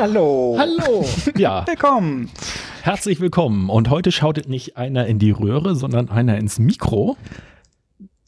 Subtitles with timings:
[0.00, 0.56] Hallo.
[0.58, 1.04] Hallo.
[1.36, 2.30] Ja, Willkommen.
[2.82, 3.68] herzlich willkommen.
[3.68, 7.16] Und heute schaut nicht einer in die Röhre, sondern einer ins Mikro.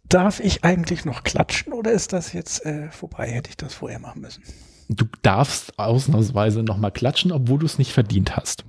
[0.09, 3.31] Darf ich eigentlich noch klatschen oder ist das jetzt äh, vorbei?
[3.31, 4.43] Hätte ich das vorher machen müssen?
[4.89, 8.65] Du darfst ausnahmsweise nochmal klatschen, obwohl du es nicht verdient hast.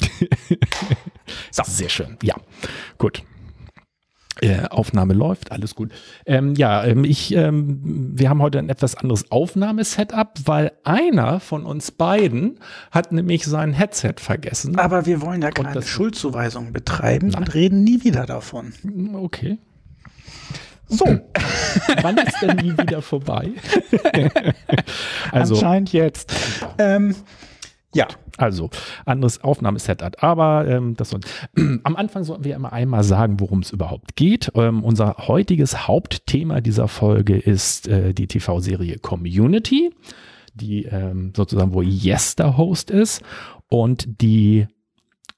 [1.50, 2.18] Sehr schön.
[2.22, 2.34] Ja,
[2.98, 3.22] gut.
[4.44, 5.90] Äh, Aufnahme läuft, alles gut.
[6.26, 7.80] Ähm, ja, ähm, ich, ähm,
[8.14, 12.58] wir haben heute ein etwas anderes Aufnahmesetup, weil einer von uns beiden
[12.90, 14.78] hat nämlich sein Headset vergessen.
[14.78, 17.42] Aber wir wollen ja keine das- Schuldzuweisung betreiben Nein.
[17.44, 18.74] und reden nie wieder davon.
[19.14, 19.56] Okay.
[20.88, 21.06] So,
[22.02, 23.48] Wann ist denn nie wieder vorbei?
[25.32, 26.34] also, anscheinend jetzt.
[26.76, 27.14] Ähm,
[27.94, 28.70] ja, Also,
[29.06, 30.22] anderes Aufnahmesetup.
[30.22, 31.20] Aber ähm, das soll,
[31.84, 34.50] am Anfang sollten wir immer einmal sagen, worum es überhaupt geht.
[34.54, 39.92] Ähm, unser heutiges Hauptthema dieser Folge ist äh, die TV-Serie Community,
[40.54, 43.22] die ähm, sozusagen, wo Yes der Host ist.
[43.68, 44.66] Und die,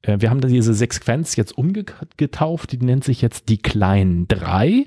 [0.02, 4.86] äh, wir haben diese Sequenz jetzt umgetauft, die nennt sich jetzt die kleinen drei.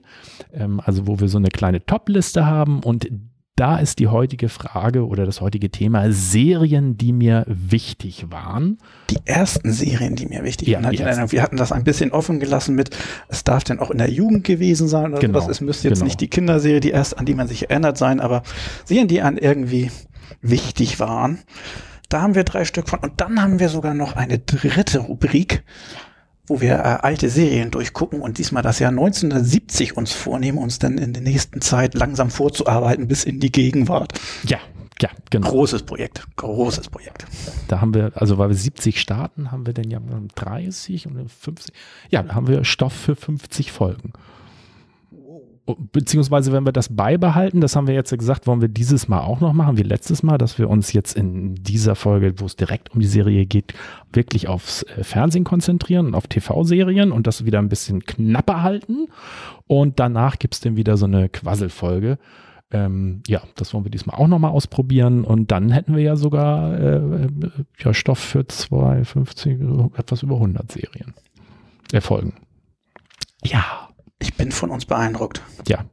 [0.51, 3.07] Ähm, also, wo wir so eine kleine Top-Liste haben und
[3.59, 8.77] da ist die heutige Frage oder das heutige Thema Serien, die mir wichtig waren.
[9.09, 10.95] die ersten Serien, die mir wichtig Ja, waren.
[10.97, 11.31] hatte.
[11.33, 12.95] Wir hatten das ein bisschen offen gelassen mit,
[13.27, 15.51] es darf denn auch in der Jugend gewesen sein oder Genau, sowas.
[15.51, 16.05] Es müsste jetzt genau.
[16.05, 18.43] nicht die Kinderserie, die erst, an die man sich erinnert sein, aber
[18.85, 19.91] Serien, die an irgendwie
[20.41, 21.39] wichtig waren.
[22.07, 22.99] Da haben wir drei Stück von.
[22.99, 25.63] Und dann haben wir sogar noch eine dritte Rubrik,
[26.49, 30.97] wo wir äh, alte Serien durchgucken und diesmal das Jahr 1970 uns vornehmen, uns dann
[30.97, 34.19] in der nächsten Zeit langsam vorzuarbeiten bis in die Gegenwart.
[34.45, 34.59] Ja,
[35.01, 35.49] ja, genau.
[35.49, 37.25] Großes Projekt, großes Projekt.
[37.67, 39.99] Da haben wir, also weil wir 70 starten, haben wir denn ja
[40.35, 41.73] 30 und 50.
[42.09, 44.11] Ja, da haben wir Stoff für 50 Folgen.
[45.75, 49.39] Beziehungsweise, wenn wir das beibehalten, das haben wir jetzt gesagt, wollen wir dieses Mal auch
[49.39, 52.91] noch machen, wie letztes Mal, dass wir uns jetzt in dieser Folge, wo es direkt
[52.93, 53.73] um die Serie geht,
[54.13, 59.07] wirklich aufs äh, Fernsehen konzentrieren und auf TV-Serien und das wieder ein bisschen knapper halten.
[59.67, 62.17] Und danach gibt es dann wieder so eine Quasselfolge.
[62.71, 65.23] Ähm, ja, das wollen wir diesmal auch nochmal ausprobieren.
[65.23, 67.29] Und dann hätten wir ja sogar äh, äh,
[67.79, 69.59] ja, Stoff für 250,
[69.97, 71.13] etwas über 100 Serien.
[71.91, 72.33] Äh, Folgen.
[73.43, 73.88] Ja,
[74.21, 75.41] Ich bin von uns beeindruckt.
[75.67, 75.85] ja.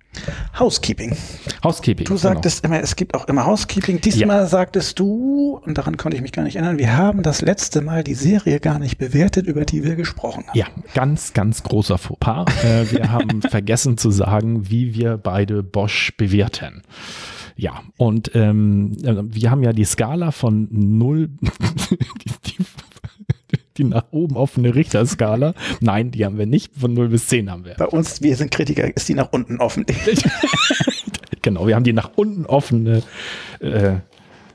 [0.58, 1.14] Housekeeping.
[1.62, 2.06] Housekeeping.
[2.06, 4.00] Du sagtest immer, es gibt auch immer Housekeeping.
[4.00, 7.82] Diesmal sagtest du, und daran konnte ich mich gar nicht erinnern, wir haben das letzte
[7.82, 10.58] Mal die Serie gar nicht bewertet, über die wir gesprochen haben.
[10.58, 12.46] Ja, ganz, ganz großer Fauxpas.
[12.64, 16.82] Äh, wir haben vergessen zu sagen, wie wir beide Bosch bewerten.
[17.56, 21.28] Ja, und ähm, äh, wir haben ja die Skala von null,
[21.90, 22.64] die, die,
[23.78, 25.54] die nach oben offene Richterskala.
[25.80, 26.74] Nein, die haben wir nicht.
[26.76, 27.74] Von 0 bis 10 haben wir.
[27.74, 29.84] Bei uns, wir sind Kritiker, ist die nach unten offen.
[31.42, 33.02] Genau, wir haben die nach unten offene.
[33.60, 33.96] Äh,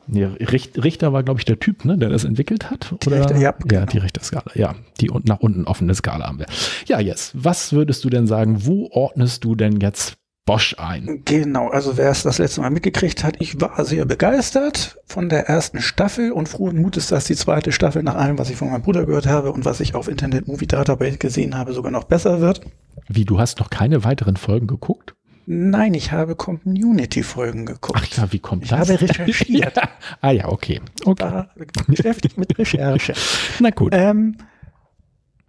[0.08, 2.94] nee, Richt- Richter war, glaube ich, der Typ, ne, der das entwickelt hat.
[3.04, 4.52] Die Richter, ja, ja, die Richterskala.
[4.56, 6.48] Ja, die nach unten offene Skala haben wir.
[6.88, 8.66] Ja, jetzt, was würdest du denn sagen?
[8.66, 10.16] Wo ordnest du denn jetzt
[10.46, 11.22] Bosch ein?
[11.26, 15.48] Genau, also wer es das letzte Mal mitgekriegt hat, ich war sehr begeistert von der
[15.48, 18.82] ersten Staffel und frohen Mutes, dass die zweite Staffel nach allem, was ich von meinem
[18.82, 22.42] Bruder gehört habe und was ich auf Internet Movie Database gesehen habe, sogar noch besser
[22.42, 22.62] wird.
[23.08, 25.14] Wie, du hast noch keine weiteren Folgen geguckt?
[25.46, 28.00] Nein, ich habe Community-Folgen geguckt.
[28.02, 28.80] Ach ja, wie kommt Ich das?
[28.90, 29.76] habe recherchiert.
[29.78, 29.90] ja.
[30.22, 30.82] Ah ja, okay.
[31.06, 31.24] okay.
[31.24, 31.50] war
[31.88, 33.14] beschäftigt mit Recherche.
[33.60, 33.92] Na gut.
[33.96, 34.38] Ähm,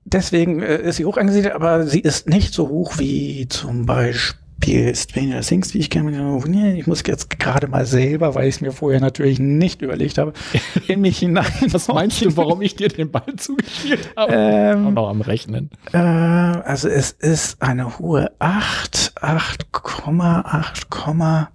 [0.04, 4.41] deswegen äh, ist sie hoch angesiedelt, aber sie ist nicht so hoch wie zum Beispiel
[4.65, 6.77] Stranger Things, wie ich gerne.
[6.77, 10.33] Ich muss jetzt gerade mal selber, weil ich es mir vorher natürlich nicht überlegt habe,
[10.89, 11.47] in mich hinein.
[11.69, 14.33] Was meinst du, warum ich dir den Ball zugespielt habe?
[14.34, 15.71] Ähm, Auch noch am Rechnen.
[15.92, 21.51] Äh, also es ist eine hohe 8, 8,8, Komma.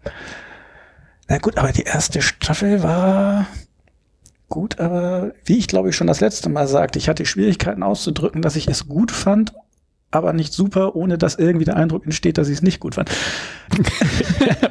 [1.28, 3.48] Na gut, aber die erste Staffel war
[4.50, 8.42] gut, aber wie ich glaube ich schon das letzte Mal sagte, ich hatte Schwierigkeiten auszudrücken,
[8.42, 9.54] dass ich es gut fand,
[10.12, 13.10] aber nicht super, ohne dass irgendwie der Eindruck entsteht, dass ich es nicht gut fand.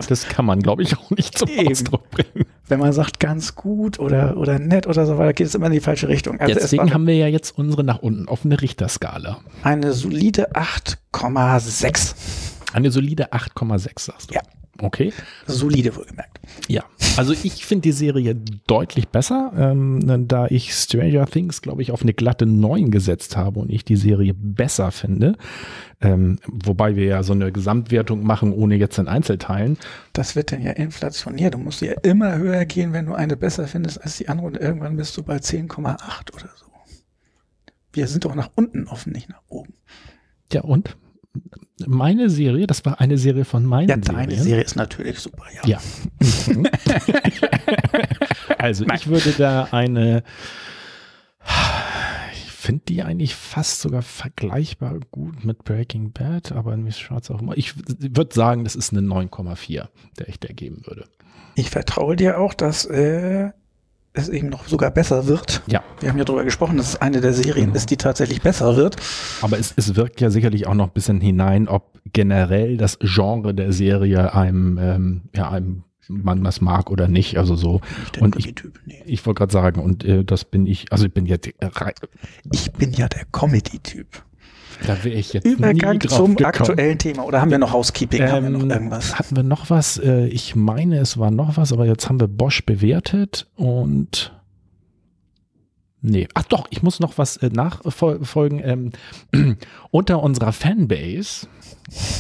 [0.09, 1.69] Das kann man, glaube ich, auch nicht zum Eben.
[1.69, 2.47] Ausdruck bringen.
[2.69, 5.73] Wenn man sagt ganz gut oder, oder nett oder so weiter, geht es immer in
[5.73, 6.39] die falsche Richtung.
[6.39, 9.39] Also es Deswegen haben wir ja jetzt unsere nach unten offene Richterskala.
[9.65, 12.15] eine solide 8,6.
[12.73, 14.35] Eine solide 8,6, sagst du.
[14.35, 14.43] Ja.
[14.81, 15.13] Okay.
[15.47, 16.39] Solide wohlgemerkt.
[16.69, 16.85] Ja.
[17.17, 18.35] Also ich finde die Serie
[18.67, 23.61] deutlich besser, ähm, da ich Stranger Things, glaube ich, auf eine glatte 9 gesetzt habe
[23.61, 25.37] und ich die Serie besser finde.
[26.01, 29.79] Ähm, wobei wir ja so eine Gesamtwertung machen, ohne jetzt in Einzelteilen.
[30.13, 31.55] Das wird dann ja inflationiert.
[31.55, 34.57] Du musst ja immer höher gehen, wenn du eine besser findest als die andere und
[34.59, 36.67] irgendwann bist du bei 10,8 oder so.
[37.93, 39.73] Wir sind doch nach unten offen, nicht nach oben.
[40.53, 40.99] Ja, und?
[41.85, 44.43] Meine Serie, das war eine Serie von meinen Ja, deine Serien.
[44.43, 45.61] Serie ist natürlich super, ja.
[45.67, 45.79] Ja.
[46.55, 46.67] Mhm.
[48.59, 50.23] also ich würde da eine,
[52.33, 57.31] ich finde die eigentlich fast sogar vergleichbar gut mit Breaking Bad, aber in Miss Schwarz
[57.31, 57.59] auch immer.
[57.59, 59.89] Ich würde sagen, das ist eine 9,4,
[60.19, 61.05] der ich der geben würde.
[61.57, 63.51] Ich vertraue dir auch, dass äh,
[64.17, 65.63] es eben noch sogar besser wird.
[65.67, 65.83] Ja.
[66.01, 68.97] Wir haben ja darüber gesprochen, dass es eine der Serien ist, die tatsächlich besser wird.
[69.43, 73.55] Aber es, es wirkt ja sicherlich auch noch ein bisschen hinein, ob generell das Genre
[73.55, 77.37] der Serie einem, ähm, ja, einem man das mag oder nicht.
[77.37, 77.81] Also so.
[78.15, 78.55] Der Und ich,
[78.85, 79.03] nee.
[79.07, 81.95] ich wollte gerade sagen, und äh, das bin ich, also ich bin jetzt, äh, rei-
[82.53, 84.07] Ich bin ja der Comedy-Typ.
[84.87, 86.45] Da wäre ich jetzt Übergang zum gekommen.
[86.45, 87.25] aktuellen Thema.
[87.25, 88.23] Oder haben wir noch Housekeeping?
[88.31, 89.19] haben wir noch Ähm, irgendwas?
[89.19, 89.99] Hatten wir noch was?
[89.99, 94.33] Äh, Ich meine, es war noch was, aber jetzt haben wir Bosch bewertet und
[96.09, 98.93] Nee, ach doch, ich muss noch was äh, nachfolgen.
[99.33, 99.57] Ähm,
[99.91, 101.49] unter unserer Fanbase,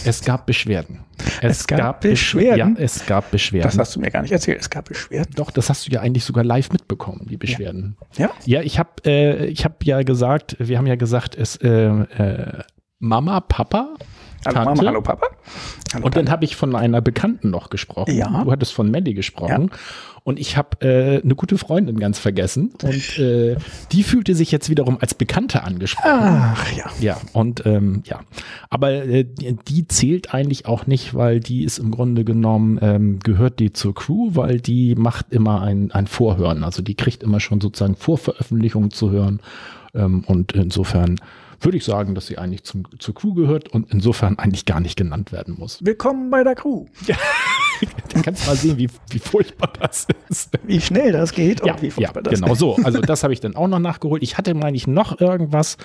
[0.04, 1.04] es gab Beschwerden.
[1.40, 2.76] Es gab Besch- Beschwerden?
[2.76, 3.68] Ja, es gab Beschwerden.
[3.68, 4.60] Das hast du mir gar nicht erzählt.
[4.60, 5.32] Es gab Beschwerden.
[5.36, 7.96] Doch, das hast du ja eigentlich sogar live mitbekommen, die Beschwerden.
[8.16, 8.30] Ja?
[8.44, 12.62] Ja, ich habe äh, ich hab ja gesagt, wir haben ja gesagt, es äh, äh,
[12.98, 13.94] Mama, Papa,
[14.46, 14.76] Hallo Tante.
[14.76, 15.26] Mama, hallo Papa.
[15.92, 18.14] Hallo Und dann habe ich von einer Bekannten noch gesprochen.
[18.14, 18.44] Ja.
[18.44, 19.70] Du hattest von Melly gesprochen.
[20.26, 22.72] Und ich habe äh, eine gute Freundin ganz vergessen.
[22.82, 23.56] Und äh,
[23.92, 26.10] die fühlte sich jetzt wiederum als Bekannte angesprochen.
[26.12, 26.90] Ach ja.
[27.00, 28.20] Ja, und ähm, ja.
[28.68, 33.20] Aber äh, die, die zählt eigentlich auch nicht, weil die ist im Grunde genommen, ähm,
[33.20, 36.64] gehört die zur Crew, weil die macht immer ein, ein Vorhören.
[36.64, 39.40] Also die kriegt immer schon sozusagen Vorveröffentlichungen zu hören.
[39.94, 41.20] Ähm, und insofern
[41.60, 44.96] würde ich sagen, dass sie eigentlich zum, zur Crew gehört und insofern eigentlich gar nicht
[44.96, 45.84] genannt werden muss.
[45.84, 46.86] Willkommen bei der Crew.
[48.14, 50.58] Du kannst mal sehen, wie, wie furchtbar das ist.
[50.64, 52.58] Wie schnell das geht und Ja, wie ja furchtbar das genau ist.
[52.58, 52.76] so.
[52.76, 54.22] Also das habe ich dann auch noch nachgeholt.
[54.22, 55.76] Ich hatte, meine ich, noch irgendwas,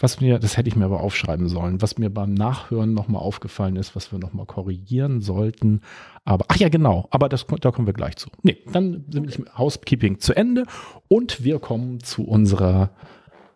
[0.00, 3.76] was mir, das hätte ich mir aber aufschreiben sollen, was mir beim Nachhören nochmal aufgefallen
[3.76, 5.82] ist, was wir nochmal korrigieren sollten.
[6.24, 8.30] Aber, ach ja, genau, aber das, da kommen wir gleich zu.
[8.42, 10.64] Nee, dann sind wir mit Housekeeping zu Ende
[11.06, 12.90] und wir kommen zu unserer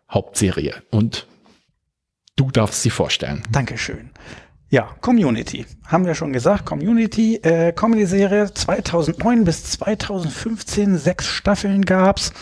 [0.09, 0.73] Hauptserie.
[0.89, 1.27] Und
[2.35, 3.43] du darfst sie vorstellen.
[3.51, 4.11] Dankeschön.
[4.69, 5.67] Ja, Community.
[5.85, 6.65] Haben wir schon gesagt.
[6.65, 10.97] Community, äh, Comedy-Serie 2009 bis 2015.
[10.97, 12.33] Sechs Staffeln gab's.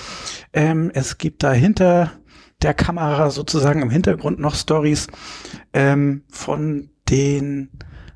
[0.53, 2.13] Ähm, es gibt dahinter
[2.61, 5.07] der Kamera sozusagen im Hintergrund noch Stories.
[5.73, 7.69] Ähm, von den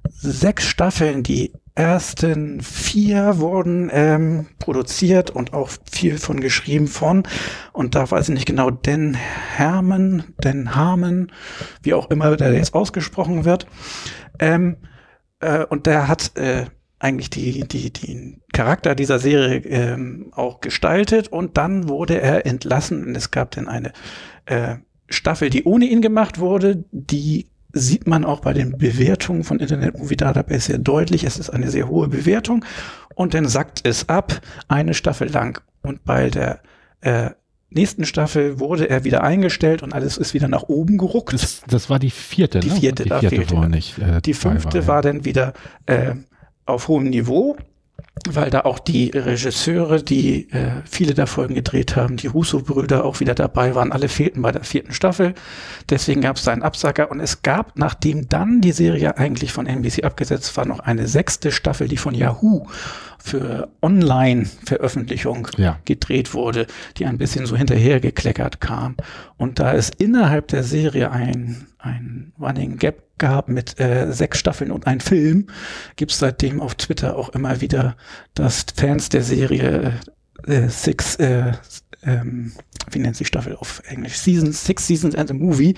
[0.08, 7.24] sechs Staffeln, die ersten vier wurden ähm, produziert und auch viel von geschrieben von.
[7.74, 11.32] Und da weiß ich nicht genau, Den Herman, Den Harmon,
[11.84, 13.68] wie auch immer der jetzt ausgesprochen wird.
[14.40, 14.78] Ähm,
[15.42, 16.66] äh, und der hat äh,
[17.00, 23.06] eigentlich die, die, die Charakter dieser Serie ähm, auch gestaltet und dann wurde er entlassen
[23.06, 23.92] und es gab dann eine
[24.46, 24.78] äh,
[25.10, 29.98] Staffel, die ohne ihn gemacht wurde, die sieht man auch bei den Bewertungen von Internet
[30.00, 31.26] Movie Database sehr deutlich.
[31.26, 32.64] Es ist eine sehr hohe Bewertung
[33.16, 35.62] und dann sackt es ab, eine Staffel lang.
[35.82, 36.62] Und bei der
[37.02, 37.32] äh,
[37.70, 41.34] nächsten Staffel wurde er wieder eingestellt und alles ist wieder nach oben geruckt.
[41.34, 42.76] Das, das war die vierte, Die ne?
[42.76, 43.70] vierte, die da vierte er er.
[43.70, 43.98] nicht.
[44.00, 44.88] Äh, Die fünfte ja.
[44.88, 45.54] war dann wieder
[45.86, 46.16] äh,
[46.66, 47.58] auf hohem Niveau,
[48.30, 53.20] weil da auch die Regisseure, die äh, viele der Folgen gedreht haben, die Russo-Brüder auch
[53.20, 53.92] wieder dabei waren.
[53.92, 55.34] Alle fehlten bei der vierten Staffel.
[55.90, 57.12] Deswegen gab es da einen Absacker.
[57.12, 61.52] Und es gab, nachdem dann die Serie eigentlich von NBC abgesetzt war, noch eine sechste
[61.52, 62.66] Staffel, die von Yahoo
[63.20, 65.80] für Online-Veröffentlichung Ja.
[65.86, 66.68] gedreht wurde,
[66.98, 68.96] die ein bisschen so hinterhergekleckert kam.
[69.38, 74.72] Und da es innerhalb der Serie ein, ein Running Gap gab mit äh, sechs Staffeln
[74.72, 75.48] und ein Film,
[75.96, 77.96] gibt es seitdem auf Twitter auch immer wieder,
[78.34, 79.94] dass Fans der Serie
[80.48, 81.54] äh, Six, äh,
[82.04, 82.52] ähm,
[82.92, 84.18] wie nennt sich Staffel auf Englisch?
[84.18, 85.76] Seasons, Six Seasons and a Movie,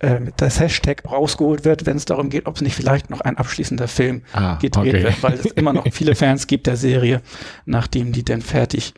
[0.00, 3.20] äh, mit das Hashtag rausgeholt wird, wenn es darum geht, ob es nicht vielleicht noch
[3.20, 5.04] ein abschließender Film Ah, gedreht okay.
[5.04, 7.22] wird, weil es immer noch viele Fans gibt der Serie,
[7.64, 8.94] nachdem die dann fertig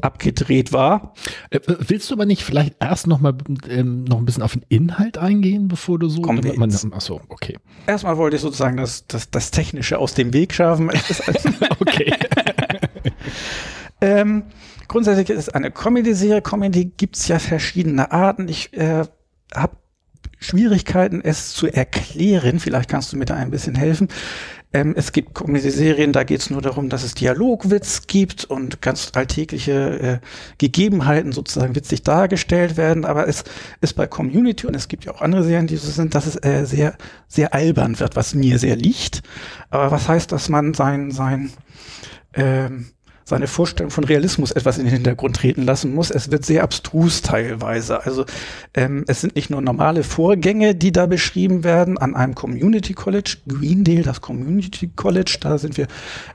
[0.00, 1.14] abgedreht war.
[1.50, 3.34] Äh, Willst du aber nicht vielleicht erst noch mal
[3.68, 6.22] ähm, noch ein bisschen auf den Inhalt eingehen, bevor du so?
[6.24, 6.86] Wir man, jetzt.
[6.90, 7.58] ach so, okay.
[7.86, 10.90] Erstmal wollte ich sozusagen das, das, das Technische aus dem Weg schaffen.
[11.80, 12.12] Okay.
[14.00, 14.44] ähm,
[14.88, 16.42] grundsätzlich ist es eine Comedy-Serie.
[16.42, 18.48] Comedy gibt's ja verschiedene Arten.
[18.48, 19.04] Ich äh,
[19.54, 19.76] habe
[20.38, 22.60] Schwierigkeiten, es zu erklären.
[22.60, 24.08] Vielleicht kannst du mir da ein bisschen helfen.
[24.72, 29.10] Ähm, es gibt Comedy-Serien, da geht es nur darum, dass es Dialogwitz gibt und ganz
[29.14, 30.26] alltägliche äh,
[30.58, 33.04] Gegebenheiten sozusagen witzig dargestellt werden.
[33.04, 33.44] Aber es
[33.80, 36.36] ist bei Community und es gibt ja auch andere Serien, die so sind, dass es
[36.42, 36.96] äh, sehr,
[37.28, 39.22] sehr albern wird, was mir sehr liegt.
[39.70, 41.50] Aber was heißt, dass man sein, sein,
[42.34, 42.86] ähm,
[43.24, 46.10] seine Vorstellung von Realismus etwas in den Hintergrund treten lassen muss.
[46.10, 48.04] Es wird sehr abstrus teilweise.
[48.04, 48.24] Also
[48.74, 53.38] ähm, es sind nicht nur normale Vorgänge, die da beschrieben werden an einem Community College,
[53.48, 55.86] Greendale, das Community College, da sind wir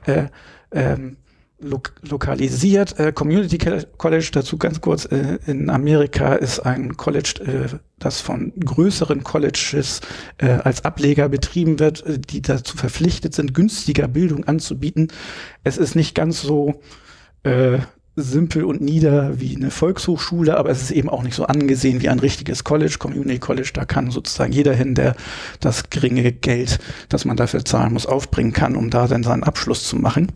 [0.05, 0.25] äh,
[0.71, 1.17] ähm,
[1.59, 2.99] lo lokalisiert.
[2.99, 3.57] Äh, Community
[3.97, 10.01] College, dazu ganz kurz, äh, in Amerika ist ein College, äh, das von größeren Colleges
[10.37, 15.07] äh, als Ableger betrieben wird, äh, die dazu verpflichtet sind, günstiger Bildung anzubieten.
[15.63, 16.81] Es ist nicht ganz so
[17.43, 17.79] äh,
[18.15, 22.09] simpel und nieder wie eine Volkshochschule, aber es ist eben auch nicht so angesehen wie
[22.09, 23.71] ein richtiges College, Community College.
[23.73, 25.15] Da kann sozusagen jeder hin, der
[25.59, 29.87] das geringe Geld, das man dafür zahlen muss, aufbringen kann, um da dann seinen Abschluss
[29.87, 30.31] zu machen.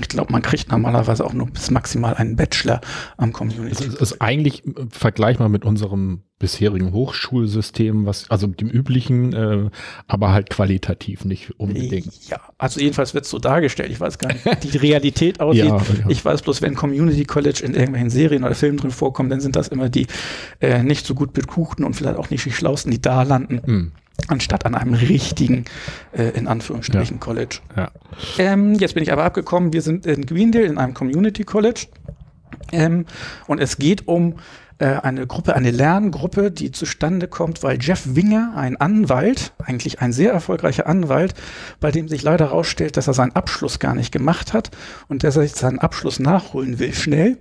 [0.00, 2.80] Ich glaube, man kriegt normalerweise auch nur bis maximal einen Bachelor
[3.16, 3.72] am Community.
[3.72, 9.70] Es ist, ist eigentlich äh, vergleichbar mit unserem bisherigen Hochschulsystem, was also dem üblichen, äh,
[10.06, 12.28] aber halt qualitativ nicht unbedingt.
[12.28, 13.90] Ja, also jedenfalls wird es so dargestellt.
[13.90, 15.64] Ich weiß gar nicht, wie die Realität aussieht.
[15.64, 16.08] ja, ja.
[16.08, 19.56] Ich weiß bloß, wenn Community College in irgendwelchen Serien oder Filmen drin vorkommen, dann sind
[19.56, 20.06] das immer die
[20.60, 23.62] äh, nicht so gut bekuchten und vielleicht auch nicht die schlausten, die da landen.
[23.64, 23.92] Hm
[24.28, 25.64] anstatt an einem richtigen,
[26.12, 27.20] äh, in Anführungsstrichen, ja.
[27.20, 27.58] College.
[27.76, 27.90] Ja.
[28.38, 29.72] Ähm, jetzt bin ich aber abgekommen.
[29.72, 31.86] Wir sind in Greendale in einem Community College.
[32.72, 33.06] Ähm,
[33.46, 34.36] und es geht um
[34.78, 40.12] äh, eine Gruppe, eine Lerngruppe, die zustande kommt, weil Jeff Winger, ein Anwalt, eigentlich ein
[40.12, 41.34] sehr erfolgreicher Anwalt,
[41.80, 44.70] bei dem sich leider herausstellt, dass er seinen Abschluss gar nicht gemacht hat
[45.08, 47.38] und dass er seinen Abschluss nachholen will, schnell,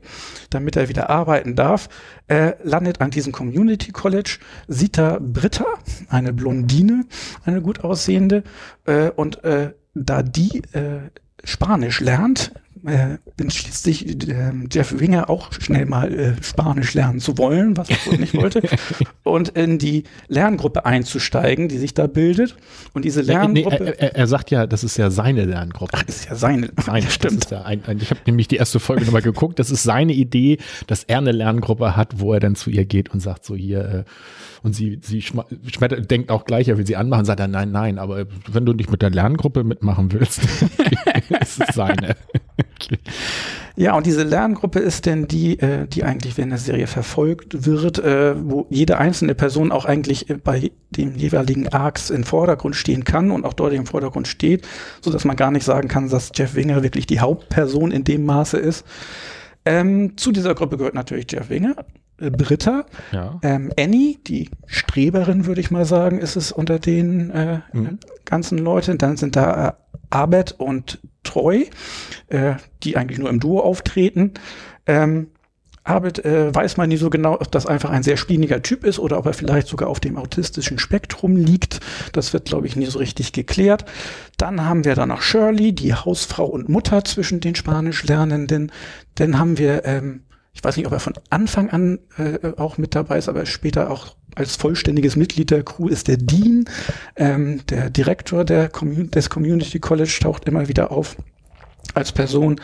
[0.50, 1.90] damit er wieder arbeiten darf,
[2.28, 4.38] äh, landet an diesem Community College,
[4.68, 5.66] sieht da Britta,
[6.08, 7.06] eine Blondine,
[7.44, 8.44] eine gut aussehende,
[8.86, 10.62] äh, und äh, da die
[11.44, 12.52] Spanisch lernt,
[12.86, 17.90] äh, entschließt sich äh, Jeff Winger auch schnell mal äh, Spanisch lernen zu wollen, was
[17.90, 18.62] er wohl nicht wollte,
[19.24, 22.56] und in die Lerngruppe einzusteigen, die sich da bildet.
[22.94, 23.84] Und diese Lerngruppe.
[23.84, 25.94] Nee, er, er, sagt ja, das ist ja seine Lerngruppe.
[25.96, 26.70] Ach, ist ja seine.
[26.84, 27.50] Seine, stimmt.
[27.50, 29.60] Ja ein, ein, ich habe nämlich die erste Folge nochmal geguckt.
[29.60, 33.14] Das ist seine Idee, dass er eine Lerngruppe hat, wo er dann zu ihr geht
[33.14, 34.04] und sagt so hier, äh,
[34.66, 35.24] und sie, sie
[36.10, 38.90] denkt auch gleich, er will sie anmachen, sagt er, nein, nein, aber wenn du nicht
[38.90, 40.42] mit der Lerngruppe mitmachen willst,
[41.42, 42.16] ist es seine.
[43.78, 48.00] Ja, und diese Lerngruppe ist denn die, äh, die eigentlich während der Serie verfolgt wird,
[48.00, 53.32] äh, wo jede einzelne Person auch eigentlich bei dem jeweiligen Arcs im Vordergrund stehen kann
[53.32, 54.66] und auch dort im Vordergrund steht,
[55.02, 58.26] so dass man gar nicht sagen kann, dass Jeff Winger wirklich die Hauptperson in dem
[58.26, 58.86] Maße ist.
[59.66, 61.76] Ähm, zu dieser Gruppe gehört natürlich Jeff Winger,
[62.18, 63.40] äh, Britta, ja.
[63.42, 68.00] ähm, Annie, die Streberin, würde ich mal sagen, ist es unter den äh, mhm.
[68.24, 68.98] ganzen Leuten.
[68.98, 69.74] Dann sind da äh,
[70.16, 71.70] Abed und Troy,
[72.28, 72.54] äh,
[72.84, 74.32] die eigentlich nur im Duo auftreten.
[74.86, 75.28] Ähm,
[75.84, 78.98] Abed äh, weiß man nie so genau, ob das einfach ein sehr spieniger Typ ist
[78.98, 81.82] oder ob er vielleicht sogar auf dem autistischen Spektrum liegt.
[82.14, 83.84] Das wird, glaube ich, nie so richtig geklärt.
[84.38, 88.72] Dann haben wir da noch Shirley, die Hausfrau und Mutter zwischen den Spanischlernenden.
[89.16, 90.22] Dann haben wir ähm,
[90.54, 93.92] ich weiß nicht, ob er von Anfang an äh, auch mit dabei ist, aber später
[93.92, 96.66] auch als vollständiges Mitglied der Crew ist der Dean,
[97.16, 101.16] ähm, der Direktor der Commun des Community College taucht immer wieder auf
[101.94, 102.60] als Person.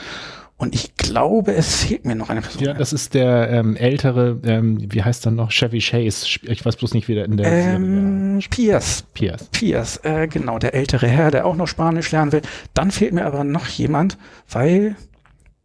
[0.62, 2.64] Und ich glaube, es fehlt mir noch eine Person.
[2.64, 5.50] Ja, das ist der ähm, ältere, ähm, wie heißt er noch?
[5.50, 6.40] Chevy Chase.
[6.44, 9.06] Ich weiß bloß nicht, wie der in der ähm, Pierce.
[9.16, 9.50] Pierce.
[9.52, 12.44] Pierce, äh, genau, der ältere Herr, der auch noch Spanisch lernen will.
[12.76, 14.20] Dann fehlt mir aber noch jemand,
[14.52, 14.96] weil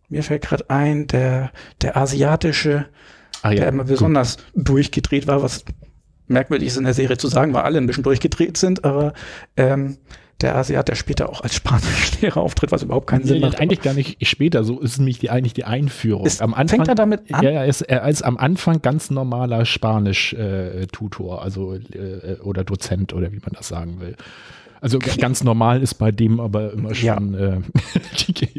[0.08, 2.86] mir fällt gerade ein, der, der asiatische,
[3.42, 3.56] ah, ja.
[3.56, 4.68] der immer besonders Gut.
[4.68, 5.66] durchgedreht war, was
[6.28, 9.12] merkwürdig ist in der Serie zu sagen, weil alle ein bisschen durchgedreht sind, aber
[9.56, 9.98] ähm,
[10.42, 13.58] der Asiat, der später auch als Spanischlehrer auftritt, was überhaupt keinen Sinn nee, macht.
[13.58, 16.26] Eigentlich gar nicht später, so ist nämlich die, eigentlich die Einführung.
[16.26, 17.42] Ist, am Anfang, fängt er damit an?
[17.42, 23.14] Ja, er ist, er ist am Anfang ganz normaler Spanisch-Tutor, äh, also äh, oder Dozent
[23.14, 24.16] oder wie man das sagen will.
[24.86, 27.34] Also ganz normal ist bei dem aber immer schon.
[27.34, 27.54] Ja.
[27.54, 27.60] Äh,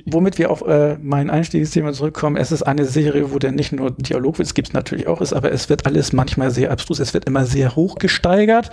[0.07, 3.91] Womit wir auf äh, mein Einstiegsthema zurückkommen, es ist eine Serie, wo der nicht nur
[3.91, 7.23] Dialogwitz gibt es natürlich auch ist, aber es wird alles manchmal sehr abstrus, es wird
[7.23, 8.71] immer sehr hoch gesteigert.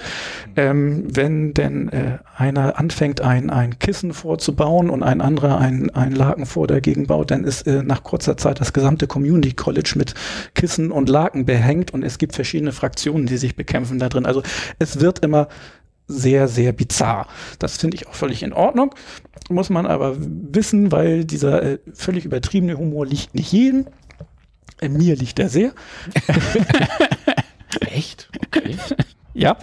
[0.56, 6.10] Ähm, wenn denn äh, einer anfängt, ein, ein Kissen vorzubauen und ein anderer ein, ein
[6.10, 10.14] Laken vor dagegen baut, dann ist äh, nach kurzer Zeit das gesamte Community College mit
[10.56, 14.26] Kissen und Laken behängt und es gibt verschiedene Fraktionen, die sich bekämpfen da drin.
[14.26, 14.42] Also
[14.80, 15.46] es wird immer
[16.06, 17.26] sehr, sehr bizarr.
[17.58, 18.94] Das finde ich auch völlig in Ordnung.
[19.48, 23.86] Muss man aber wissen, weil dieser äh, völlig übertriebene Humor liegt nicht jedem.
[24.80, 25.72] Äh, mir liegt er sehr.
[27.80, 28.30] Echt?
[28.46, 28.76] Okay.
[29.36, 29.56] Ja.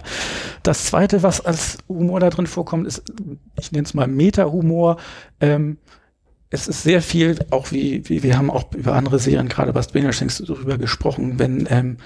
[0.62, 3.02] Das zweite, was als Humor da drin vorkommt, ist,
[3.58, 4.98] ich nenne es mal Meta-Humor.
[5.40, 5.78] Ähm,
[6.50, 9.80] es ist sehr viel, auch wie, wie wir haben auch über andere Serien, gerade bei
[9.80, 11.96] Stranger Things darüber gesprochen, wenn ähm,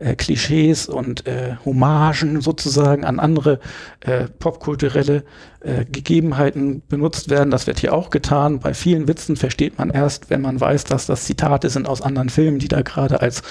[0.00, 3.60] äh, Klischees und äh, Hommagen sozusagen an andere
[4.00, 5.24] äh, popkulturelle
[5.60, 7.50] äh, Gegebenheiten benutzt werden.
[7.50, 8.60] Das wird hier auch getan.
[8.60, 12.30] Bei vielen Witzen versteht man erst, wenn man weiß, dass das Zitate sind aus anderen
[12.30, 13.42] Filmen, die da gerade als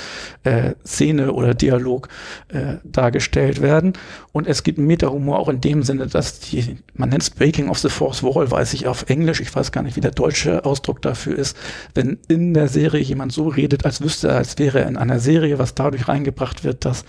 [0.43, 2.07] äh, Szene oder Dialog
[2.47, 3.93] äh, dargestellt werden.
[4.31, 7.77] Und es gibt Meta-Humor auch in dem Sinne, dass die, man nennt es Breaking of
[7.79, 11.01] the Fourth Wall, weiß ich auf Englisch, ich weiß gar nicht, wie der deutsche Ausdruck
[11.01, 11.57] dafür ist,
[11.93, 15.19] wenn in der Serie jemand so redet, als wüsste er, als wäre er in einer
[15.19, 17.05] Serie, was dadurch reingebracht wird, dass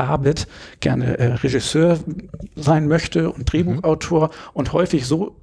[0.00, 0.46] Abed
[0.80, 1.98] gerne äh, Regisseur
[2.56, 4.32] sein möchte und Drehbuchautor mhm.
[4.52, 5.36] Und häufig so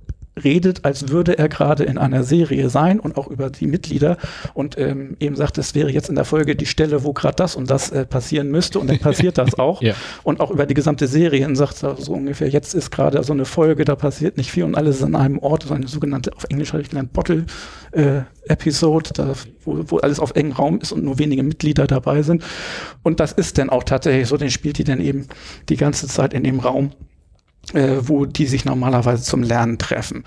[0.43, 4.17] redet, als würde er gerade in einer Serie sein und auch über die Mitglieder
[4.53, 7.55] und ähm, eben sagt, es wäre jetzt in der Folge die Stelle, wo gerade das
[7.55, 9.81] und das äh, passieren müsste und dann passiert das auch.
[9.81, 9.95] ja.
[10.23, 13.45] Und auch über die gesamte Serie und sagt so ungefähr, jetzt ist gerade so eine
[13.45, 16.45] Folge, da passiert nicht viel und alles ist an einem Ort, so eine sogenannte, auf
[16.45, 17.45] Englisch habe ich gelernt, Bottle
[17.91, 22.21] äh, Episode, da, wo, wo alles auf engem Raum ist und nur wenige Mitglieder dabei
[22.21, 22.43] sind.
[23.03, 25.27] Und das ist dann auch tatsächlich so, den spielt die dann eben
[25.69, 26.91] die ganze Zeit in dem Raum
[27.73, 30.23] äh, wo die sich normalerweise zum Lernen treffen.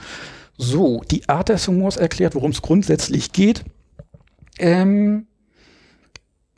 [0.56, 3.64] So, die Art des Humors erklärt, worum es grundsätzlich geht.
[4.58, 5.26] Ähm,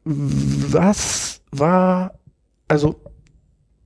[0.04, 2.18] was war,
[2.66, 3.00] also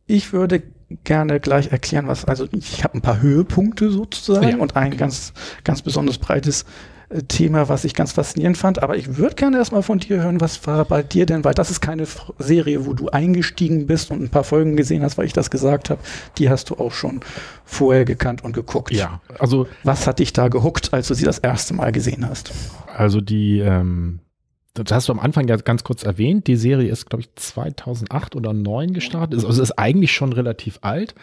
[0.07, 0.63] ich würde
[1.05, 5.33] gerne gleich erklären, was, also ich habe ein paar Höhepunkte sozusagen ja, und ein ganz,
[5.65, 6.65] ganz besonders breites
[7.29, 8.83] Thema, was ich ganz faszinierend fand.
[8.83, 11.71] Aber ich würde gerne erstmal von dir hören, was war bei dir denn, weil das
[11.71, 12.07] ist keine
[12.39, 15.91] Serie, wo du eingestiegen bist und ein paar Folgen gesehen hast, weil ich das gesagt
[15.91, 16.01] habe.
[16.39, 17.21] Die hast du auch schon
[17.65, 18.93] vorher gekannt und geguckt.
[18.93, 19.67] Ja, also.
[19.85, 22.53] Was hat dich da gehuckt, als du sie das erste Mal gesehen hast?
[22.97, 24.21] Also die, ähm,
[24.75, 26.47] das hast du am Anfang ja ganz kurz erwähnt.
[26.47, 29.45] Die Serie ist, glaube ich, 2008 oder 2009 gestartet.
[29.45, 31.15] Also ist eigentlich schon relativ alt.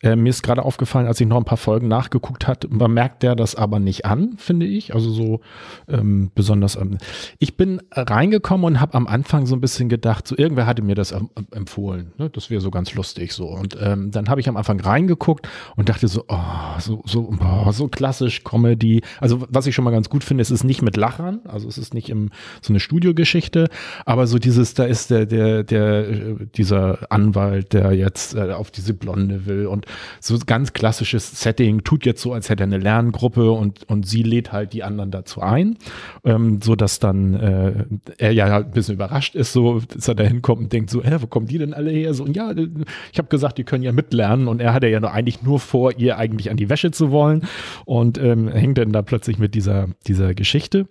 [0.00, 3.24] Äh, mir ist gerade aufgefallen, als ich noch ein paar Folgen nachgeguckt hat, man merkt
[3.24, 4.94] der das aber nicht an, finde ich.
[4.94, 5.40] Also so
[5.88, 6.76] ähm, besonders.
[6.76, 6.98] Ähm,
[7.40, 10.94] ich bin reingekommen und habe am Anfang so ein bisschen gedacht, so irgendwer hatte mir
[10.94, 11.12] das
[11.50, 12.12] empfohlen.
[12.16, 12.30] Ne?
[12.30, 13.48] Das wäre so ganz lustig so.
[13.48, 17.72] Und ähm, dann habe ich am Anfang reingeguckt und dachte so, oh, so, so, oh,
[17.72, 19.02] so klassisch Comedy.
[19.20, 21.76] Also was ich schon mal ganz gut finde, es ist nicht mit Lachern, also es
[21.76, 22.30] ist nicht im
[22.62, 23.68] so eine Studiogeschichte,
[24.04, 28.94] aber so dieses, da ist der, der, der, dieser Anwalt, der jetzt äh, auf diese
[28.94, 29.87] Blonde will und
[30.20, 34.22] so ganz klassisches Setting, tut jetzt so, als hätte er eine Lerngruppe und, und sie
[34.22, 35.76] lädt halt die anderen dazu ein,
[36.24, 37.84] ähm, so dass dann äh,
[38.18, 41.02] er ja halt ein bisschen überrascht ist, so, dass er da hinkommt und denkt so,
[41.02, 42.14] hä, wo kommen die denn alle her?
[42.14, 42.52] So, und ja,
[43.12, 45.92] ich habe gesagt, die können ja mitlernen und er hatte ja nur eigentlich nur vor,
[45.98, 47.46] ihr eigentlich an die Wäsche zu wollen
[47.84, 50.86] und ähm, hängt dann da plötzlich mit dieser, dieser Geschichte.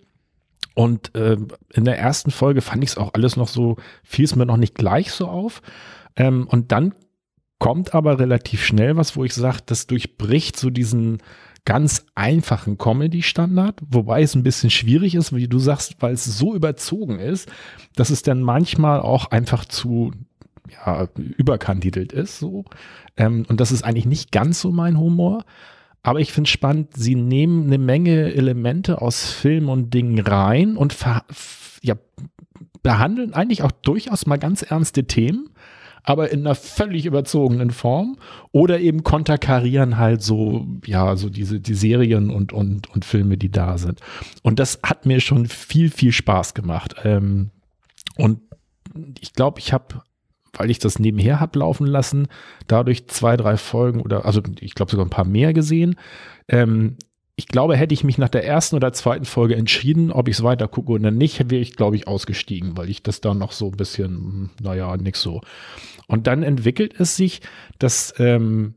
[0.77, 1.37] Und äh,
[1.73, 4.57] in der ersten Folge fand ich es auch alles noch so, fiel es mir noch
[4.57, 5.63] nicht gleich so auf.
[6.15, 6.93] Ähm, und dann
[7.59, 11.19] kommt aber relativ schnell was, wo ich sage, das durchbricht so diesen
[11.65, 16.55] ganz einfachen Comedy-Standard, wobei es ein bisschen schwierig ist, wie du sagst, weil es so
[16.55, 17.51] überzogen ist,
[17.95, 20.13] dass es dann manchmal auch einfach zu
[20.71, 22.39] ja, überkandidelt ist.
[22.39, 22.65] So.
[23.17, 25.43] Ähm, und das ist eigentlich nicht ganz so mein Humor.
[26.03, 30.77] Aber ich finde es spannend, sie nehmen eine Menge Elemente aus Film und Dingen rein
[30.77, 30.95] und
[31.81, 31.95] ja,
[32.81, 35.49] behandeln eigentlich auch durchaus mal ganz ernste Themen,
[36.03, 38.17] aber in einer völlig überzogenen Form
[38.51, 43.51] oder eben konterkarieren halt so, ja, so diese, die Serien und, und, und Filme, die
[43.51, 43.99] da sind.
[44.43, 46.95] Und das hat mir schon viel, viel Spaß gemacht.
[47.03, 47.51] Ähm,
[48.17, 48.39] und
[49.19, 50.01] ich glaube, ich habe
[50.53, 52.27] weil ich das nebenher habe laufen lassen,
[52.67, 55.95] dadurch zwei, drei Folgen oder also ich glaube sogar ein paar mehr gesehen.
[56.47, 56.97] Ähm,
[57.39, 60.43] ich glaube, hätte ich mich nach der ersten oder zweiten Folge entschieden, ob ich es
[60.43, 63.67] weiter gucke oder nicht, wäre ich, glaube ich, ausgestiegen, weil ich das dann noch so
[63.67, 65.41] ein bisschen, hm, naja, nix so.
[66.07, 67.41] Und dann entwickelt es sich,
[67.77, 68.73] dass ähm,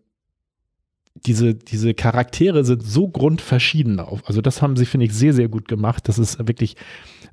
[1.14, 3.98] diese, diese Charaktere sind so grundverschieden.
[3.98, 6.76] Also das haben sie, finde ich, sehr, sehr gut gemacht, dass es wirklich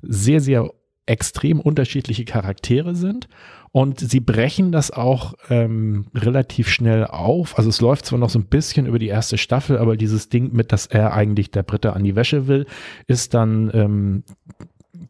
[0.00, 0.72] sehr, sehr
[1.08, 3.28] extrem unterschiedliche Charaktere sind.
[3.70, 7.58] Und sie brechen das auch ähm, relativ schnell auf.
[7.58, 10.52] Also es läuft zwar noch so ein bisschen über die erste Staffel, aber dieses Ding
[10.52, 12.66] mit, dass er eigentlich der Britte an die Wäsche will,
[13.06, 14.24] ist dann ähm,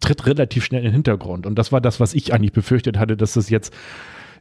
[0.01, 1.47] tritt relativ schnell in den Hintergrund.
[1.47, 3.73] Und das war das, was ich eigentlich befürchtet hatte, dass es jetzt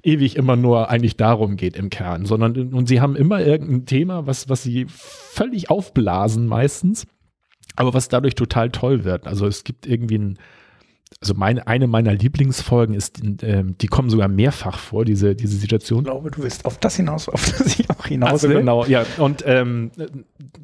[0.03, 4.27] ewig immer nur eigentlich darum geht im Kern, sondern und sie haben immer irgendein Thema,
[4.27, 7.07] was, was sie völlig aufblasen meistens,
[7.75, 9.27] aber was dadurch total toll wird.
[9.27, 10.39] Also es gibt irgendwie ein
[11.21, 15.99] also meine, eine meiner Lieblingsfolgen ist, ähm, die kommen sogar mehrfach vor, diese, diese Situation.
[15.99, 18.57] Ich glaube, du willst auf das hinaus, auf das ich auch hinaus will.
[18.57, 19.05] Genau, ja.
[19.17, 19.91] Und ähm,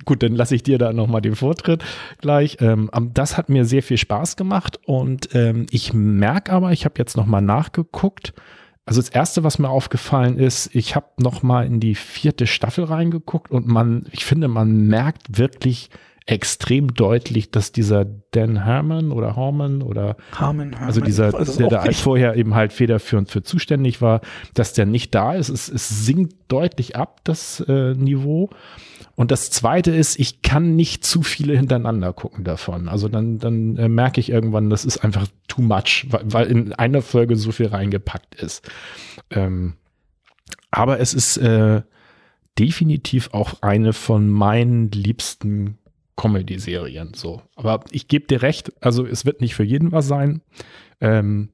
[0.06, 1.84] gut, dann lasse ich dir da nochmal den Vortritt
[2.20, 2.58] gleich.
[2.60, 6.96] Ähm, das hat mir sehr viel Spaß gemacht und ähm, ich merke aber, ich habe
[6.98, 8.34] jetzt nochmal nachgeguckt,
[8.86, 12.84] Also das erste, was mir aufgefallen ist, ich habe noch mal in die vierte Staffel
[12.84, 15.90] reingeguckt und man, ich finde, man merkt wirklich
[16.26, 21.92] extrem deutlich, dass dieser Dan Harmon oder Harmon oder Harmon, Harmon also dieser, der da
[21.92, 24.22] vorher eben halt federführend für zuständig war,
[24.54, 25.50] dass der nicht da ist.
[25.50, 28.50] Es, es sinkt deutlich ab, das äh, Niveau.
[29.16, 32.88] Und das zweite ist, ich kann nicht zu viele hintereinander gucken davon.
[32.88, 36.74] Also dann, dann äh, merke ich irgendwann, das ist einfach too much, weil, weil in
[36.74, 38.68] einer Folge so viel reingepackt ist.
[39.30, 39.74] Ähm,
[40.72, 41.82] aber es ist äh,
[42.58, 45.78] definitiv auch eine von meinen liebsten
[46.16, 47.14] Comedy-Serien.
[47.16, 47.42] So.
[47.56, 50.42] Aber ich gebe dir recht, also es wird nicht für jeden was sein.
[51.02, 51.50] Ähm,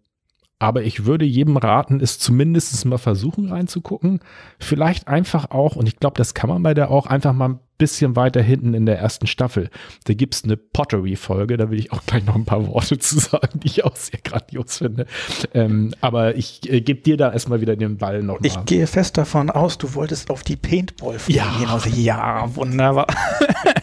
[0.60, 4.20] aber ich würde jedem raten, es zumindest mal versuchen reinzugucken.
[4.60, 7.60] Vielleicht einfach auch, und ich glaube, das kann man bei der auch, einfach mal ein
[7.78, 9.70] bisschen weiter hinten in der ersten Staffel.
[10.04, 13.62] Da gibt's eine Pottery-Folge, da will ich auch gleich noch ein paar Worte zu sagen,
[13.62, 15.06] die ich auch sehr grandios finde.
[15.54, 19.18] Ähm, aber ich äh, gebe dir da erstmal wieder den Ball noch Ich gehe fest
[19.18, 21.58] davon aus, du wolltest auf die Paintball-Folge ja.
[21.58, 21.88] hinaus.
[21.96, 23.08] Ja, wunderbar.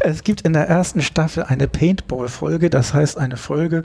[0.00, 3.82] es gibt in der ersten Staffel eine Paintball-Folge, das heißt eine Folge,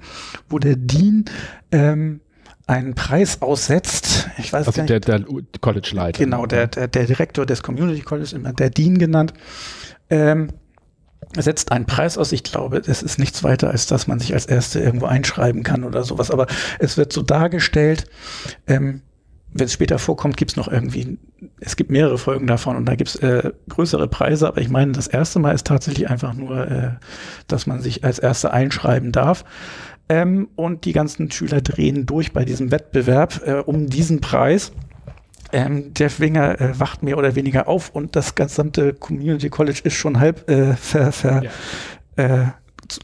[0.50, 1.26] wo der Dean
[1.72, 2.22] ähm,
[2.68, 4.30] einen Preis aussetzt.
[4.38, 4.90] Ich weiß also nicht.
[4.90, 5.26] Der, der
[5.60, 6.24] College-Leiter.
[6.24, 9.34] Genau, der, der, der Direktor des Community College, immer der Dean genannt,
[10.10, 10.50] ähm,
[11.38, 12.32] setzt einen Preis aus.
[12.32, 15.84] Ich glaube, es ist nichts weiter, als dass man sich als Erste irgendwo einschreiben kann
[15.84, 16.32] oder sowas.
[16.32, 16.48] Aber
[16.80, 18.06] es wird so dargestellt,
[18.68, 19.02] ähm,
[19.54, 21.18] wenn es später vorkommt, gibt es noch irgendwie,
[21.60, 24.92] es gibt mehrere Folgen davon und da gibt es äh, größere Preise, aber ich meine,
[24.92, 26.92] das erste Mal ist tatsächlich einfach nur, äh,
[27.48, 29.44] dass man sich als Erste einschreiben darf.
[30.08, 34.72] Ähm, und die ganzen Schüler drehen durch bei diesem Wettbewerb äh, um diesen Preis.
[35.52, 39.96] Ähm, Jeff Winger äh, wacht mehr oder weniger auf und das gesamte Community College ist
[39.96, 42.24] schon halb äh, ver, ver, ja.
[42.24, 42.46] äh,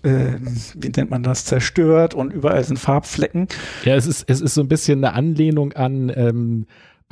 [0.04, 0.40] äh,
[0.76, 3.48] wie nennt man das, zerstört und überall sind Farbflecken.
[3.84, 6.66] Ja, es ist, es ist so ein bisschen eine Anlehnung an ähm,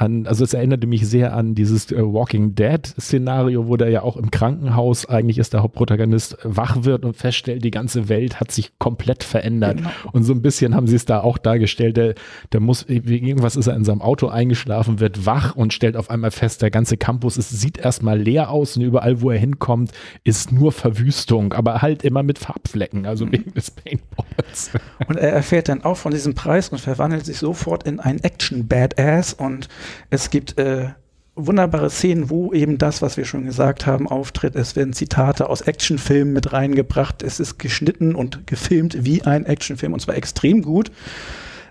[0.04, 4.18] an, also es erinnerte mich sehr an dieses äh, Walking Dead-Szenario, wo der ja auch
[4.18, 8.78] im Krankenhaus eigentlich ist der Hauptprotagonist wach wird und feststellt, die ganze Welt hat sich
[8.80, 9.78] komplett verändert.
[9.78, 9.89] Genau.
[10.12, 11.98] Und so ein bisschen haben sie es da auch dargestellt.
[11.98, 12.16] Der,
[12.52, 16.32] der muss, irgendwas ist er in seinem Auto eingeschlafen, wird wach und stellt auf einmal
[16.32, 19.92] fest, der ganze Campus ist, sieht erstmal leer aus und überall, wo er hinkommt,
[20.24, 23.32] ist nur Verwüstung, aber halt immer mit Farbflecken, also mhm.
[23.34, 24.72] wegen des Paintballs.
[25.08, 29.34] Und er erfährt dann auch von diesem Preis und verwandelt sich sofort in ein Action-Badass
[29.34, 29.70] und
[30.10, 30.90] es gibt äh,
[31.36, 34.56] wunderbare Szenen, wo eben das, was wir schon gesagt haben, auftritt.
[34.56, 37.24] Es werden Zitate aus Actionfilmen mit reingebracht.
[37.24, 40.92] Es ist geschnitten und gefilmt wie ein Actionfilm und zwar extrem gut.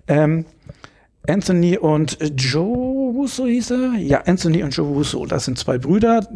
[0.09, 0.47] Ähm,
[1.29, 3.93] Anthony und Joe Russo hieß er?
[3.99, 5.25] Ja, Anthony und Joe Russo.
[5.27, 6.27] Das sind zwei Brüder.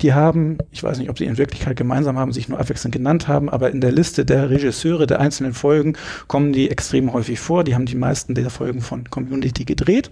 [0.00, 3.28] Die haben, ich weiß nicht, ob sie in Wirklichkeit gemeinsam haben, sich nur abwechselnd genannt
[3.28, 5.92] haben, aber in der Liste der Regisseure der einzelnen Folgen
[6.26, 7.62] kommen die extrem häufig vor.
[7.62, 10.10] Die haben die meisten der Folgen von Community gedreht.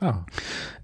[0.00, 0.24] Ah.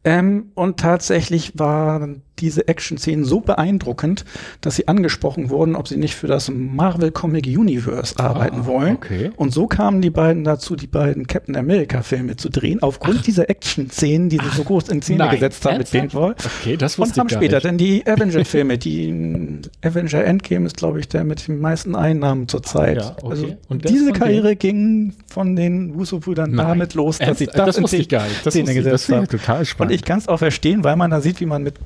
[0.07, 4.25] Ähm, und tatsächlich waren diese Action-Szenen so beeindruckend,
[4.61, 8.97] dass sie angesprochen wurden, ob sie nicht für das Marvel Comic Universe arbeiten ah, wollen.
[8.97, 9.31] Okay.
[9.37, 13.25] Und so kamen die beiden dazu, die beiden Captain America-Filme zu drehen, aufgrund Ach.
[13.25, 16.37] dieser Action-Szenen, die sie so groß in Szene Nein, gesetzt haben mit Paintball.
[16.61, 21.09] Okay, das wusste Und haben später denn die Avenger-Filme, die Avenger Endgame ist, glaube ich,
[21.09, 22.99] der mit den meisten Einnahmen zurzeit.
[22.99, 23.29] Ja, okay.
[23.29, 28.01] Also Und diese Karriere ging von den Russo-Brüdern damit los, dass sie das, das in
[28.01, 28.45] ich gar nicht.
[28.45, 29.27] Das Szene gesetzt haben.
[29.27, 29.96] Total spannend.
[29.97, 31.79] Ich kann es auch verstehen, weil man da sieht, wie man mit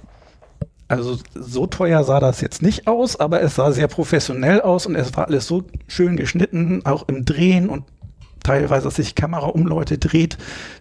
[0.89, 4.97] also so teuer sah das jetzt nicht aus, aber es sah sehr professionell aus und
[4.97, 7.85] es war alles so schön geschnitten, auch im Drehen und
[8.43, 10.37] teilweise, dass sich Kamera um Leute dreht,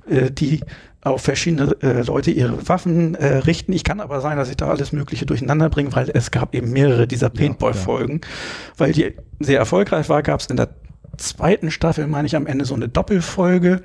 [0.10, 0.62] äh, die
[1.02, 3.72] auf verschiedene äh, Leute ihre Waffen äh, richten.
[3.72, 6.72] Ich kann aber sein, dass ich da alles Mögliche durcheinander bringe, weil es gab eben
[6.72, 8.22] mehrere dieser Paintball-Folgen.
[8.24, 8.30] Ja.
[8.78, 10.70] Weil die sehr erfolgreich war, gab es in der
[11.18, 13.84] zweiten Staffel, meine ich, am Ende so eine Doppelfolge.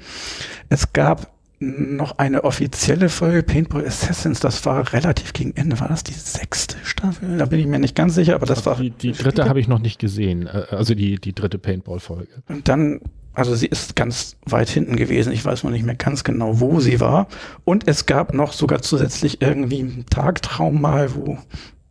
[0.70, 1.33] Es gab
[1.64, 5.80] noch eine offizielle Folge Paintball Assassins, das war relativ gegen Ende.
[5.80, 7.38] War das die sechste Staffel?
[7.38, 8.76] Da bin ich mir nicht ganz sicher, aber das also war.
[8.76, 12.42] Die, die dritte habe ich noch nicht gesehen, äh, also die, die dritte Paintball-Folge.
[12.48, 13.00] Und dann,
[13.32, 15.32] also sie ist ganz weit hinten gewesen.
[15.32, 17.28] Ich weiß noch nicht mehr ganz genau, wo sie war.
[17.64, 21.38] Und es gab noch sogar zusätzlich irgendwie einen Tagtraum mal, wo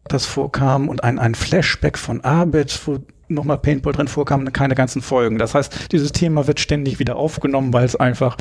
[0.05, 5.01] das vorkam und ein, ein Flashback von Arbit, wo nochmal Paintball drin vorkam, keine ganzen
[5.01, 5.37] Folgen.
[5.37, 8.37] Das heißt, dieses Thema wird ständig wieder aufgenommen, weil es einfach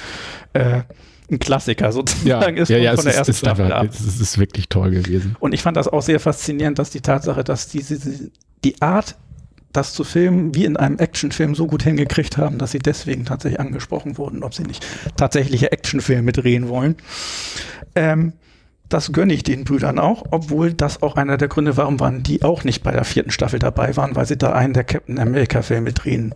[0.52, 0.82] äh,
[1.30, 4.20] ein Klassiker sozusagen ja, ist ja, ja, von der ist, ersten ist Staffel aber, Es
[4.20, 5.36] ist wirklich toll gewesen.
[5.40, 8.30] Und ich fand das auch sehr faszinierend, dass die Tatsache, dass diese,
[8.64, 9.16] die Art,
[9.72, 13.58] das zu filmen, wie in einem Actionfilm so gut hingekriegt haben, dass sie deswegen tatsächlich
[13.58, 14.84] angesprochen wurden, ob sie nicht
[15.16, 16.96] tatsächliche Actionfilme drehen wollen.
[17.94, 18.34] Ähm,
[18.90, 22.42] das gönne ich den Brüdern auch, obwohl das auch einer der Gründe, warum waren die
[22.42, 25.62] auch nicht bei der vierten Staffel dabei waren, weil sie da einen der Captain America
[25.62, 26.34] Filme drehen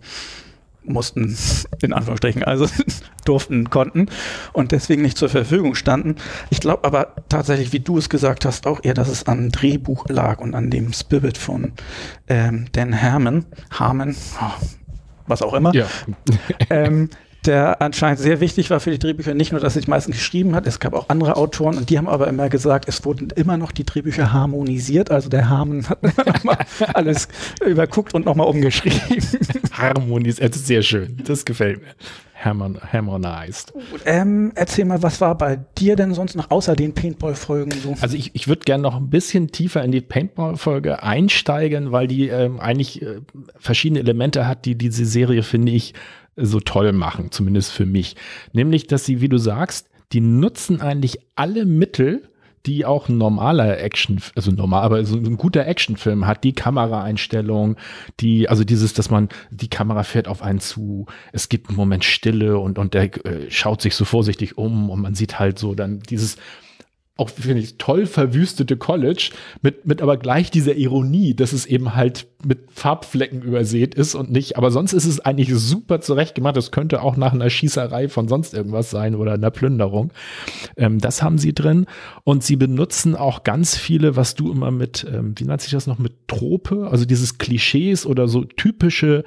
[0.87, 1.37] mussten,
[1.81, 2.67] in Anführungsstrichen, also
[3.25, 4.07] durften, konnten
[4.53, 6.15] und deswegen nicht zur Verfügung standen.
[6.49, 10.05] Ich glaube aber tatsächlich, wie du es gesagt hast, auch eher, dass es am Drehbuch
[10.09, 11.73] lag und an dem Spirit von
[12.27, 14.65] ähm, Dan Harmon, Harmon, oh,
[15.27, 15.73] was auch immer.
[15.73, 15.87] Ja.
[16.69, 17.09] ähm,
[17.45, 19.33] der anscheinend sehr wichtig war für die Drehbücher.
[19.33, 21.97] Nicht nur, dass er die meisten geschrieben hat, es gab auch andere Autoren und die
[21.97, 25.11] haben aber immer gesagt, es wurden immer noch die Drehbücher harmonisiert.
[25.11, 25.99] Also der Harmon hat
[26.93, 27.27] alles
[27.65, 28.99] überguckt und nochmal umgeschrieben.
[29.71, 31.21] Harmonisiert, sehr schön.
[31.25, 31.95] Das gefällt mir.
[32.43, 33.73] Harmon harmonized.
[34.05, 37.95] Ähm, erzähl mal, was war bei dir denn sonst noch außer den Paintball-Folgen so?
[37.99, 42.27] Also ich, ich würde gerne noch ein bisschen tiefer in die Paintball-Folge einsteigen, weil die
[42.27, 43.21] ähm, eigentlich äh,
[43.57, 45.93] verschiedene Elemente hat, die diese Serie, finde ich,
[46.37, 48.15] so toll machen, zumindest für mich.
[48.53, 52.29] Nämlich, dass sie, wie du sagst, die nutzen eigentlich alle Mittel,
[52.65, 57.77] die auch ein normaler Action, also normal, aber so ein guter Actionfilm hat, die Kameraeinstellung,
[58.19, 62.03] die, also dieses, dass man, die Kamera fährt auf einen zu, es gibt einen Moment
[62.03, 65.75] Stille und, und der äh, schaut sich so vorsichtig um und man sieht halt so
[65.75, 66.37] dann dieses,
[67.17, 71.95] auch finde ich toll verwüstete College mit mit aber gleich dieser Ironie, dass es eben
[71.95, 76.55] halt mit Farbflecken übersät ist und nicht, aber sonst ist es eigentlich super zurecht gemacht.
[76.55, 80.11] Das könnte auch nach einer Schießerei von sonst irgendwas sein oder einer Plünderung.
[80.75, 81.87] Ähm, das haben sie drin
[82.23, 85.87] und sie benutzen auch ganz viele, was du immer mit, ähm, wie nennt sich das
[85.87, 89.23] noch, mit Trope, also dieses Klischees oder so typische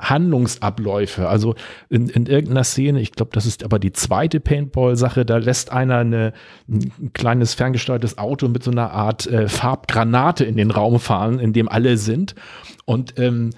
[0.00, 1.28] Handlungsabläufe.
[1.28, 1.54] Also
[1.88, 5.98] in, in irgendeiner Szene, ich glaube, das ist aber die zweite Paintball-Sache, da lässt einer
[5.98, 6.32] eine,
[6.68, 11.52] ein kleines ferngesteuertes Auto mit so einer Art äh, Farbgranate in den Raum fahren, in
[11.52, 12.34] dem alle sind.
[12.84, 13.50] Und ähm,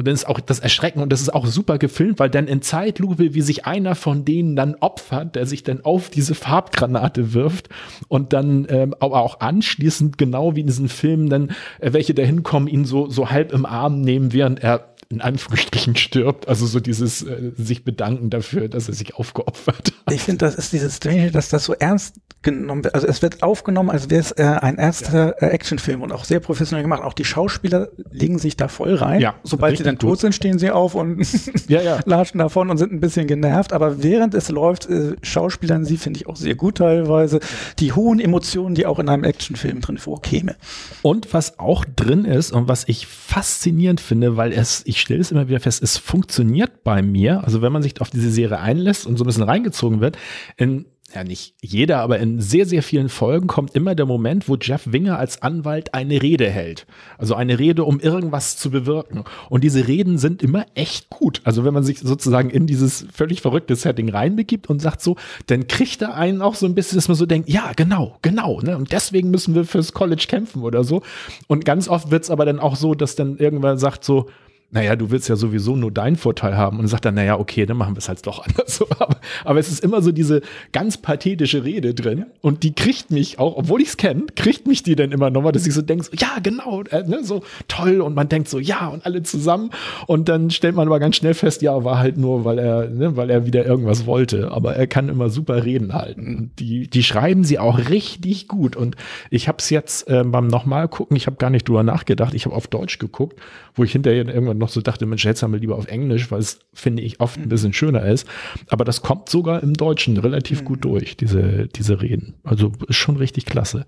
[0.00, 2.62] und dann ist auch das Erschrecken und das ist auch super gefilmt, weil dann in
[2.62, 7.68] Zeitlupe, wie sich einer von denen dann opfert, der sich dann auf diese Farbgranate wirft
[8.08, 12.22] und dann ähm, aber auch anschließend, genau wie in diesen Filmen, dann äh, welche da
[12.22, 16.48] hinkommen, ihn so, so halb im Arm nehmen, während er in Anführungsstrichen stirbt.
[16.48, 20.14] Also so dieses äh, sich bedanken dafür, dass er sich aufgeopfert hat.
[20.14, 22.94] Ich finde, das ist dieses Strange, dass das so ernst genommen wird.
[22.94, 25.48] Also es wird aufgenommen, als wäre es äh, ein erster ja.
[25.48, 27.02] äh, Actionfilm und auch sehr professionell gemacht.
[27.02, 29.20] Auch die Schauspieler legen sich da voll rein.
[29.20, 31.26] Ja, Sobald sie dann tot sind, stehen sie auf und
[31.68, 31.98] ja, ja.
[32.06, 33.72] latschen davon und sind ein bisschen genervt.
[33.72, 37.40] Aber während es läuft, äh, schauspielern sie, finde ich auch sehr gut teilweise,
[37.80, 40.54] die hohen Emotionen, die auch in einem Actionfilm drin vorkäme.
[41.02, 45.30] Und was auch drin ist und was ich faszinierend finde, weil es, ich stelle es
[45.30, 47.44] immer wieder fest, es funktioniert bei mir.
[47.44, 50.16] Also wenn man sich auf diese Serie einlässt und so ein bisschen reingezogen wird,
[50.56, 54.56] in ja nicht jeder, aber in sehr, sehr vielen Folgen kommt immer der Moment, wo
[54.56, 56.86] Jeff Winger als Anwalt eine Rede hält.
[57.18, 59.24] Also eine Rede, um irgendwas zu bewirken.
[59.48, 61.40] Und diese Reden sind immer echt gut.
[61.44, 65.66] Also wenn man sich sozusagen in dieses völlig verrückte Setting reinbegibt und sagt so, dann
[65.66, 68.60] kriegt er einen auch so ein bisschen, dass man so denkt, ja, genau, genau.
[68.60, 68.76] Ne?
[68.76, 71.02] Und deswegen müssen wir fürs College kämpfen oder so.
[71.48, 74.28] Und ganz oft wird es aber dann auch so, dass dann irgendwann sagt so,
[74.72, 76.78] naja, du willst ja sowieso nur deinen Vorteil haben.
[76.78, 78.82] Und sagt dann, naja, okay, dann machen wir es halt doch anders.
[78.82, 82.26] Aber, aber, es ist immer so diese ganz pathetische Rede drin.
[82.40, 85.52] Und die kriegt mich auch, obwohl ich es kenne, kriegt mich die dann immer nochmal,
[85.52, 88.00] dass ich so denke, so, ja, genau, äh, ne, so toll.
[88.00, 89.70] Und man denkt so, ja, und alle zusammen.
[90.06, 93.16] Und dann stellt man aber ganz schnell fest, ja, war halt nur, weil er, ne,
[93.16, 96.52] weil er wieder irgendwas wollte, aber er kann immer super Reden halten.
[96.58, 98.76] Die, die schreiben sie auch richtig gut.
[98.76, 98.96] Und
[99.30, 102.44] ich habe es jetzt äh, beim nochmal gucken, ich habe gar nicht drüber nachgedacht, ich
[102.44, 103.40] habe auf Deutsch geguckt,
[103.74, 106.40] wo ich hinterher irgendwann noch so dachte, Mensch, jetzt haben wir lieber auf Englisch, weil
[106.40, 107.48] es, finde ich, oft ein mhm.
[107.48, 108.26] bisschen schöner ist.
[108.68, 110.64] Aber das kommt sogar im Deutschen relativ mhm.
[110.64, 112.34] gut durch, diese, diese Reden.
[112.44, 113.86] Also ist schon richtig klasse.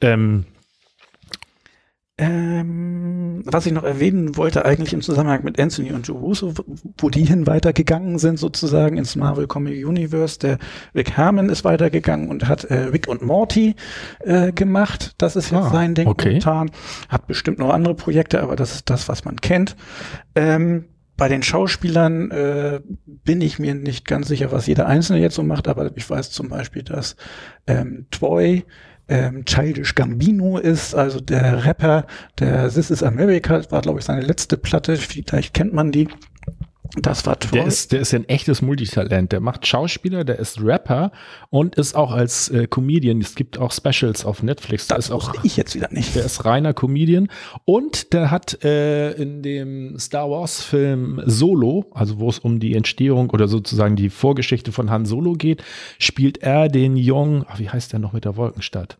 [0.00, 0.44] Ähm,
[2.18, 6.54] ähm, was ich noch erwähnen wollte, eigentlich im Zusammenhang mit Anthony und Joe Russo,
[6.98, 10.38] wo die hin weitergegangen sind, sozusagen ins Marvel Comic Universe.
[10.38, 10.58] Der
[10.94, 13.74] Rick Herman ist weitergegangen und hat äh, Rick und Morty
[14.20, 15.14] äh, gemacht.
[15.18, 16.28] Das ist jetzt ah, sein Ding okay.
[16.28, 16.70] momentan.
[17.10, 19.76] Hat bestimmt noch andere Projekte, aber das ist das, was man kennt.
[20.34, 20.86] Ähm,
[21.18, 25.42] bei den Schauspielern äh, bin ich mir nicht ganz sicher, was jeder Einzelne jetzt so
[25.42, 27.16] macht, aber ich weiß zum Beispiel, dass
[27.66, 28.64] ähm, Toy
[29.08, 32.06] ähm, Childish Gambino ist, also der Rapper,
[32.38, 36.08] der This is America, war glaube ich seine letzte Platte, vielleicht kennt man die.
[36.96, 37.50] Das war toll.
[37.52, 39.32] Der ist, der ist ein echtes Multitalent.
[39.32, 41.12] Der macht Schauspieler, der ist Rapper
[41.50, 43.20] und ist auch als äh, Comedian.
[43.20, 44.86] Es gibt auch Specials auf Netflix.
[44.86, 46.14] Das ist auch, ich jetzt wieder nicht.
[46.14, 47.28] Der ist reiner Comedian
[47.64, 52.74] und der hat äh, in dem Star Wars Film Solo, also wo es um die
[52.74, 55.62] Entstehung oder sozusagen die Vorgeschichte von Han Solo geht,
[55.98, 58.98] spielt er den jungen, ach, wie heißt der noch mit der Wolkenstadt?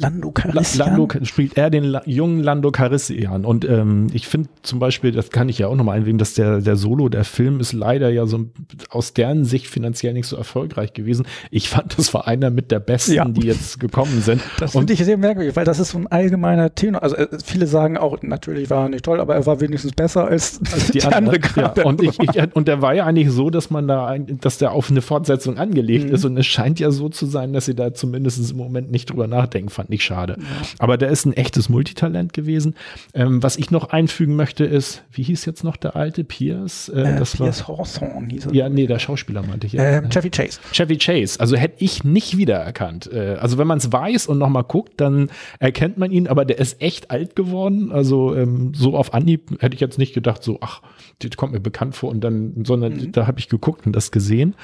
[0.00, 0.88] Lando Calrissian.
[0.96, 5.30] Lando spielt er den La jungen Lando Calrissian und ähm, ich finde zum Beispiel, das
[5.30, 8.26] kann ich ja auch nochmal einwählen, dass der, der Solo, der Film ist leider ja
[8.26, 8.46] so
[8.90, 11.26] aus deren Sicht finanziell nicht so erfolgreich gewesen.
[11.50, 13.24] Ich fand, das war einer mit der besten, Ja.
[13.26, 14.40] die jetzt gekommen sind.
[14.58, 17.02] Das und finde ich sehr merkwürdig, weil das ist so ein allgemeiner Tenor.
[17.02, 20.26] Also äh, viele sagen auch, natürlich war er nicht toll, aber er war wenigstens besser
[20.26, 21.84] als, als die, andere ja, gerade.
[21.84, 24.72] und, ich, ich, und der war ja eigentlich so, dass man da, ein, dass der
[24.72, 26.14] auf eine Fortsetzung angelegt Mhm.
[26.14, 29.10] ist und es scheint ja so zu sein, dass sie da zumindest im Moment nicht
[29.10, 30.36] drüber nachdenken, fand ich schade.
[30.78, 32.74] Aber der ist ein echtes Multitalent gewesen.
[33.14, 36.88] Ähm, was ich noch einfügen möchte ist, wie hieß jetzt noch der alte Pierce?
[36.88, 38.54] Äh, äh, das Piers Hawthorne hieß er.
[38.54, 39.72] ja, nee, der Schauspieler meinte ich.
[39.74, 39.98] ja.
[39.98, 40.60] äh, Chevy Chase.
[40.72, 43.10] Chevy Chase, also hätte ich nicht wiedererkannt.
[43.12, 46.58] Äh, Also wenn man es weiß und nochmal guckt, dann erkennt man ihn, aber der
[46.58, 47.90] ist echt alt geworden.
[47.92, 50.82] Also ähm, so auf Anhieb hätte ich jetzt nicht gedacht, so, ach,
[51.20, 54.54] das kommt mir bekannt vor und dann, sondern da habe ich geguckt und das gesehen.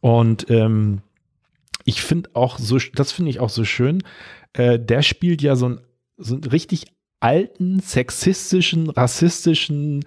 [0.00, 1.00] Und ähm,
[1.84, 4.02] ich finde auch so, das finde ich auch so schön,
[4.56, 5.80] äh, der spielt ja so, ein,
[6.16, 6.86] so einen richtig
[7.20, 10.04] alten, sexistischen, rassistischen,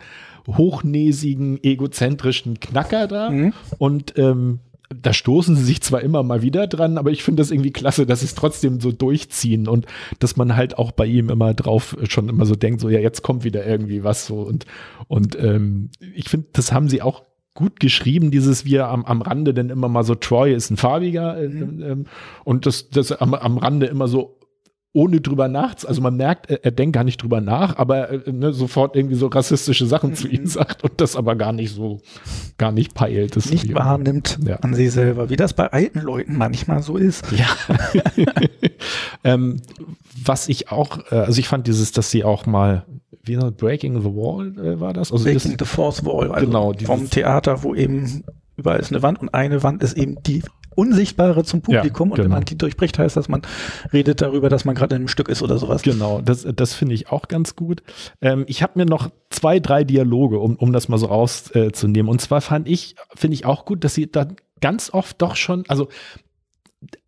[0.48, 3.30] hochnäsigen, egozentrischen Knacker da.
[3.30, 3.54] Mhm.
[3.78, 4.60] Und ähm,
[4.90, 8.08] da stoßen sie sich zwar immer mal wieder dran, aber ich finde das irgendwie klasse,
[8.08, 9.86] dass sie es trotzdem so durchziehen und
[10.18, 13.22] dass man halt auch bei ihm immer drauf schon immer so denkt, so ja, jetzt
[13.22, 14.66] kommt wieder irgendwie was so und,
[15.08, 19.54] und ähm, ich finde, das haben sie auch gut geschrieben, dieses wir am, am Rande
[19.54, 22.06] denn immer mal so, Troy ist ein farbiger äh, ähm,
[22.44, 24.39] und das, das am, am Rande immer so
[24.92, 28.32] ohne drüber nach, also man merkt, er, er denkt gar nicht drüber nach, aber äh,
[28.32, 32.02] ne, sofort irgendwie so rassistische Sachen zu ihm sagt und das aber gar nicht so,
[32.58, 33.36] gar nicht peilt.
[33.36, 34.56] Das Nicht wahrnimmt Ja.
[34.58, 37.24] an sich selber, wie das bei alten Leuten manchmal so ist.
[37.32, 37.46] Ja.
[39.24, 39.62] ähm,
[40.24, 42.86] was ich auch, äh, also ich fand dieses, dass sie auch mal,
[43.24, 45.12] wie noch, Breaking the Wall äh, war das?
[45.12, 48.24] Also Breaking das, the Fourth Wall, also Genau, dieses- vom Theater, wo eben
[48.58, 50.42] überall ist eine Wand und eine Wand ist eben die
[50.76, 52.36] unsichtbare zum Publikum Ja, und wenn genau.
[52.36, 53.42] man die durchbricht, heißt das, man
[53.92, 55.82] redet darüber, dass man gerade in einem Stück ist oder sowas.
[55.82, 57.84] Genau, das, das finde ich auch ganz gut.
[58.22, 62.08] Ähm, ich habe mir noch zwei, drei Dialoge, um, um das mal so rauszunehmen.
[62.08, 64.28] Äh, und zwar fand ich, finde ich auch gut, dass sie da
[64.62, 65.88] ganz oft doch schon, also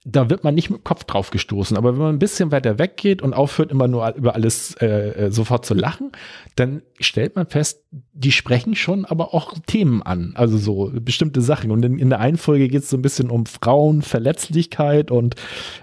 [0.03, 2.79] da wird man nicht mit dem Kopf drauf gestoßen, aber wenn man ein bisschen weiter
[2.79, 6.11] weggeht und aufhört, immer nur über alles äh, äh, sofort zu lachen,
[6.55, 11.69] dann stellt man fest, die sprechen schon aber auch Themen an, also so bestimmte Sachen.
[11.69, 15.35] Und in, in der einen Folge geht es so ein bisschen um Frauenverletzlichkeit und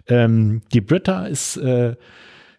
[0.09, 1.95] ähm, die Britta ist äh,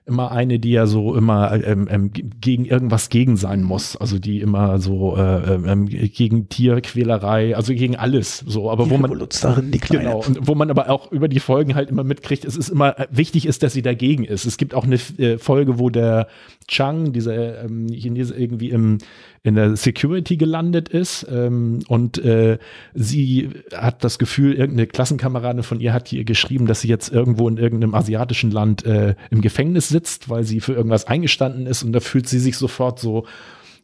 [0.10, 3.96] immer eine, die ja so immer ähm, ähm, gegen irgendwas gegen sein muss.
[3.96, 8.44] Also die immer so äh, ähm, gegen Tierquälerei, also gegen alles.
[8.46, 10.04] So, aber Die wo man Revoluzerin, die Kleine.
[10.04, 13.00] Genau, und wo man aber auch über die Folgen halt immer mitkriegt, es ist immer
[13.00, 14.46] äh, wichtig ist, dass sie dagegen ist.
[14.46, 16.28] Es gibt auch eine äh, Folge, wo der
[16.70, 19.00] Chang, dieser ähm, Chinese, irgendwie im,
[19.44, 22.58] in der Security gelandet ist ähm, und äh,
[22.94, 27.50] sie hat das Gefühl, irgendeine Klassenkameradin von ihr hat ihr geschrieben, dass sie jetzt irgendwo
[27.50, 31.92] in irgendeinem asiatischen Land äh, im Gefängnis sitzt, weil sie für irgendwas eingestanden ist und
[31.92, 33.26] da fühlt sie sich sofort so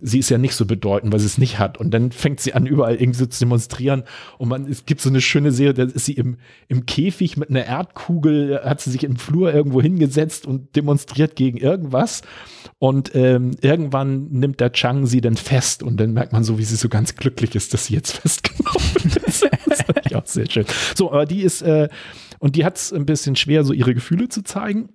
[0.06, 1.78] sie ist ja nicht so bedeutend, weil sie es nicht hat.
[1.80, 4.04] Und dann fängt sie an, überall irgendwie so zu demonstrieren.
[4.38, 6.38] Und man, es gibt so eine schöne Serie, da ist sie im,
[6.68, 11.58] im Käfig mit einer Erdkugel, hat sie sich im Flur irgendwo hingesetzt und demonstriert gegen
[11.58, 12.22] irgendwas.
[12.78, 16.65] Und ähm, irgendwann nimmt der Chang sie dann fest und dann merkt man so, wie
[16.65, 19.48] sie so ganz glücklich ist, dass sie jetzt festgenommen ist.
[19.65, 20.65] das fand ich auch sehr schön.
[20.94, 21.89] So, aber die ist, äh,
[22.39, 24.89] und die hat es ein bisschen schwer, so ihre Gefühle zu zeigen.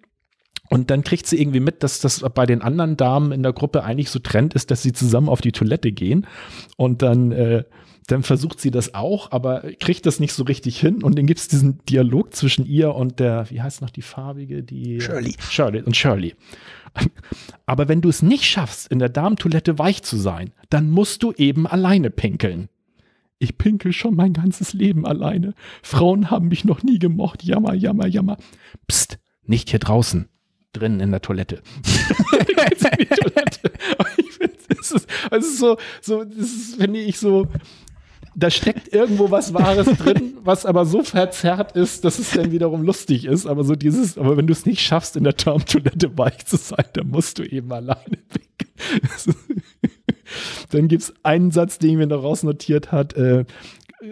[0.70, 3.82] Und dann kriegt sie irgendwie mit, dass das bei den anderen Damen in der Gruppe
[3.82, 6.28] eigentlich so Trend ist, dass sie zusammen auf die Toilette gehen.
[6.76, 7.64] Und dann, äh,
[8.06, 11.02] dann versucht sie das auch, aber kriegt das nicht so richtig hin.
[11.02, 14.62] Und dann gibt es diesen Dialog zwischen ihr und der, wie heißt noch die farbige,
[14.62, 15.34] die Shirley.
[15.40, 16.36] Shirley und Shirley.
[17.66, 21.32] Aber wenn du es nicht schaffst, in der Damentoilette weich zu sein, dann musst du
[21.32, 22.68] eben alleine pinkeln.
[23.40, 25.54] Ich pinkel schon mein ganzes Leben alleine.
[25.82, 27.42] Frauen haben mich noch nie gemocht.
[27.42, 28.36] Jammer, jammer, jammer.
[28.86, 30.29] Psst, nicht hier draußen.
[30.72, 31.62] Drinnen in der Toilette.
[32.38, 32.46] In
[33.16, 33.72] Toilette.
[34.80, 37.46] Es ist, es ist so, so, das ist, finde ich so,
[38.34, 42.82] da steckt irgendwo was Wahres drin, was aber so verzerrt ist, dass es dann wiederum
[42.82, 43.46] lustig ist.
[43.46, 46.84] Aber so dieses, aber wenn du es nicht schaffst, in der Darmtoilette weich zu sein,
[46.94, 48.68] dann musst du eben alleine weg.
[50.70, 53.14] Dann gibt es einen Satz, den ich mir noch rausnotiert hat.
[53.14, 53.44] Äh,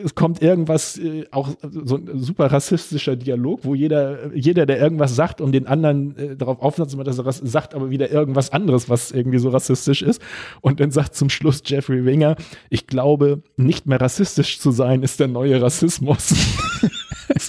[0.04, 5.14] es kommt irgendwas, äh, auch so ein super rassistischer Dialog, wo jeder, jeder, der irgendwas
[5.16, 8.88] sagt, um den anderen äh, darauf aufmerksam dass er rass- sagt, aber wieder irgendwas anderes,
[8.90, 10.20] was irgendwie so rassistisch ist.
[10.60, 12.36] Und dann sagt zum Schluss Jeffrey Winger,
[12.70, 16.34] ich glaube, nicht mehr rassistisch zu sein, ist der neue Rassismus.
[17.28, 17.48] Was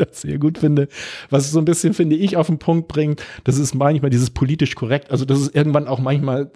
[0.00, 0.88] das sehr gut finde.
[1.28, 4.74] Was so ein bisschen, finde ich, auf den Punkt bringt, das ist manchmal dieses politisch
[4.74, 5.10] korrekt.
[5.10, 6.50] Also das ist irgendwann auch manchmal,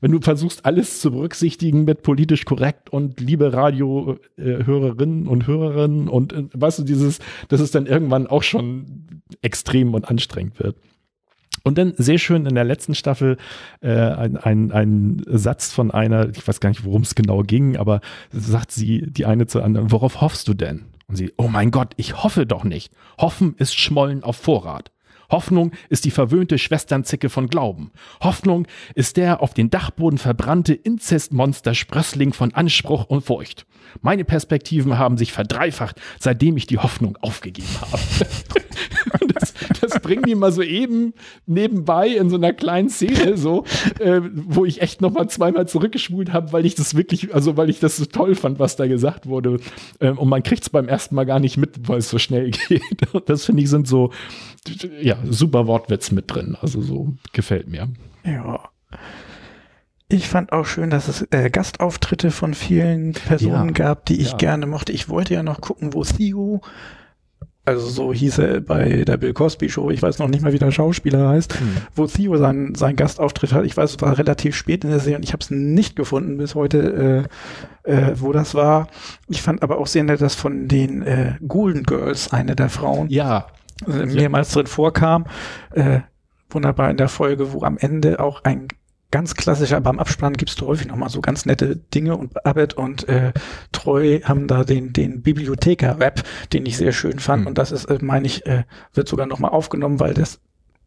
[0.00, 6.32] wenn du versuchst, alles zu berücksichtigen mit politisch korrekt und liebe Radiohörerinnen und Hörerinnen und
[6.32, 7.18] äh, weißt du, dieses,
[7.48, 10.76] dass es dann irgendwann auch schon extrem und anstrengend wird.
[11.64, 13.36] Und dann sehr schön in der letzten Staffel
[13.80, 17.76] äh, ein, ein, ein Satz von einer, ich weiß gar nicht, worum es genau ging,
[17.76, 18.00] aber
[18.32, 20.86] sagt sie die eine zur anderen, worauf hoffst du denn?
[21.08, 22.92] Und sie, oh mein Gott, ich hoffe doch nicht.
[23.18, 24.92] Hoffen ist Schmollen auf Vorrat.
[25.30, 27.90] Hoffnung ist die verwöhnte Schwesternzicke von Glauben.
[28.22, 33.66] Hoffnung ist der auf den Dachboden verbrannte Inzestmonster Sprössling von Anspruch und Furcht.
[34.00, 38.02] Meine Perspektiven haben sich verdreifacht, seitdem ich die Hoffnung aufgegeben habe.
[40.08, 41.12] bringen die mal so eben
[41.46, 43.64] nebenbei in so einer kleinen Szene, so,
[44.00, 47.68] äh, wo ich echt noch mal zweimal zurückgespult habe, weil ich das wirklich, also weil
[47.68, 49.60] ich das so toll fand, was da gesagt wurde.
[50.00, 52.50] Ähm, und man kriegt es beim ersten Mal gar nicht mit, weil es so schnell
[52.68, 52.82] geht.
[53.26, 54.12] Das finde ich sind so,
[55.02, 56.56] ja, super Wortwitz mit drin.
[56.60, 57.88] Also so gefällt mir.
[58.24, 58.70] Ja.
[60.10, 63.72] Ich fand auch schön, dass es äh, Gastauftritte von vielen Personen Ja.
[63.72, 64.36] gab, die ich Ja.
[64.38, 64.90] gerne mochte.
[64.92, 66.62] Ich wollte ja noch gucken, wo Theo,
[67.68, 70.58] also so hieß er bei der Bill Cosby Show, ich weiß noch nicht mal, wie
[70.58, 71.76] der Schauspieler heißt, Hm.
[71.94, 73.64] wo Theo seinen sein Gastauftritt hat.
[73.64, 76.38] Ich weiß, es war relativ spät in der Serie und ich habe es nicht gefunden
[76.38, 77.28] bis heute,
[77.84, 78.88] äh, äh, wo das war.
[79.28, 83.08] Ich fand aber auch sehr nett, dass von den äh, Golden Girls eine der Frauen
[83.08, 83.46] Ja,
[83.86, 85.26] äh, mehrmals drin vorkam.
[85.72, 86.00] Äh,
[86.50, 88.68] wunderbar in der Folge, wo am Ende auch ein
[89.10, 93.08] ganz klassischer, beim Abspann gibst du häufig nochmal so ganz nette Dinge und Abbott und
[93.08, 93.32] äh,
[93.72, 97.46] Treu haben da den, den Bibliotheker-Rap, den ich sehr schön fand Hm.
[97.48, 100.40] und das ist, äh, meine ich, äh, wird sogar nochmal aufgenommen, weil das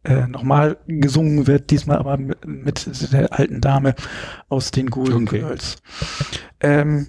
[0.04, 3.94] äh, nochmal gesungen wird, diesmal aber mit, mit der alten Dame
[4.48, 5.38] aus den Golden Okay.
[5.40, 5.76] Girls.
[6.60, 7.08] Ähm,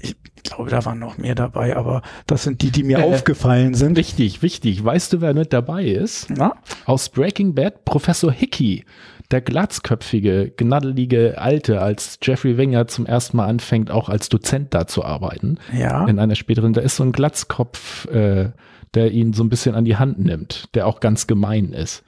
[0.00, 3.74] ich glaube, da waren noch mehr dabei, aber das sind die, die mir Äh, aufgefallen
[3.74, 3.96] sind.
[3.96, 4.82] wichtig, wichtig.
[4.84, 6.28] Weißt du, wer mit dabei ist?
[6.30, 6.54] Na?
[6.86, 8.84] Aus Breaking Bad Professor Hickey,
[9.30, 14.86] der glatzköpfige, gnaddelige Alte, als Jeffrey Wenger zum ersten Mal anfängt, auch als Dozent da
[14.86, 15.58] zu arbeiten.
[15.76, 16.06] Ja.
[16.06, 18.50] In einer späteren, da ist so ein Glatzkopf, äh,
[18.94, 22.02] der ihn so ein bisschen an die Hand nimmt, der auch ganz gemein ist.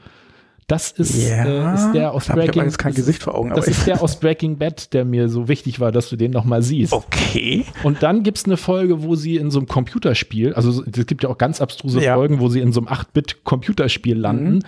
[0.68, 3.50] Das ist, äh, ist der aus ich Breaking jetzt kein das- Gesicht vor Augen.
[3.54, 6.62] Das ist der aus Breaking Bad, der mir so wichtig war, dass du den nochmal
[6.62, 6.92] siehst.
[6.92, 7.64] Okay.
[7.82, 11.24] Und dann gibt's eine Folge, wo sie in so einem Computerspiel, also so- es gibt
[11.24, 12.14] ja auch ganz abstruse Ja.
[12.14, 14.60] Folgen, wo sie in so einem 8-Bit-Computerspiel landen.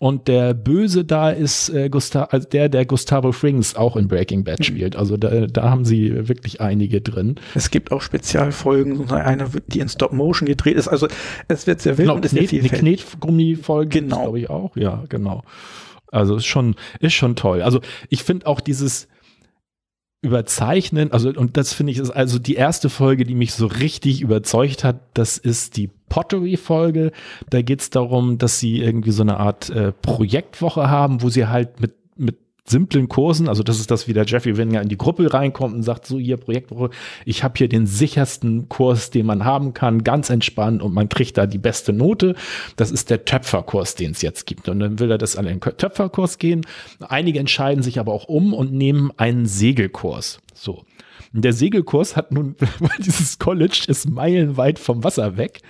[0.00, 4.42] Und der Böse da ist äh, Gusta also der, der Gustavo Frings auch in Breaking
[4.44, 4.96] Bad spielt.
[4.96, 7.36] Also da, da haben sie wirklich einige drin.
[7.54, 10.88] Es gibt auch Spezialfolgen, eine, die in Stop Motion gedreht ist.
[10.88, 11.06] Also
[11.46, 13.06] es wird sehr wild Genau, und ist sehr Knet, eine vielfältig.
[13.10, 14.22] Knetgummi-Folge, Genau.
[14.22, 14.76] glaube ich auch.
[14.76, 15.41] Ja, genau.
[16.10, 17.62] Also ist schon, ist schon toll.
[17.62, 19.08] Also ich finde auch dieses
[20.20, 24.20] Überzeichnen, also und das finde ich ist also die erste Folge, die mich so richtig
[24.20, 27.10] überzeugt hat, das ist die Pottery-Folge.
[27.50, 31.46] Da geht es darum, dass sie irgendwie so eine Art äh, Projektwoche haben, wo sie
[31.46, 32.01] halt mit, mit
[32.64, 35.82] simplen Kursen, also das ist das, wie der Jeffrey Wenger in die Gruppe reinkommt und
[35.82, 36.90] sagt, so hier Projektwoche,
[37.24, 41.36] ich habe hier den sichersten Kurs, den man haben kann, ganz entspannt und man kriegt
[41.36, 42.34] da die beste Note.
[42.76, 44.68] Das ist der Töpferkurs, den es jetzt gibt.
[44.68, 46.62] Und dann will er das an den Töpferkurs gehen.
[47.00, 50.40] Einige entscheiden sich aber auch um und nehmen einen Segelkurs.
[50.54, 50.84] So.
[51.32, 55.62] Der Segelkurs hat nun, weil dieses College ist meilenweit vom Wasser weg.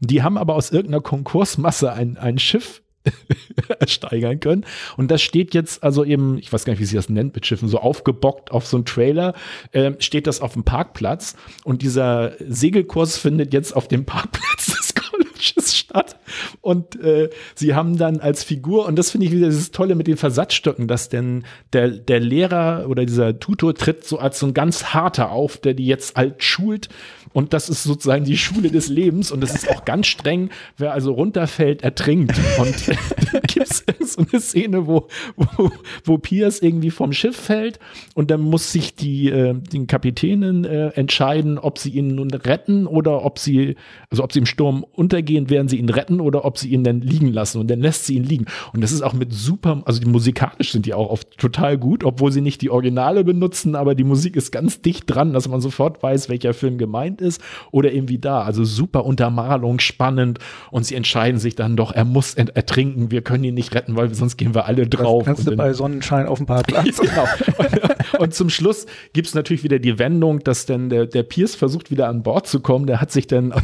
[0.00, 2.82] Die haben aber aus irgendeiner Konkursmasse ein, ein Schiff
[3.80, 4.64] ersteigern können.
[4.96, 7.46] Und das steht jetzt also eben, ich weiß gar nicht, wie sie das nennt mit
[7.46, 9.34] Schiffen, so aufgebockt auf so einem Trailer,
[9.72, 11.36] ähm, steht das auf dem Parkplatz.
[11.64, 16.16] Und dieser Segelkurs findet jetzt auf dem Parkplatz des Colleges statt.
[16.60, 20.06] Und äh, sie haben dann als Figur, und das finde ich wieder dieses Tolle mit
[20.06, 24.54] den Versatzstücken, dass denn der, der Lehrer oder dieser Tutor tritt so als so ein
[24.54, 26.88] ganz harter auf, der die jetzt halt schult.
[27.32, 29.30] Und das ist sozusagen die Schule des Lebens.
[29.30, 30.50] Und das ist auch ganz streng.
[30.76, 32.38] Wer also runterfällt, ertrinkt.
[32.58, 32.88] Und
[33.32, 35.70] da gibt es so eine Szene, wo, wo,
[36.04, 37.78] wo Piers irgendwie vom Schiff fällt.
[38.14, 42.86] Und dann muss sich die, äh, die Kapitänin äh, entscheiden, ob sie ihn nun retten
[42.86, 43.76] oder ob sie,
[44.10, 47.00] also ob sie im Sturm untergehen, werden sie ihn retten oder ob sie ihn dann
[47.00, 47.60] liegen lassen.
[47.60, 48.46] Und dann lässt sie ihn liegen.
[48.72, 52.04] Und das ist auch mit super, also die musikalisch sind die auch oft total gut,
[52.04, 55.60] obwohl sie nicht die Originale benutzen, aber die Musik ist ganz dicht dran, dass man
[55.60, 57.40] sofort weiß, welcher Film gemeint ist
[57.70, 58.42] oder irgendwie da.
[58.42, 60.38] Also super Untermalung, spannend.
[60.70, 64.14] Und sie entscheiden sich dann doch, er muss ertrinken, wir können ihn nicht retten, weil
[64.14, 65.24] sonst gehen wir alle drauf.
[65.24, 66.96] Das kannst du Und dann- bei Sonnenschein auf dem Parkplatz.
[67.00, 67.24] genau.
[67.58, 71.90] Und, und zum Schluss gibt's natürlich wieder die Wendung, dass dann der, der Pierce versucht,
[71.90, 72.86] wieder an Bord zu kommen.
[72.86, 73.62] Der hat sich dann ein,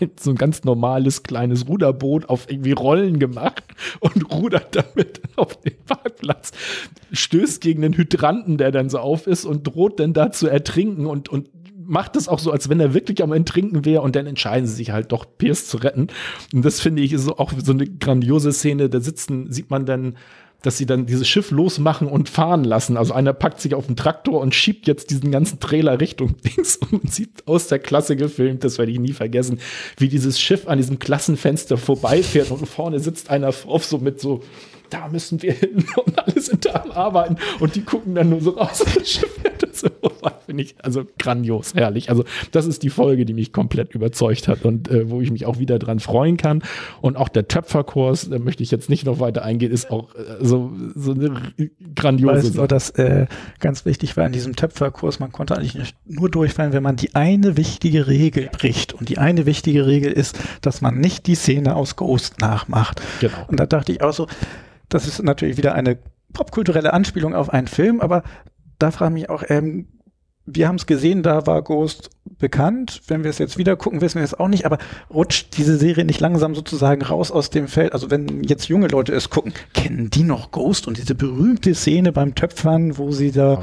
[0.00, 3.64] ein, so ein ganz normales kleines Ruderboot auf irgendwie Rollen gemacht
[4.00, 6.52] und rudert damit auf den Parkplatz,
[7.12, 11.06] stößt gegen den Hydranten, der dann so auf ist und droht dann da zu ertrinken
[11.06, 11.48] und, und
[11.86, 14.74] macht es auch so, als wenn er wirklich am Enttrinken wäre und dann entscheiden sie
[14.74, 16.08] sich halt doch, Pierce zu retten.
[16.52, 18.88] Und das finde ich ist auch so eine grandiose Szene.
[18.88, 20.16] Da sitzen, sieht man dann
[20.64, 22.96] dass sie dann dieses Schiff losmachen und fahren lassen.
[22.96, 26.78] Also einer packt sich auf den Traktor und schiebt jetzt diesen ganzen Trailer Richtung Dings
[26.90, 29.60] und sieht aus der Klasse gefilmt, das werde ich nie vergessen,
[29.98, 34.42] wie dieses Schiff an diesem Klassenfenster vorbeifährt und vorne sitzt einer auf so mit so
[34.90, 38.40] da müssen wir hin und alle sind da am Arbeiten und die gucken dann nur
[38.40, 39.88] so raus und das Schiff fährt so
[40.46, 42.10] Finde ich also grandios, herrlich.
[42.10, 45.46] Also das ist die Folge, die mich komplett überzeugt hat und äh, wo ich mich
[45.46, 46.62] auch wieder dran freuen kann.
[47.00, 50.44] Und auch der Töpferkurs, da möchte ich jetzt nicht noch weiter eingehen, ist auch äh,
[50.44, 51.54] so, so eine
[51.94, 53.26] grandiose Weißt du, dass äh,
[53.60, 57.56] ganz wichtig war in diesem Töpferkurs, man konnte eigentlich nur durchfallen, wenn man die eine
[57.56, 58.92] wichtige Regel bricht.
[58.92, 63.00] Und die eine wichtige Regel ist, dass man nicht die Szene aus Ghost nachmacht.
[63.20, 63.46] Genau.
[63.48, 64.26] Und da dachte ich auch so,
[64.88, 65.98] das ist natürlich wieder eine
[66.32, 68.22] popkulturelle Anspielung auf einen Film, aber
[68.78, 69.86] da frage ich mich auch, ähm,
[70.46, 73.00] wir haben es gesehen, da war Ghost bekannt.
[73.06, 74.78] Wenn wir es jetzt wieder gucken, wissen wir es auch nicht, aber
[75.08, 77.94] rutscht diese Serie nicht langsam sozusagen raus aus dem Feld?
[77.94, 82.12] Also wenn jetzt junge Leute es gucken, kennen die noch Ghost und diese berühmte Szene
[82.12, 83.62] beim Töpfern, wo sie da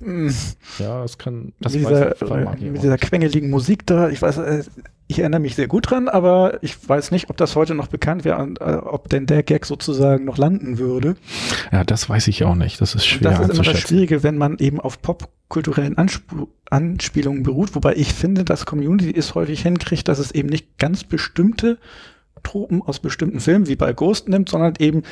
[0.00, 0.34] ja, mm,
[0.78, 2.14] ja das kann das mit, dieser,
[2.60, 4.62] mit dieser quengeligen Musik da, ich weiß, äh,
[5.10, 8.24] ich erinnere mich sehr gut dran, aber ich weiß nicht, ob das heute noch bekannt
[8.24, 11.16] wäre und äh, ob denn der Gag sozusagen noch landen würde.
[11.72, 12.80] Ja, das weiß ich auch nicht.
[12.80, 13.32] Das ist schwer.
[13.32, 16.22] Und das ist immer das Schwierige, wenn man eben auf popkulturellen Ansp
[16.70, 21.02] Anspielungen beruht, wobei ich finde, dass Community es häufig hinkriegt, dass es eben nicht ganz
[21.02, 21.78] bestimmte
[22.44, 25.02] Tropen aus bestimmten Filmen wie bei Ghost nimmt, sondern eben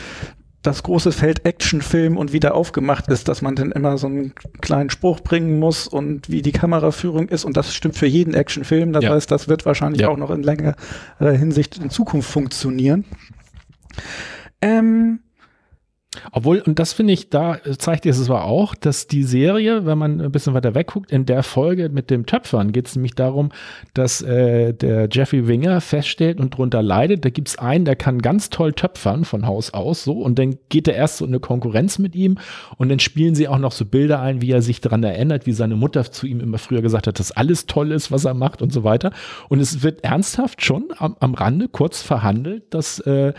[0.68, 4.90] das große Feld Actionfilm und wieder aufgemacht ist, dass man dann immer so einen kleinen
[4.90, 8.92] Spruch bringen muss und wie die Kameraführung ist und das stimmt für jeden Actionfilm.
[8.92, 9.10] Das ja.
[9.10, 10.08] heißt, das wird wahrscheinlich ja.
[10.08, 10.76] auch noch in längerer
[11.20, 13.06] Hinsicht in Zukunft funktionieren.
[14.60, 15.20] Ähm,
[16.32, 20.20] obwohl, und das finde ich, da zeigt es zwar auch, dass die Serie, wenn man
[20.22, 23.50] ein bisschen weiter wegguckt, in der Folge mit dem Töpfern geht es nämlich darum,
[23.92, 27.26] dass äh, der Jeffrey Winger feststellt und drunter leidet.
[27.26, 30.56] Da gibt es einen, der kann ganz toll töpfern von Haus aus so und dann
[30.70, 32.38] geht er erst so in eine Konkurrenz mit ihm
[32.78, 35.52] und dann spielen sie auch noch so Bilder ein, wie er sich daran erinnert, wie
[35.52, 38.62] seine Mutter zu ihm immer früher gesagt hat, dass alles toll ist, was er macht
[38.62, 39.12] und so weiter.
[39.50, 43.34] Und es wird ernsthaft schon am, am Rande kurz verhandelt, dass äh,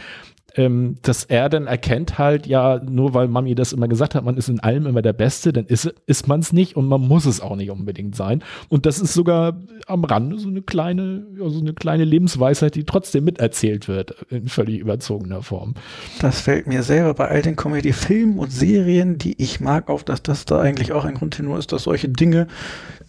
[0.55, 4.37] ähm, dass er dann erkennt halt, ja, nur weil Mami das immer gesagt hat, man
[4.37, 7.25] ist in allem immer der Beste, dann ist, ist man es nicht und man muss
[7.25, 8.43] es auch nicht unbedingt sein.
[8.69, 12.83] Und das ist sogar am Rande so eine kleine, ja, so eine kleine Lebensweisheit, die
[12.83, 15.73] trotzdem miterzählt wird, in völlig überzogener Form.
[16.21, 20.23] Das fällt mir selber bei all den Comedy-Filmen und Serien, die ich mag, auf, dass
[20.23, 22.47] das da eigentlich auch ein Grundtenor ist, dass solche Dinge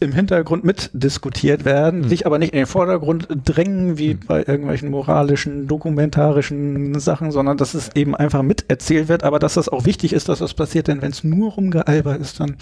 [0.01, 2.09] im Hintergrund mitdiskutiert werden, mhm.
[2.09, 4.20] sich aber nicht in den Vordergrund drängen, wie mhm.
[4.26, 9.68] bei irgendwelchen moralischen, dokumentarischen Sachen, sondern dass es eben einfach miterzählt wird, aber dass das
[9.68, 12.57] auch wichtig ist, dass das passiert, denn wenn es nur rumgealber ist, dann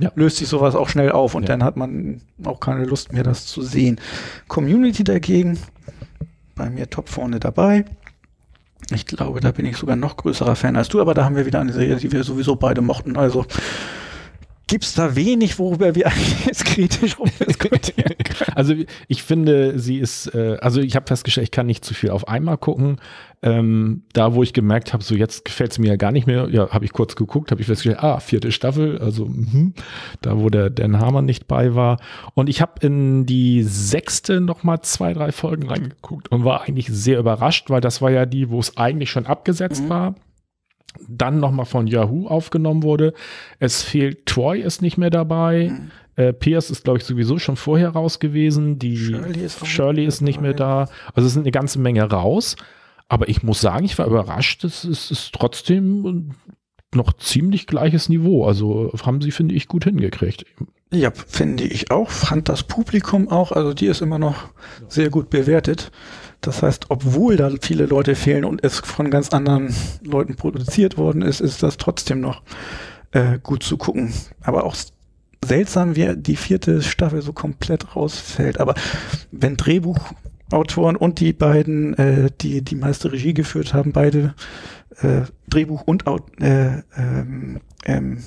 [0.00, 0.10] ja.
[0.16, 1.48] löst sich sowas auch schnell auf und ja.
[1.48, 4.00] dann hat man auch keine Lust mehr, das zu sehen.
[4.48, 5.58] Community dagegen,
[6.56, 7.84] bei mir top vorne dabei.
[8.90, 11.46] Ich glaube, da bin ich sogar noch größerer Fan als du, aber da haben wir
[11.46, 13.16] wieder eine Serie, die wir sowieso beide mochten.
[13.16, 13.46] Also
[14.68, 18.36] gibt es da wenig, worüber wir eigentlich jetzt kritisch rumdiskutieren können.
[18.54, 18.74] Also
[19.08, 22.28] ich finde, sie ist, äh, also ich habe festgestellt, ich kann nicht zu viel auf
[22.28, 22.96] einmal gucken.
[23.42, 26.48] Ähm, da, wo ich gemerkt habe, so jetzt gefällt es mir ja gar nicht mehr,
[26.50, 29.72] ja, habe ich kurz geguckt, habe ich festgestellt, ah, vierte Staffel, also mh,
[30.22, 31.98] da, wo der Dan Hammer nicht bei war.
[32.34, 36.88] Und ich habe in die sechste noch mal zwei, drei Folgen reingeguckt und war eigentlich
[36.88, 39.88] sehr überrascht, weil das war ja die, wo es eigentlich schon abgesetzt mhm.
[39.90, 40.14] war
[41.08, 43.14] dann nochmal von Yahoo aufgenommen wurde.
[43.58, 45.70] Es fehlt Troy ist nicht mehr dabei.
[45.70, 45.90] Mhm.
[46.16, 48.78] Äh, Pierce ist, glaube ich, sowieso schon vorher raus gewesen.
[48.78, 50.88] Die Shirley ist, Shirley ist nicht mehr da.
[51.14, 52.56] Also es sind eine ganze Menge raus.
[53.08, 54.64] Aber ich muss sagen, ich war überrascht.
[54.64, 56.34] Es ist, ist trotzdem
[56.94, 58.46] noch ziemlich gleiches Niveau.
[58.46, 60.44] Also haben sie, finde ich, gut hingekriegt.
[60.92, 62.10] Ja, finde ich auch.
[62.10, 63.52] Fand das Publikum auch.
[63.52, 64.48] Also die ist immer noch
[64.88, 65.90] sehr gut bewertet.
[66.46, 71.22] Das heißt, obwohl da viele Leute fehlen und es von ganz anderen Leuten produziert worden
[71.22, 72.42] ist, ist das trotzdem noch
[73.10, 74.12] äh, gut zu gucken.
[74.42, 74.76] Aber auch
[75.44, 78.60] seltsam, wie die vierte Staffel so komplett rausfällt.
[78.60, 78.74] Aber
[79.32, 84.34] wenn Drehbuchautoren und die beiden, äh, die die meiste Regie geführt haben, beide
[85.00, 86.04] äh, Drehbuch und
[86.40, 88.18] äh, ähm, ähm,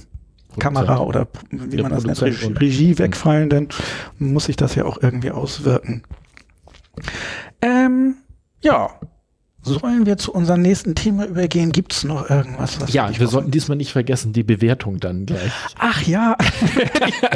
[0.60, 3.70] Kamera oder wie man das nennt, Regie, Regie wegfallen, dann
[4.18, 6.04] muss sich das ja auch irgendwie auswirken.
[7.62, 8.16] Ähm,
[8.62, 9.00] ja,
[9.62, 11.72] Sollen wir zu unserem nächsten Thema übergehen?
[11.72, 12.80] Gibt es noch irgendwas?
[12.80, 15.52] Was ja, wir sollten diesmal nicht vergessen, die Bewertung dann gleich.
[15.78, 16.38] Ach ja.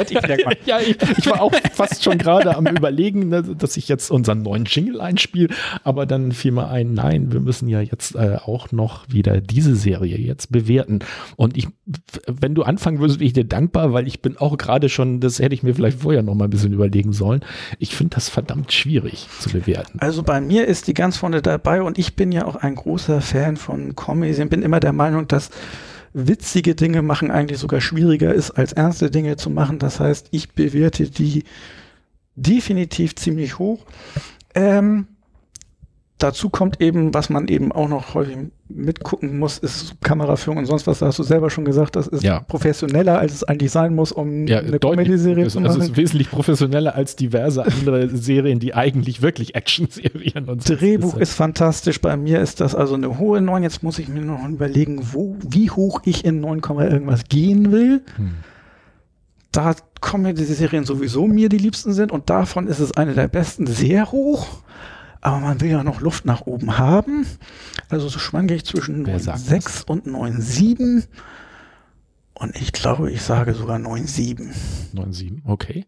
[0.04, 4.10] Ich ja, ich, ich, war auch fast schon gerade am überlegen, ne, dass ich jetzt
[4.10, 5.48] unseren neuen Jingle einspiele,
[5.82, 9.76] aber dann fiel mir ein, nein, wir müssen ja jetzt äh, auch noch wieder diese
[9.76, 11.00] Serie jetzt bewerten.
[11.36, 11.68] Und ich,
[12.26, 15.38] wenn du anfangen würdest, wäre ich dir dankbar, weil ich bin auch gerade schon, das
[15.38, 17.44] hätte ich mir vielleicht vorher noch mal ein bisschen überlegen sollen.
[17.78, 19.98] Ich finde das verdammt schwierig zu bewerten.
[20.00, 23.20] Also bei mir ist die ganz vorne dabei und ich bin ja auch ein großer
[23.20, 25.50] Fan von Comedy und bin immer der Meinung, dass
[26.12, 29.78] witzige Dinge machen eigentlich sogar schwieriger ist, als ernste Dinge zu machen.
[29.78, 31.44] Das heißt, ich bewerte die
[32.36, 33.84] definitiv ziemlich hoch.
[34.54, 35.08] Ähm,
[36.18, 38.36] dazu kommt eben, was man eben auch noch häufig
[38.68, 41.00] mitgucken muss, ist Kameraführung und sonst was.
[41.00, 42.40] Da hast du selber schon gesagt, das ist ja.
[42.40, 45.66] professioneller, als es eigentlich sein muss, um ja, eine Comedy-Serie zu machen.
[45.66, 50.76] Also es ist wesentlich professioneller als diverse andere Serien, die eigentlich wirklich Action-Serien und so
[50.76, 52.00] Drehbuch ist, fantastisch.
[52.00, 53.62] Bei mir ist das also eine hohe 9.
[53.62, 58.02] Jetzt muss ich mir noch überlegen, wo, wie hoch ich in 9, irgendwas gehen will.
[58.16, 58.34] Hm.
[59.52, 64.10] Da Comedy-Serien sowieso mir die liebsten sind und davon ist es eine der besten sehr
[64.10, 64.64] hoch
[65.24, 67.26] aber man will ja noch Luft nach oben haben.
[67.88, 71.06] Also so schwanke ich zwischen 9,6 und 9,7.
[72.34, 74.50] Und ich glaube, ich sage sogar 9,7.
[74.94, 75.86] 9,7, okay.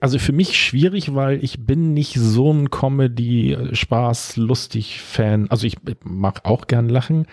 [0.00, 5.50] Also für mich schwierig, weil ich bin nicht so ein Comedy, Spaß, lustig Fan.
[5.50, 7.26] Also ich mag auch gern lachen.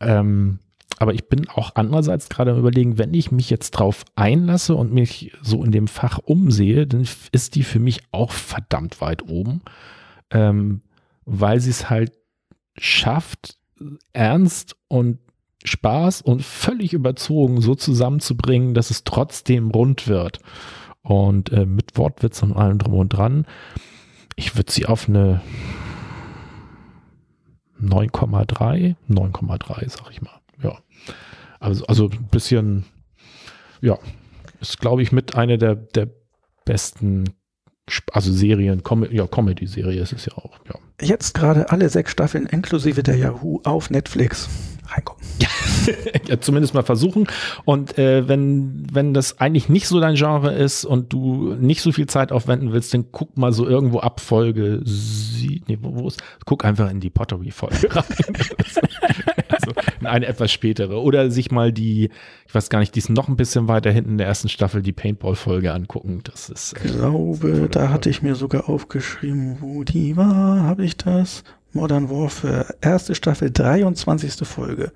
[0.00, 0.58] Ähm,
[0.98, 4.90] aber ich bin auch andererseits gerade am überlegen, wenn ich mich jetzt drauf einlasse und
[4.90, 9.60] mich so in dem Fach umsehe, dann ist die für mich auch verdammt weit oben
[10.34, 10.82] ähm,
[11.24, 12.12] weil sie es halt
[12.76, 13.56] schafft,
[14.12, 15.18] ernst und
[15.64, 20.40] Spaß und völlig überzogen so zusammenzubringen, dass es trotzdem rund wird.
[21.02, 23.46] Und äh, mit Wortwitz und allem drum und dran.
[24.36, 25.40] Ich würde sie auf eine
[27.80, 30.40] 9,3, 9,3 sag ich mal.
[30.62, 30.78] Ja.
[31.60, 32.84] Also, also ein bisschen,
[33.80, 33.98] ja,
[34.60, 36.08] ist glaube ich mit einer der, der
[36.64, 37.24] besten
[38.12, 40.74] also Serien, Com ja, Comedy-Serie ist es ja auch, ja.
[41.00, 44.48] Jetzt gerade alle sechs Staffeln inklusive der Yahoo auf Netflix.
[44.86, 45.22] Reinkommen.
[46.28, 47.26] ja, zumindest mal versuchen.
[47.64, 51.90] Und äh, wenn, wenn das eigentlich nicht so dein Genre ist und du nicht so
[51.90, 56.06] viel Zeit aufwenden willst, dann guck mal so irgendwo ab Folge sie, nee, wo, wo
[56.06, 56.22] ist?
[56.44, 58.04] Guck einfach in die Pottery-Folge rein.
[60.00, 61.02] in eine etwas spätere.
[61.02, 62.10] Oder sich mal die,
[62.46, 64.82] ich weiß gar nicht, die ist noch ein bisschen weiter hinten in der ersten Staffel,
[64.82, 66.20] die Paintball-Folge angucken.
[66.24, 66.74] Das ist.
[66.84, 70.62] Ich glaube, da hatte ich mir sogar aufgeschrieben, wo die war.
[70.62, 71.44] Habe ich das?
[71.72, 74.46] Modern Warfare, erste Staffel, 23.
[74.46, 74.92] Folge.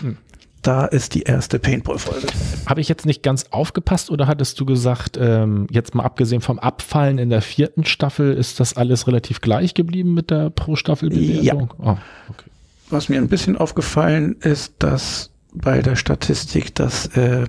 [0.00, 0.18] Hm.
[0.62, 2.26] Da ist die erste Paintball-Folge.
[2.66, 6.58] Habe ich jetzt nicht ganz aufgepasst oder hattest du gesagt, ähm, jetzt mal abgesehen vom
[6.58, 11.72] Abfallen in der vierten Staffel, ist das alles relativ gleich geblieben mit der Pro-Staffel-Bewertung?
[11.78, 11.92] Ja.
[11.92, 11.96] Oh,
[12.28, 12.47] okay.
[12.90, 17.46] Was mir ein bisschen aufgefallen ist, dass bei der Statistik, dass äh,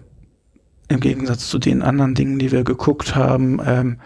[0.89, 3.97] im Gegensatz zu den anderen Dingen, die wir geguckt haben, ähm,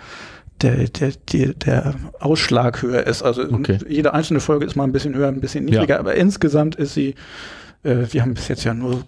[0.62, 3.24] der, der, der, der Ausschlag höher ist.
[3.24, 3.80] Also okay.
[3.88, 6.00] jede einzelne Folge ist mal ein bisschen höher, ein bisschen niedriger, ja.
[6.00, 7.16] aber insgesamt ist sie
[7.84, 9.04] äh, wir haben bis jetzt ja nur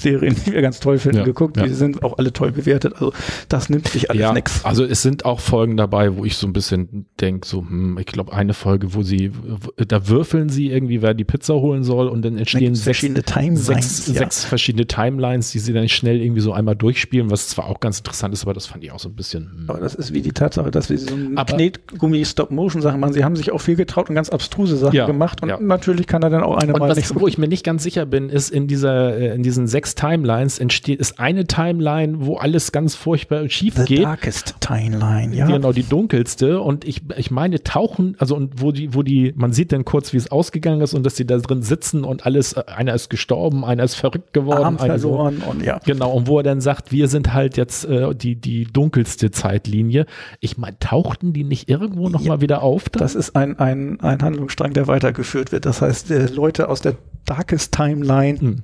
[0.00, 1.56] Serien, die wir ganz toll finden, ja, geguckt.
[1.56, 1.64] Ja.
[1.64, 2.94] Die sind auch alle toll bewertet.
[2.94, 3.12] Also
[3.48, 4.64] das nimmt sich alles ja, nix.
[4.64, 8.06] Also es sind auch Folgen dabei, wo ich so ein bisschen denke, so, hm, ich
[8.06, 9.32] glaube, eine Folge, wo sie,
[9.76, 13.66] da würfeln sie irgendwie, wer die Pizza holen soll und dann entstehen sechs, verschiedene Timelines,
[13.66, 14.14] sechs, ja.
[14.14, 17.98] sechs verschiedene Timelines, die sie dann schnell irgendwie so einmal durchspielen, was zwar auch ganz
[17.98, 19.50] interessant ist, aber das fand ich auch so ein bisschen.
[19.50, 19.64] Hm.
[19.70, 23.12] Aber das ist wie die Tatsache, dass wir so ein Knetgummi-Stop-Motion-Sachen machen.
[23.12, 26.30] Sie haben sich auch viel getraut und ganz abstruse Sachen gemacht und natürlich kann da
[26.30, 28.28] dann auch eine und mal was, nicht so Wo ich mir nicht ganz sicher bin,
[28.28, 32.94] ist in dieser, äh, in diesen sechs Timelines entsteht, ist eine Timeline, wo alles ganz
[32.94, 34.04] furchtbar schief The geht.
[34.04, 35.46] Darkest Timeline, ja.
[35.46, 36.60] Genau, die dunkelste.
[36.60, 40.12] Und ich, ich meine, tauchen, also und wo die, wo die, man sieht dann kurz,
[40.12, 43.08] wie es ausgegangen ist und dass sie da drin sitzen und alles, äh, einer ist
[43.08, 44.64] gestorben, einer ist verrückt geworden.
[44.64, 45.78] Arm verloren so, und ja.
[45.84, 50.06] Genau, und wo er dann sagt, wir sind halt jetzt äh, die, die dunkelste Zeitlinie.
[50.40, 52.88] Ich meine, tauchten die nicht irgendwo nochmal ja, wieder auf?
[52.88, 53.00] Dann?
[53.00, 55.66] Das ist ein, ein, ein Handlungsstrang, der weitergeführt wird.
[55.66, 56.96] Das heißt, äh, Leute aus der
[57.26, 58.62] Darkest Timeline hm.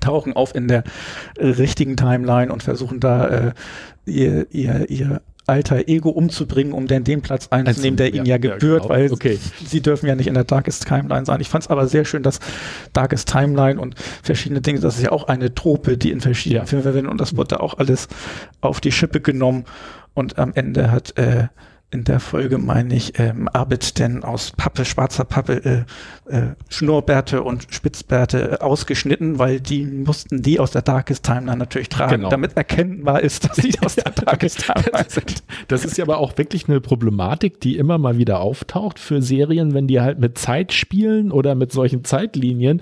[0.00, 0.84] tauchen auf in der
[1.36, 3.52] äh, richtigen Timeline und versuchen da äh,
[4.06, 8.38] ihr, ihr, ihr alter Ego umzubringen, um dann den Platz einzunehmen, der ihnen ja, ja
[8.38, 8.88] gebührt, ja, genau.
[8.88, 9.38] weil okay.
[9.64, 11.40] sie dürfen ja nicht in der Darkest Timeline sein.
[11.40, 12.38] Ich fand es aber sehr schön, dass
[12.92, 16.66] Darkest Timeline und verschiedene Dinge, das ist ja auch eine Trope, die in verschiedenen ja.
[16.66, 18.08] Filmen verwendet und das wurde da auch alles
[18.60, 19.64] auf die Schippe genommen
[20.14, 21.48] und am Ende hat äh,
[21.92, 25.84] in der Folge, meine ich, ähm, Arbit denn aus Pappe, schwarzer Pappe,
[26.28, 31.44] äh, äh, Schnurrbärte und Spitzbärte äh, ausgeschnitten, weil die mussten die aus der Darkest Time
[31.46, 32.30] dann natürlich tragen, Genau.
[32.30, 35.42] damit erkennbar ist, dass die aus der Darkest Time sind.
[35.68, 39.74] Das ist ja aber auch wirklich eine Problematik, die immer mal wieder auftaucht für Serien,
[39.74, 42.80] wenn die halt mit Zeit spielen oder mit solchen Zeitlinien.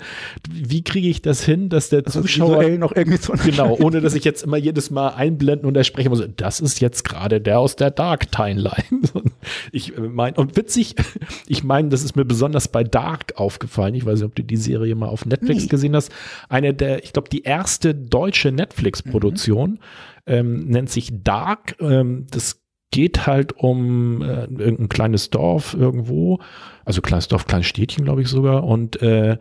[0.49, 4.13] Wie kriege ich das hin, dass der Also Zuschauer noch irgendwie so Genau, ohne dass
[4.13, 6.23] ich jetzt immer jedes Mal einblenden und sprechen muss.
[6.37, 9.00] Das ist jetzt gerade der aus der Dark Timeline.
[9.71, 10.95] Ich meine, und witzig,
[11.47, 13.95] ich meine, das ist mir besonders bei Dark aufgefallen.
[13.95, 15.69] Ich weiß nicht, ob du die Serie mal auf Netflix Nee.
[15.69, 16.11] gesehen hast.
[16.49, 19.79] Eine der, ich glaube, die erste deutsche Netflix-Produktion
[20.25, 21.75] ähm, nennt sich Dark.
[21.79, 26.39] Ähm, das geht halt um äh, irgendein kleines Dorf irgendwo.
[26.83, 28.65] Also kleines Dorf, kleines Städtchen, glaube ich sogar.
[28.65, 29.37] Und äh,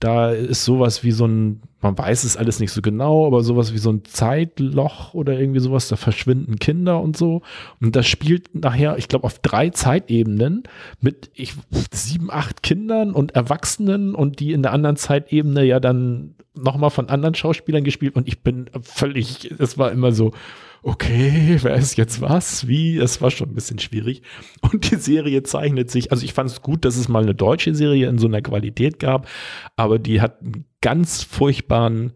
[0.00, 3.72] da ist sowas wie so ein, man weiß es alles nicht so genau, aber sowas
[3.72, 7.42] wie so ein Zeitloch oder irgendwie sowas, da verschwinden Kinder und so.
[7.80, 10.64] Und das spielt nachher, ich glaube, auf drei Zeitebenen
[11.00, 11.54] mit ich,
[11.92, 17.08] sieben, acht Kindern und Erwachsenen und die in der anderen Zeitebene ja dann nochmal von
[17.08, 20.32] anderen Schauspielern gespielt und ich bin völlig, es war immer so,
[20.84, 24.22] okay, wer ist jetzt was, wie, es war schon ein bisschen schwierig.
[24.60, 27.74] Und die Serie zeichnet sich, also ich fand es gut, dass es mal eine deutsche
[27.74, 29.28] Serie in so einer Qualität gab,
[29.76, 32.12] aber die hat einen ganz furchtbaren,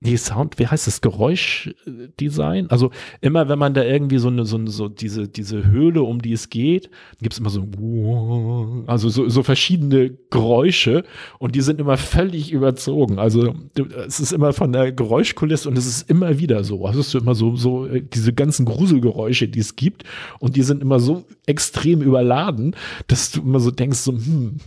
[0.00, 2.70] nee, Sound, wie heißt das, Geräuschdesign?
[2.70, 2.90] Also
[3.20, 6.50] immer, wenn man da irgendwie so eine, so, so diese, diese Höhle, um die es
[6.50, 6.90] geht,
[7.20, 7.66] gibt es immer so,
[8.86, 11.04] also so, so verschiedene Geräusche
[11.38, 13.18] und die sind immer völlig überzogen.
[13.18, 13.54] Also
[14.06, 16.86] es ist immer von der Geräuschkulisse und es ist immer wieder so.
[16.86, 20.04] Also es ist immer so, so äh, diese ganzen Gruselgeräusche, die es gibt
[20.38, 22.76] und die sind immer so extrem überladen,
[23.08, 24.58] dass du immer so denkst, so, hm,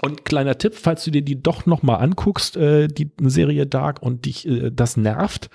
[0.00, 4.02] und kleiner Tipp, falls du dir die doch noch mal anguckst, äh, die Serie Dark
[4.02, 5.50] und dich äh, das nervt,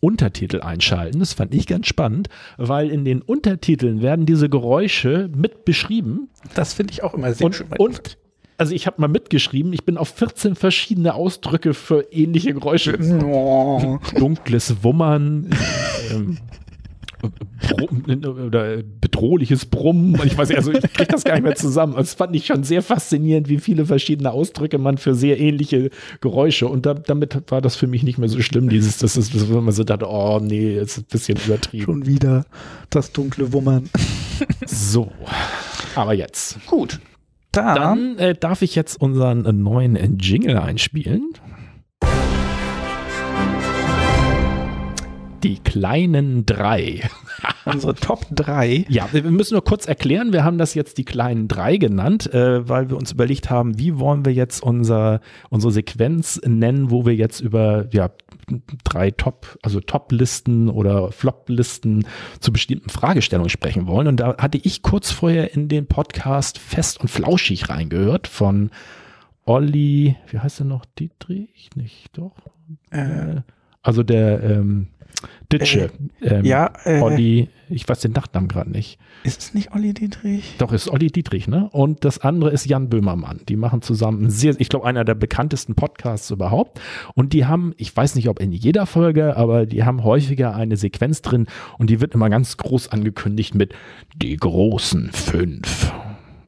[0.00, 1.20] Untertitel einschalten.
[1.20, 6.72] Das fand ich ganz spannend, weil in den Untertiteln werden diese Geräusche mit beschrieben Das
[6.72, 7.68] finde ich auch immer sehr und, schön.
[7.78, 8.18] und
[8.56, 12.92] also ich habe mal mitgeschrieben, ich bin auf 14 verschiedene Ausdrücke für ähnliche Geräusche.
[14.18, 15.50] Dunkles Wummern,
[16.10, 16.38] ähm,
[17.20, 18.04] Brumm,
[18.46, 20.18] oder bedrohliches Brummen.
[20.24, 21.94] Ich weiß nicht, also ich kriege das gar nicht mehr zusammen.
[21.96, 25.90] Das fand ich schon sehr faszinierend, wie viele verschiedene Ausdrücke man für sehr ähnliche
[26.20, 26.68] Geräusche.
[26.68, 29.50] Und da, damit war das für mich nicht mehr so schlimm, dieses, das ist, das,
[29.50, 31.84] wenn man so dachte, oh nee, jetzt ist ein bisschen übertrieben.
[31.84, 32.46] Schon wieder
[32.90, 33.88] das dunkle Wummern.
[34.66, 35.10] So.
[35.94, 36.58] Aber jetzt.
[36.66, 37.00] Gut.
[37.52, 41.32] Dann, Dann äh, darf ich jetzt unseren äh, neuen äh, Jingle einspielen.
[45.42, 47.08] Die kleinen drei.
[47.64, 48.84] unsere Top 3.
[48.88, 52.32] Ja, wir wir müssen nur kurz erklären, wir haben das jetzt die kleinen drei genannt,
[52.32, 57.06] äh, weil wir uns überlegt haben, wie wollen wir jetzt unser, unsere Sequenz nennen, wo
[57.06, 58.10] wir jetzt über ja,
[58.84, 62.06] drei Top, also Top-Listen oder Flop-Listen
[62.40, 64.08] zu bestimmten Fragestellungen sprechen wollen.
[64.08, 68.70] Und da hatte ich kurz vorher in den Podcast Fest und Flauschig reingehört von
[69.44, 70.84] Olli, wie heißt er noch?
[70.84, 71.70] Dietrich?
[71.74, 72.36] Nicht, doch?
[72.90, 73.42] Äh,
[73.82, 74.88] Also der ähm,
[75.52, 75.90] Ditsche.
[76.22, 78.98] ähm, ja, äh, Olli, ich weiß den Nachnamen gerade nicht.
[79.24, 80.54] ist es nicht Olli Dietrich?
[80.58, 81.68] Doch, ist Olli Dietrich, ne?
[81.72, 83.40] Und das andere ist Jan Böhmermann.
[83.48, 86.80] Die machen zusammen sehr, ich glaube, einer der bekanntesten Podcasts überhaupt.
[87.14, 90.76] Und die haben, ich weiß nicht, ob in jeder Folge, aber die haben häufiger eine
[90.76, 91.46] Sequenz drin
[91.78, 93.74] und die wird immer ganz groß angekündigt mit
[94.16, 95.92] die großen fünf.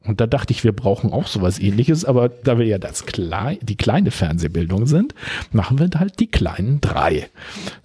[0.05, 3.57] Und da dachte ich, wir brauchen auch sowas ähnliches, aber da wir ja das Klei
[3.61, 5.15] die kleine Fernsehbildung sind,
[5.51, 7.29] machen wir halt die kleinen drei.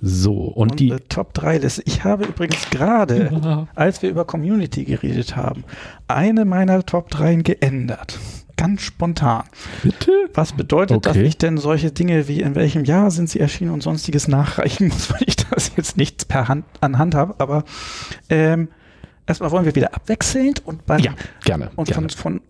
[0.00, 0.90] So, und, die.
[0.90, 1.82] Unsere Top 3 Liste.
[1.86, 5.64] Ich habe übrigens gerade, als wir über Community geredet haben,
[6.08, 8.18] eine meiner Top 3 geändert.
[8.56, 9.44] Ganz spontan.
[9.84, 10.10] Bitte?
[10.34, 11.26] Was bedeutet, dass Okay.
[11.26, 15.10] ich denn solche Dinge wie in welchem Jahr sind sie erschienen und sonstiges nachreichen muss,
[15.12, 17.36] weil ich das jetzt nicht per Hand an Hand habe.
[17.38, 17.62] Aber
[18.28, 18.66] ähm,
[19.28, 21.12] erstmal wollen wir wieder abwechselnd und beim Ja,
[21.44, 21.70] gerne.
[21.76, 22.08] und gerne.
[22.08, 22.40] von, von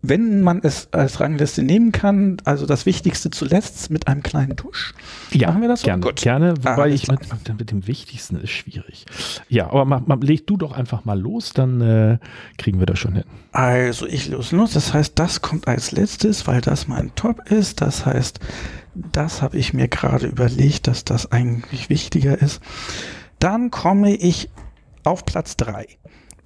[0.00, 4.94] wenn man es als Rangliste nehmen kann, also das Wichtigste zuletzt mit einem kleinen Tusch.
[5.32, 5.86] Ja, Machen wir das so?
[5.86, 6.22] gerne, Gut.
[6.22, 7.20] gerne, wobei Alles ich mit,
[7.58, 9.06] mit dem Wichtigsten ist schwierig.
[9.48, 12.18] Ja, aber mach, mach, leg du doch einfach mal los, dann äh,
[12.58, 13.24] kriegen wir das schon hin.
[13.50, 14.72] Also ich los los.
[14.72, 17.80] Das heißt, das kommt als letztes, weil das mein Top ist.
[17.80, 18.38] Das heißt,
[18.94, 22.60] das habe ich mir gerade überlegt, dass das eigentlich wichtiger ist.
[23.40, 24.48] Dann komme ich
[25.02, 25.86] auf Platz drei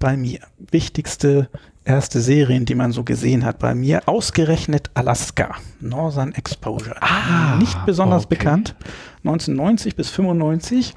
[0.03, 0.39] bei mir.
[0.57, 1.47] Wichtigste
[1.85, 4.01] erste Serien, die man so gesehen hat bei mir.
[4.05, 5.55] Ausgerechnet Alaska.
[5.79, 7.01] Northern Exposure.
[7.01, 8.35] Ah, Nicht besonders okay.
[8.35, 8.75] bekannt.
[9.23, 10.93] 1990 bis 95.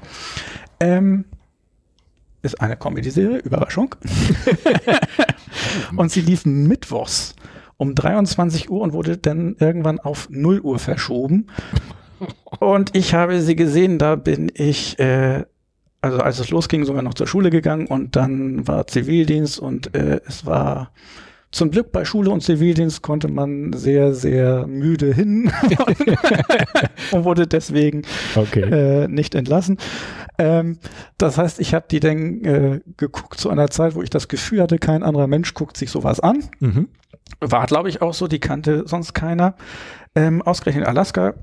[0.81, 1.23] Ähm,
[2.41, 3.95] ist eine Comedy-Serie, Überraschung.
[5.95, 7.33] und sie lief mittwochs
[7.77, 11.47] um 23 Uhr und wurde dann irgendwann auf 0 Uhr verschoben.
[12.59, 15.45] Und ich habe sie gesehen, da bin ich, äh,
[16.07, 20.19] also als es losging, sogar noch zur Schule gegangen und dann war Zivildienst und äh,
[20.25, 20.91] es war
[21.51, 25.51] zum Glück bei Schule und Zivildienst konnte man sehr, sehr müde hin
[27.11, 28.01] und wurde deswegen
[28.35, 28.61] Okay.
[29.03, 29.77] äh, nicht entlassen.
[30.37, 30.77] Ähm,
[31.17, 34.61] das heißt, ich habe die dann äh, geguckt zu einer Zeit, wo ich das Gefühl
[34.61, 36.43] hatte, kein anderer Mensch guckt sich sowas an.
[36.59, 36.89] Mhm.
[37.39, 39.55] War, glaube ich, auch so, die kannte sonst keiner.
[40.15, 41.33] Ähm, ausgerechnet Alaska,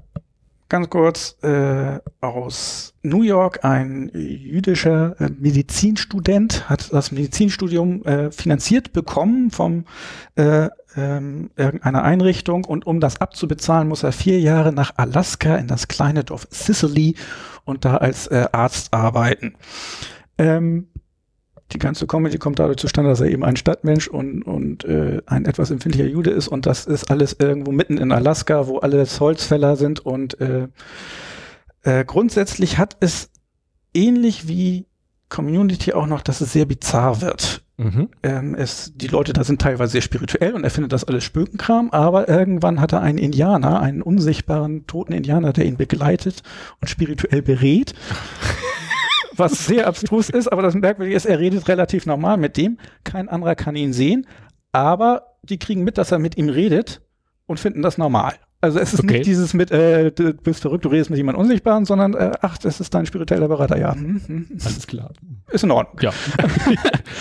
[0.69, 8.93] ganz kurz, äh, aus New York, ein jüdischer äh, Medizinstudent, hat das Medizinstudium äh, finanziert
[8.93, 9.85] bekommen vom
[10.37, 15.67] äh, ähm, irgendeiner Einrichtung und um das abzubezahlen, muss er vier Jahre nach Alaska in
[15.67, 17.17] das kleine Dorf Sicily
[17.65, 19.55] und da als äh, Arzt arbeiten.
[20.39, 20.89] Ähm,
[21.75, 25.45] die ganze Comedy kommt dadurch zustande, dass er eben ein Stadtmensch und, und äh, ein
[25.45, 29.77] etwas empfindlicher Jude ist und das ist alles irgendwo mitten in Alaska, wo alles Holzfäller
[29.77, 30.69] sind und äh,
[31.83, 33.31] äh, grundsätzlich hat es
[33.93, 34.87] ähnlich wie
[35.29, 37.63] Community auch noch, dass es sehr bizarr wird.
[37.77, 38.09] Mhm.
[38.23, 41.91] Ähm, es, die Leute da sind teilweise sehr spirituell und er findet das alles Spökenkram,
[41.91, 46.43] aber irgendwann hat er einen Indianer, einen unsichtbaren toten Indianer, der ihn begleitet
[46.81, 47.95] und spirituell berät.
[49.37, 52.79] Was sehr abstrus ist, aber das Merkwürdige ist, er redet relativ normal mit dem.
[53.05, 54.27] Kein anderer kann ihn sehen,
[54.73, 57.01] aber die kriegen mit, dass er mit ihm redet
[57.47, 58.35] und finden das normal.
[58.61, 59.19] Also es ist Okay.
[59.19, 62.57] nicht dieses mit, äh, du bist verrückt, du redest mit jemandem Unsichtbaren, sondern äh, ach,
[62.57, 63.95] das ist dein spiritueller Berater, ja.
[63.95, 65.13] Hm, hm, Alles klar.
[65.53, 65.99] ist in Ordnung.
[66.01, 66.13] Ja.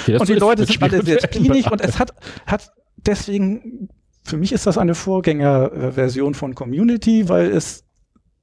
[0.20, 2.14] Und die Leute sind alle sehr klinig und es hat,
[2.45, 3.89] hat deswegen,
[4.24, 7.84] für mich ist das eine Vorgängerversion von Community, weil es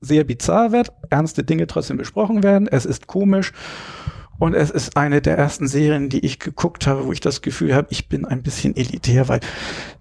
[0.01, 3.53] sehr bizarr wird, ernste Dinge trotzdem besprochen werden, es ist komisch
[4.41, 7.75] und es ist eine der ersten Serien, die ich geguckt habe, wo ich das Gefühl
[7.75, 9.41] habe, ich bin ein bisschen elitär, weil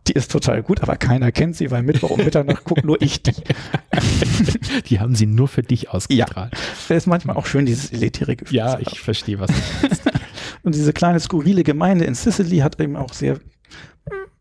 [0.07, 3.21] die ist total gut, aber keiner kennt sie, weil Mittwoch um Mitternacht guckt nur ich
[3.21, 3.33] die.
[4.85, 6.53] Die haben sie nur für dich ausgestrahlt.
[6.87, 8.57] Das ist manchmal auch schön, dieses elitäre Gefühl.
[8.57, 10.03] Ja, ich verstehe, was du meinst.
[10.63, 13.39] Und diese kleine skurrile Gemeinde in Sicily hat eben auch sehr,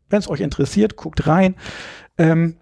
[0.09, 1.57] wenn es euch interessiert, guckt rein.
[2.19, 2.55] Ähm,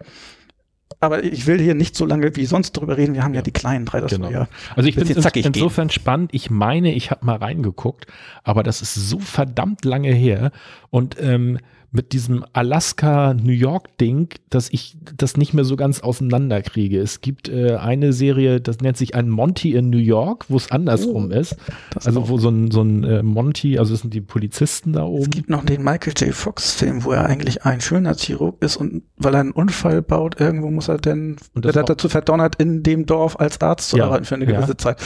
[1.00, 3.14] aber ich will hier nicht so lange wie sonst drüber reden.
[3.14, 4.00] Wir haben ja, die kleinen drei.
[4.00, 4.30] Das Genau.
[4.30, 6.30] ja Also ich es zackig insofern spannend.
[6.32, 8.06] Ich meine, ich habe mal reingeguckt,
[8.44, 10.52] aber das ist so verdammt lange her.
[10.90, 11.58] Und ähm,
[11.96, 17.00] mit diesem Alaska-New York-Ding, dass ich das nicht mehr so ganz auseinanderkriege.
[17.00, 20.70] Es gibt äh, eine Serie, das nennt sich ein Monty in New York, wo es
[20.70, 21.56] andersrum ist.
[21.92, 22.28] das Also auch.
[22.28, 25.30] wo so ein, so ein äh, Monty, also es sind die Polizisten da Es oben.
[25.30, 26.34] gibt noch den Michael J.
[26.34, 30.88] Fox-Film, wo er eigentlich ein Schönheitschirurg ist und weil er einen Unfall baut, irgendwo muss
[30.88, 34.04] er denn, Und das wird er dazu verdonnert, in dem Dorf als Arzt zu Ja,
[34.04, 34.52] arbeiten für eine ja.
[34.60, 35.00] gewisse Zeit.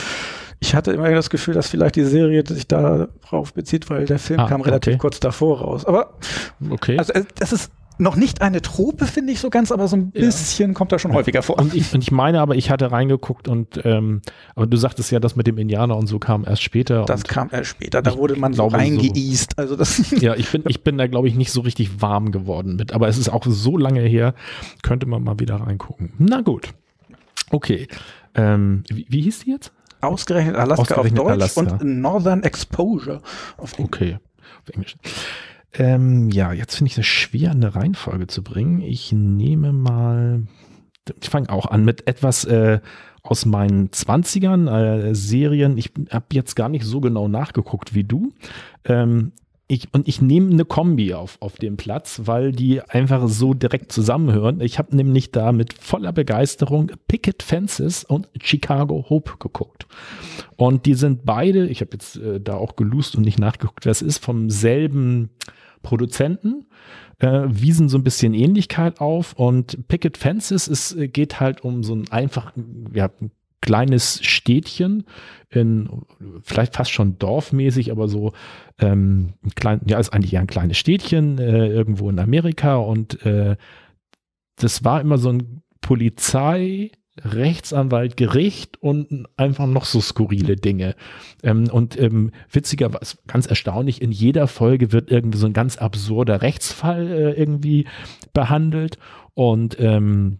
[0.63, 4.39] Ich hatte immer das Gefühl, dass vielleicht die Serie sich darauf bezieht, weil der Film
[4.39, 4.99] Ah, kam relativ okay.
[4.99, 5.85] kurz davor raus.
[5.85, 6.13] Aber
[6.69, 6.97] Okay.
[6.99, 10.11] Also äh, das ist noch nicht eine Trope, finde ich so ganz, aber so ein
[10.15, 10.21] Ja.
[10.21, 11.59] bisschen kommt da schon häufiger vor.
[11.59, 14.21] Und ich, und ich meine aber, ich hatte reingeguckt und ähm,
[14.55, 17.05] aber du sagtest ja, das mit dem Indianer und so kam erst später.
[17.05, 19.57] Das kam erst später, da wurde man so glaube, so- reingeeast.
[19.59, 22.75] Also das ja, ich bin, ich bin da, glaube ich, nicht so richtig warm geworden
[22.75, 22.93] mit.
[22.93, 24.35] Aber es ist auch so lange her,
[24.83, 26.13] könnte man mal wieder reingucken.
[26.19, 26.69] Na gut.
[27.49, 27.87] Okay.
[28.35, 29.71] Ähm, wie, wie hieß die jetzt?
[30.01, 31.61] Ausgerechnet Alaska Ausgerechnet auf Deutsch Alaska.
[31.61, 33.21] und Northern Exposure
[33.57, 33.95] auf Englisch.
[33.95, 34.19] Okay.
[34.63, 34.95] Auf Englisch.
[35.73, 38.81] Ähm, ja, jetzt finde ich es schwer, eine Reihenfolge zu bringen.
[38.81, 40.43] Ich nehme mal,
[41.21, 42.81] ich fange auch an mit etwas äh,
[43.23, 45.77] aus meinen 20ern, äh, Serien.
[45.77, 48.33] Ich habe jetzt gar nicht so genau nachgeguckt wie du.
[48.83, 49.31] Ähm,
[49.71, 53.93] ich, und ich nehme eine Kombi auf, auf dem Platz, weil die einfach so direkt
[53.93, 54.59] zusammenhören.
[54.59, 59.87] Ich habe nämlich da mit voller Begeisterung Picket Fences und Chicago Hope geguckt.
[60.57, 63.91] Und die sind beide, ich habe jetzt äh, da auch gelust und nicht nachgeguckt, wer
[63.91, 65.29] es ist, vom selben
[65.83, 66.65] Produzenten,
[67.19, 69.33] äh, wiesen so ein bisschen Ähnlichkeit auf.
[69.33, 72.51] Und Picket Fences ist, äh, geht halt um so ein einfach,
[72.93, 73.09] ja,
[73.61, 75.05] kleines Städtchen
[75.49, 75.89] in
[76.43, 78.33] vielleicht fast schon dorfmäßig, aber so
[78.79, 83.23] ähm, ein klein, ja, ist eigentlich eher ein kleines Städtchen äh, irgendwo in Amerika und
[83.25, 83.55] äh,
[84.55, 90.95] das war immer so ein Polizei, Rechtsanwalt, Gericht und einfach noch so skurrile Dinge.
[91.43, 92.89] Ähm, und ähm, witziger,
[93.27, 97.85] ganz erstaunlich, in jeder Folge wird irgendwie so ein ganz absurder Rechtsfall äh, irgendwie
[98.33, 98.97] behandelt
[99.33, 100.39] und ähm,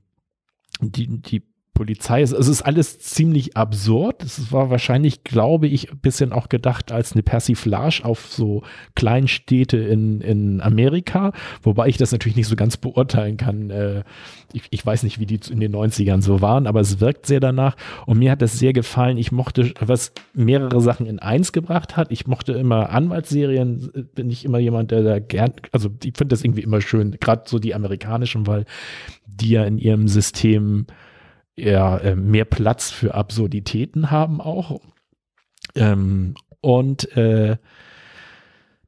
[0.79, 1.43] die, die
[1.73, 4.23] Polizei, es ist alles ziemlich absurd.
[4.23, 8.63] Es war wahrscheinlich, glaube ich, ein bisschen auch gedacht als eine Persiflage auf so
[8.95, 11.31] Kleinstädte in, in Amerika,
[11.63, 13.69] wobei ich das natürlich nicht so ganz beurteilen kann.
[13.69, 14.03] Äh,
[14.53, 17.39] ich, ich weiß nicht, wie die in den 90ern so waren, aber es wirkt sehr
[17.39, 17.77] danach.
[18.05, 19.17] Und mir hat das sehr gefallen.
[19.17, 22.11] Ich mochte, was mehrere Sachen in eins gebracht hat.
[22.11, 26.43] Ich mochte immer Anwaltsserien, bin ich immer jemand, der da gern, also ich finde das
[26.43, 28.65] irgendwie immer schön, gerade so die amerikanischen, weil
[29.25, 30.85] die ja in ihrem System
[31.61, 34.81] ja, äh, mehr Platz für Absurditäten haben auch.
[35.75, 37.57] Ähm, und äh,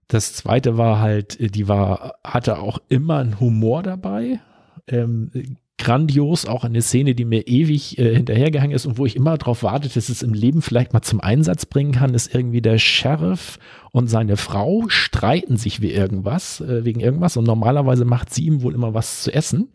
[0.08, 4.40] das zweite war halt, die war, hatte auch immer einen Humor dabei.
[4.88, 5.32] Ähm,
[5.78, 9.64] grandios, auch eine Szene, die mir ewig äh, hinterhergehangen ist und wo ich immer darauf
[9.64, 13.60] warte, dass es im Leben vielleicht mal zum Einsatz bringen kann, ist irgendwie der Sheriff
[13.92, 18.62] und seine Frau streiten sich wie irgendwas, äh, wegen irgendwas und normalerweise macht sie ihm
[18.62, 19.70] wohl immer was zu essen.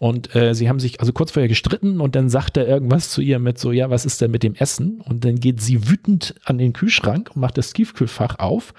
[0.00, 3.20] Und äh, sie haben sich also kurz vorher gestritten und dann sagt er irgendwas zu
[3.20, 5.00] ihr mit so, ja, was ist denn mit dem Essen?
[5.00, 8.74] Und dann geht sie wütend an den Kühlschrank, macht das Tiefkühlfach auf,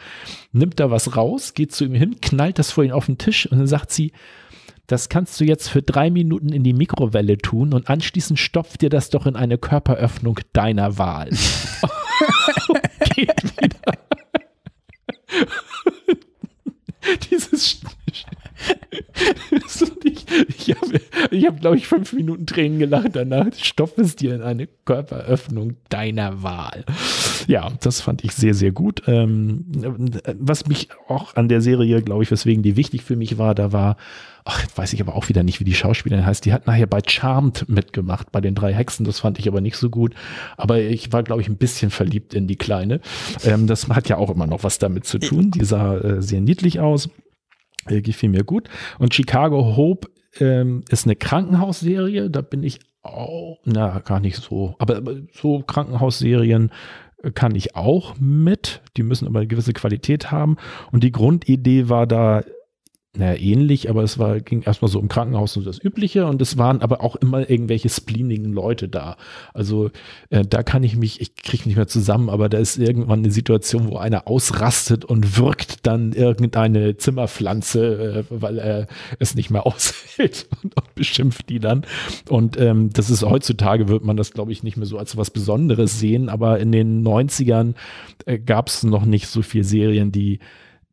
[0.51, 3.49] nimmt da was raus, geht zu ihm hin, knallt das vor ihn auf den Tisch
[3.49, 4.11] und dann sagt sie,
[4.87, 8.89] das kannst du jetzt für drei Minuten in die Mikrowelle tun und anschließend stopft dir
[8.89, 11.29] das doch in eine Körperöffnung deiner Wahl.
[13.15, 13.93] Geht wieder.
[17.31, 17.81] Dieses
[20.05, 20.25] ich
[20.57, 21.01] ich habe,
[21.31, 23.47] ich hab, glaube ich, fünf Minuten Tränen gelacht danach.
[23.57, 26.85] Stopf es dir in eine Körperöffnung deiner Wahl.
[27.47, 29.03] Ja, das fand ich sehr, sehr gut.
[29.07, 29.65] Ähm,
[30.39, 33.71] was mich auch an der Serie, glaube ich, weswegen die wichtig für mich war, da
[33.71, 33.97] war
[34.45, 36.45] ach, weiß ich aber auch wieder nicht, wie die Schauspielerin heißt.
[36.45, 39.03] Die hat nachher bei Charmed mitgemacht, bei den drei Hexen.
[39.03, 40.13] Das fand ich aber nicht so gut.
[40.55, 43.01] Aber ich war, glaube ich, ein bisschen verliebt in die Kleine.
[43.43, 45.49] Ähm, das hat ja auch immer noch was damit zu tun.
[45.49, 47.09] Die sah äh, sehr niedlich aus.
[47.87, 48.69] Äh, gefiel mir gut.
[48.99, 50.09] Und Chicago Hope
[50.39, 52.29] ähm, ist eine Krankenhausserie.
[52.29, 54.75] Da bin ich auch, na, gar nicht so.
[54.79, 56.71] Aber, so Krankenhausserien
[57.21, 58.81] äh, kann ich auch mit.
[58.97, 60.57] Die müssen aber eine gewisse Qualität haben.
[60.91, 62.43] Und die Grundidee war da
[63.17, 66.57] naja, ähnlich, aber es war, ging erstmal so im Krankenhaus und das Übliche und es
[66.57, 69.17] waren aber auch immer irgendwelche spleenigen Leute da.
[69.53, 69.91] Also
[70.29, 73.31] äh, da kann ich mich, ich kriege nicht mehr zusammen, aber da ist irgendwann eine
[73.31, 78.87] Situation, wo einer ausrastet und wirkt dann irgendeine Zimmerpflanze, äh, weil er
[79.19, 81.85] es nicht mehr aushält und, und beschimpft die dann.
[82.29, 85.31] Und ähm, das ist heutzutage, wird man das, glaube ich, nicht mehr so als was
[85.31, 87.75] Besonderes sehen, aber in den 90ern
[88.25, 90.39] äh, gab es noch nicht so viele Serien, die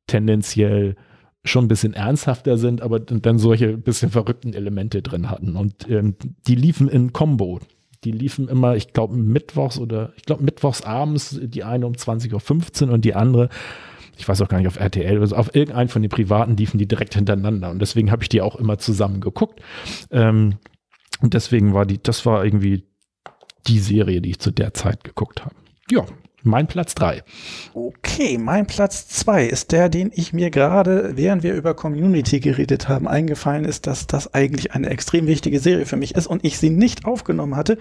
[0.07, 0.97] tendenziell
[1.45, 5.57] schon ein bisschen ernsthafter sind, aber dann solche bisschen verrückten Elemente drin hatten.
[5.57, 6.15] Und ähm,
[6.47, 7.61] die liefen in Combo.
[8.05, 12.87] Die liefen immer, ich glaube, mittwochs oder ich glaube, mittwochs abends, die eine um 20.15
[12.87, 13.49] Uhr und die andere,
[14.17, 16.87] ich weiß auch gar nicht, auf RTL, also auf irgendeinen von den privaten liefen die
[16.87, 17.71] direkt hintereinander.
[17.71, 19.61] Und deswegen habe ich die auch immer zusammen geguckt.
[20.11, 20.59] Ähm,
[21.21, 22.85] und deswegen war die, das war irgendwie
[23.67, 25.55] die Serie, die ich zu der Zeit geguckt habe.
[25.91, 26.05] Ja,
[26.43, 27.23] mein Platz drei.
[27.75, 32.89] Okay, mein Platz zwei ist der, den ich mir gerade, während wir über Community geredet
[32.89, 36.59] haben, eingefallen ist, dass das eigentlich eine extrem wichtige Serie für mich ist und ich
[36.59, 37.79] sie nicht aufgenommen hatte.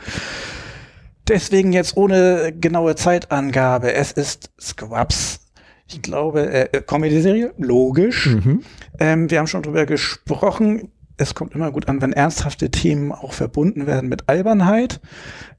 [1.28, 3.94] Deswegen jetzt ohne genaue Zeitangabe.
[3.94, 5.40] Es ist Scrubs.
[5.88, 8.28] Ich glaube, äh, Comedy-Serie, logisch.
[8.28, 8.64] Mhm.
[9.00, 10.92] Ähm, wir haben schon drüber gesprochen.
[11.22, 15.00] Es kommt immer gut an, wenn ernsthafte Themen auch verbunden werden mit Albernheit.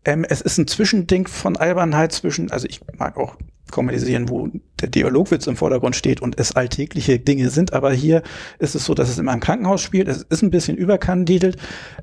[0.04, 3.36] Ähm, es ist ein Zwischending von Albernheit zwischen, also ich mag auch
[3.72, 4.48] Komödisieren, wo
[4.80, 7.72] der Dialogwitz im Vordergrund steht und es alltägliche Dinge sind.
[7.72, 8.22] Aber hier
[8.58, 10.08] ist es so, dass es in einem Krankenhaus spielt.
[10.08, 11.56] Es ist ein bisschen überkandidelt.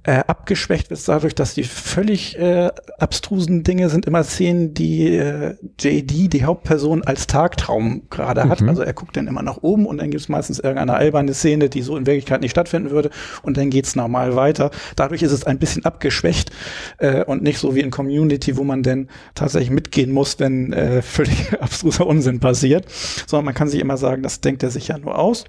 [0.04, 5.56] Äh, abgeschwächt wird dadurch, dass die völlig äh, abstrusen Dinge sind immer Szenen, die äh,
[5.80, 8.62] JD, die Hauptperson, als Tagtraum gerade hat.
[8.62, 8.70] Mhm.
[8.70, 11.70] Also er guckt dann immer nach oben und dann gibt es meistens irgendeine alberne Szene,
[11.70, 13.10] die so in Wirklichkeit nicht stattfinden würde.
[13.42, 14.72] Und dann geht's normal weiter.
[14.96, 16.52] Dadurch ist es ein bisschen abgeschwächt
[16.98, 21.02] äh, und nicht so wie in Community, wo man denn tatsächlich mitgehen muss, wenn äh,
[21.02, 22.90] völlig abstruser Unsinn passiert,
[23.28, 25.46] sondern man kann sich immer sagen, das denkt er sich ja nur aus.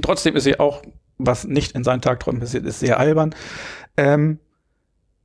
[0.00, 0.82] Trotzdem ist sie auch,
[1.18, 3.34] was nicht in seinen Tagträumen passiert ist, sehr albern.
[3.96, 4.38] Ähm,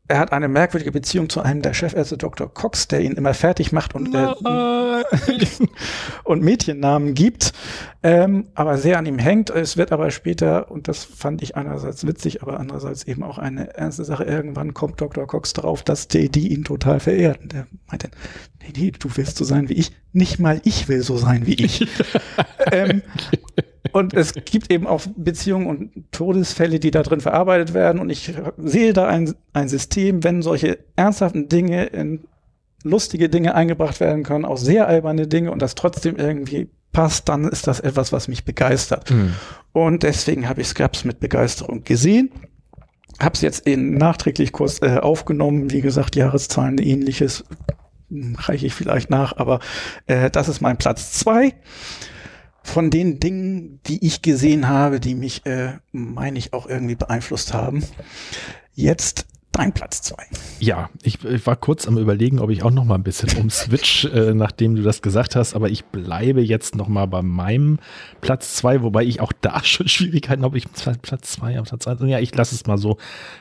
[0.08, 2.52] er hat eine merkwürdige Beziehung zu einem der Chefärzte Dr.
[2.54, 4.34] Cox, der ihn immer fertig macht und, äh,
[6.24, 7.54] und Mädchennamen gibt,
[8.04, 9.50] ähm, aber sehr an ihm hängt.
[9.50, 13.76] Es wird aber später, und das fand ich einerseits witzig, aber andererseits eben auch eine
[13.76, 15.28] ernste Sache, irgendwann kommt Dr.
[15.28, 17.42] Cox darauf, dass JD ihn total verehrt.
[17.42, 18.10] Und der meinte,
[18.62, 19.92] nee, nee, du willst so sein wie ich.
[20.14, 21.86] Nicht mal ich will so sein wie ich.
[22.72, 23.02] ähm,
[23.92, 28.00] und es gibt eben auch Beziehungen und Todesfälle, die da drin verarbeitet werden.
[28.00, 32.26] Und ich sehe da ein, ein System, wenn solche ernsthaften Dinge in
[32.84, 37.48] lustige Dinge eingebracht werden können, auch sehr alberne Dinge und das trotzdem irgendwie passt, dann
[37.48, 39.12] ist das etwas, was mich begeistert.
[39.12, 39.34] Mhm.
[39.74, 42.32] Und deswegen habe ich Scraps mit Begeisterung gesehen.
[43.20, 45.72] Habe es jetzt in nachträglich kurz äh, aufgenommen.
[45.72, 47.44] Wie gesagt, Jahreszahlen ähnliches
[48.10, 49.60] hm, reiche ich vielleicht nach, aber
[50.06, 51.54] äh, das ist mein Platz zwei
[52.68, 57.54] von den Dingen, die ich gesehen habe, die mich, äh, meine ich, auch irgendwie beeinflusst
[57.54, 57.84] haben.
[58.74, 59.26] Jetzt
[59.58, 60.24] Dein Platz zwei.
[60.60, 64.06] Ja, ich, ich, war kurz am überlegen, ob ich auch noch mal ein bisschen umswitch,
[64.14, 67.80] äh, nachdem du das gesagt hast, aber ich bleibe jetzt noch mal bei meinem
[68.22, 70.84] Platz zwei, wobei ich auch da schon Schwierigkeiten habe, ich Platz
[71.32, 72.98] zwei, Platz eins, ja, ich lasse es mal so,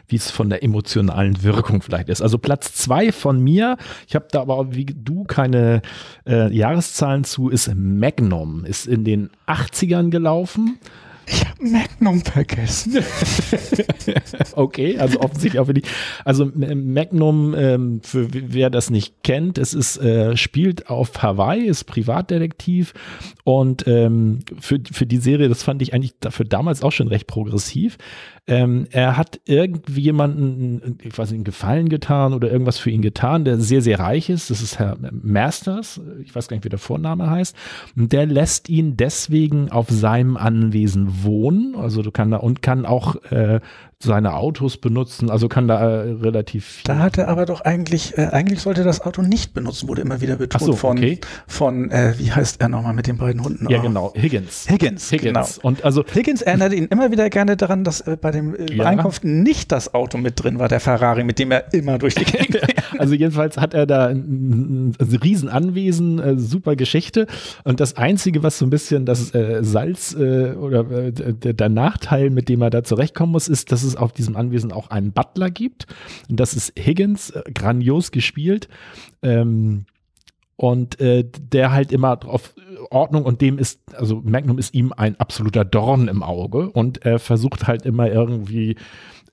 [0.09, 2.23] wie es von der emotionalen Wirkung vielleicht ist.
[2.23, 3.77] Also Platz zwei von mir,
[4.09, 5.83] ich habe da aber wie du keine
[6.27, 10.79] äh, Jahreszahlen zu, ist Magnum, ist in den 80ern gelaufen
[11.27, 12.99] ich habe Magnum vergessen.
[14.53, 15.83] okay, also offensichtlich auch für die.
[16.25, 21.85] Also Magnum, ähm, für wer das nicht kennt, es ist äh, spielt auf Hawaii, ist
[21.85, 22.95] Privatdetektiv
[23.45, 27.27] und ähm, für für die Serie, das fand ich eigentlich dafür damals auch schon recht
[27.27, 27.99] progressiv.
[28.49, 33.03] Ähm, er hat irgendwie jemanden, ich weiß nicht, einen Gefallen getan oder irgendwas für ihn
[33.03, 34.51] getan, der sehr, sehr reich ist.
[34.51, 36.01] Das ist Herr Masters.
[36.23, 37.57] Ich weiß gar nicht, wie der Vorname heißt.
[37.97, 41.75] Und der lässt ihn deswegen auf seinem Anwesen wohnen.
[41.75, 43.61] Also du kann da und kann auch äh,
[43.99, 46.85] seine Autos benutzen, also kann da äh, relativ viel.
[46.85, 50.21] Da hat er aber doch eigentlich, äh, eigentlich sollte das Auto nicht benutzen, wurde immer
[50.21, 51.19] wieder betont so, von, okay.
[51.47, 53.67] von äh, wie heißt er nochmal mit den beiden Hunden?
[53.71, 53.83] Ja, oh.
[53.83, 54.67] genau, Higgins.
[54.69, 55.55] Higgins, Higgins.
[55.57, 55.69] Genau.
[55.69, 58.85] Und also Higgins erinnert ihn immer wieder gerne daran, dass äh, bei dem äh, ja.
[58.85, 62.25] Einkunft nicht das Auto mit drin war, der Ferrari, mit dem er immer durch die
[62.31, 62.61] Gegend
[62.99, 67.27] Also jedenfalls hat er da ein, ein Riesenanwesen, äh, super Geschichte.
[67.65, 72.63] Und das Einzige, was so ein bisschen das Salz oder der, der Nachteil, mit dem
[72.63, 75.87] er da zurechtkommen muss, ist, dass es auf diesem Anwesen auch einen Butler gibt.
[76.29, 78.69] Und das ist Higgins, äh, grandios gespielt.
[79.23, 79.87] Ähm,
[80.57, 82.55] und äh, der halt immer auf
[82.91, 87.19] Ordnung und dem ist, also Magnum ist ihm ein absoluter Dorn im Auge und er
[87.19, 88.77] versucht halt immer irgendwie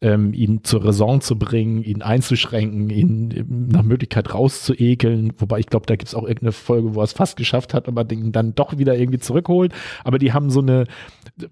[0.03, 5.31] ähm, ihn zur Raison zu bringen, ihn einzuschränken, ihn nach Möglichkeit rauszuekeln.
[5.37, 7.87] Wobei ich glaube, da gibt es auch irgendeine Folge, wo er es fast geschafft hat,
[7.87, 9.73] aber den dann doch wieder irgendwie zurückholt.
[10.03, 10.85] Aber die haben so eine,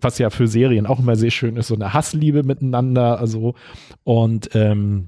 [0.01, 3.19] was ja für Serien auch immer sehr schön ist, so eine Hassliebe miteinander.
[3.19, 3.55] Also
[4.03, 5.07] und ähm,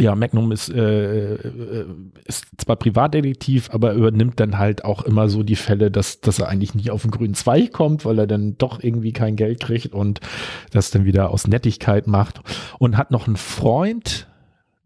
[0.00, 1.84] ja, Magnum ist, äh, äh,
[2.24, 6.48] ist zwar Privatdetektiv, aber übernimmt dann halt auch immer so die Fälle, dass, dass er
[6.48, 9.94] eigentlich nie auf den grünen Zweig kommt, weil er dann doch irgendwie kein Geld kriegt
[9.94, 10.20] und
[10.72, 12.40] das dann wieder aus Nettigkeit macht.
[12.78, 14.26] Und hat noch einen Freund,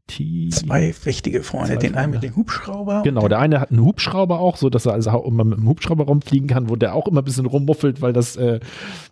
[0.08, 1.74] T Zwei wichtige Freunde.
[1.74, 3.02] Zwei den einen mit dem Hubschrauber.
[3.04, 6.04] Genau, der eine hat einen Hubschrauber auch, so dass er also immer mit dem Hubschrauber
[6.04, 8.58] rumfliegen kann, wo der auch immer ein bisschen rummuffelt, weil das äh,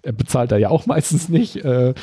[0.02, 1.56] bezahlt er ja auch meistens nicht.
[1.64, 1.94] Äh,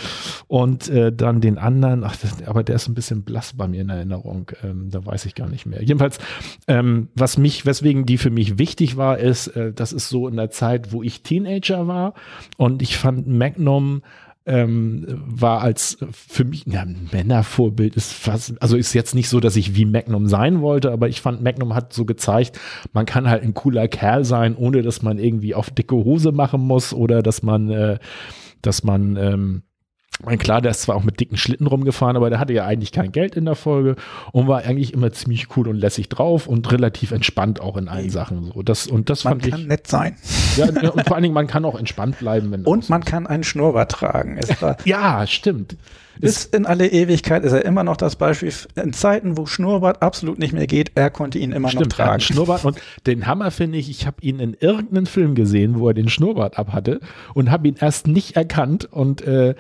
[0.48, 2.16] und äh, dann den anderen, ach,
[2.46, 4.52] aber der ist ein bisschen blass bei mir in Erinnerung.
[4.64, 5.82] Ähm, da weiß ich gar nicht mehr.
[5.82, 6.20] Jedenfalls,
[6.68, 10.38] ähm, was mich, weswegen die für mich wichtig war, ist, äh, das ist so in
[10.38, 12.14] der Zeit, wo ich Teenager war
[12.58, 14.04] und ich fand Magnum
[14.46, 19.40] ähm, war als für mich ja, ein Männervorbild ist fast, also ist jetzt nicht so,
[19.40, 22.60] dass ich wie Magnum sein wollte, aber ich fand Magnum hat so gezeigt,
[22.92, 26.62] man kann halt ein cooler Kerl sein, ohne dass man irgendwie auf dicke Hose machen
[26.62, 28.00] muss oder dass man, äh,
[28.62, 29.64] dass man ähm,
[30.22, 32.92] mein klar, der ist zwar auch mit dicken Schlitten rumgefahren, aber der hatte ja eigentlich
[32.92, 33.96] kein Geld in der Folge
[34.32, 38.10] und war eigentlich immer ziemlich cool und lässig drauf und relativ entspannt auch in allen
[38.10, 38.52] Sachen.
[38.54, 40.16] So, das, und das man fand kann nett sein.
[40.56, 42.52] Ja, und vor allen Dingen, man kann auch entspannt bleiben.
[42.52, 44.40] Wenn und man kann einen Schnurrbart tragen.
[44.86, 45.78] ja, stimmt.
[46.20, 48.52] Bis in alle Ewigkeit ist er immer noch das Beispiel.
[48.76, 52.22] In Zeiten, wo Schnurrbart absolut nicht mehr geht, er konnte ihn immer Stimmt, noch tragen.
[52.22, 55.94] Schnurrbart und den Hammer finde ich, ich habe ihn in irgendeinem Film gesehen, wo er
[55.94, 57.00] den Schnurrbart abhatte
[57.34, 59.56] und habe ihn erst nicht erkannt und äh,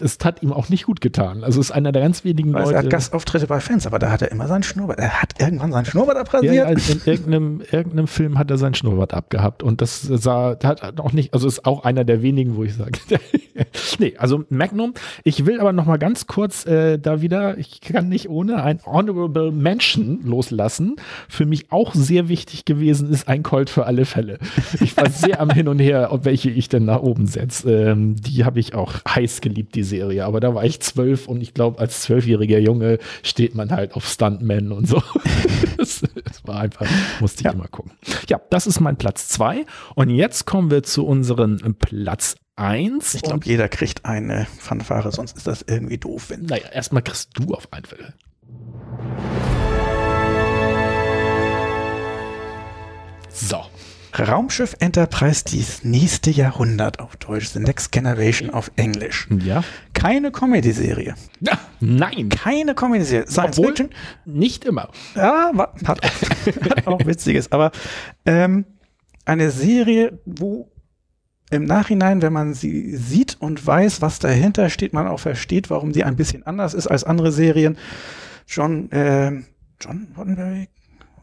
[0.00, 1.44] es hat ihm auch nicht gut getan.
[1.44, 2.74] Also ist einer der ganz wenigen Weil Leute.
[2.74, 4.98] Er hat Gastauftritte bei Fans, aber da hat er immer seinen Schnurrbart.
[4.98, 6.54] Er hat irgendwann seinen Schnurrbart abrasiert.
[6.54, 11.12] Ja, in irgendeinem, irgendeinem Film hat er seinen Schnurrbart abgehabt und das sah, hat auch
[11.12, 12.98] nicht, also ist auch einer der wenigen, wo ich sage,
[13.98, 14.94] nee, also Magnum.
[15.24, 18.80] Ich will aber noch mal ganz kurz äh, da wieder, ich kann nicht ohne ein
[18.84, 20.96] Honorable Mention loslassen.
[21.28, 24.38] Für mich auch sehr wichtig gewesen ist ein Colt für alle Fälle.
[24.80, 27.90] Ich war sehr am Hin und Her, ob welche ich denn nach oben setze.
[27.90, 30.24] Ähm, die habe ich auch heiß geliebt, die Serie.
[30.24, 34.06] Aber da war ich zwölf und ich glaube, als zwölfjähriger Junge steht man halt auf
[34.06, 35.02] Stuntmen und so.
[35.76, 36.86] das, das, war einfach,
[37.20, 37.52] musste ich ja.
[37.52, 37.92] immer gucken.
[38.28, 39.64] Ja, das ist mein Platz zwei.
[39.94, 43.14] Und jetzt kommen wir zu unserem Platz eins.
[43.14, 46.30] Ich glaube, jeder kriegt eine Fanfare, sonst ist das irgendwie doof.
[46.30, 48.14] Wenn naja, erstmal kriegst du auf einen Fall.
[53.30, 53.64] So.
[54.16, 59.26] Raumschiff Enterprise dies nächste Jahrhundert auf Deutsch, The Next Generation auf Englisch.
[59.42, 59.64] Ja.
[59.92, 61.16] Keine Comedy-Serie.
[61.40, 62.28] Ja, nein.
[62.28, 63.26] Keine Comedy-Serie.
[63.26, 63.90] Science Obwohl, Fiction.
[64.24, 64.90] Nicht immer.
[65.16, 65.50] Ja,
[65.84, 67.50] hat auch, hat auch Witziges.
[67.50, 67.72] Aber
[68.24, 68.66] ähm,
[69.24, 70.70] eine Serie, wo
[71.50, 75.92] im Nachhinein, wenn man sie sieht und weiß, was dahinter steht, man auch versteht, warum
[75.92, 77.76] sie ein bisschen anders ist als andere Serien.
[78.46, 79.30] John, äh,
[79.80, 80.68] John Roddenberry?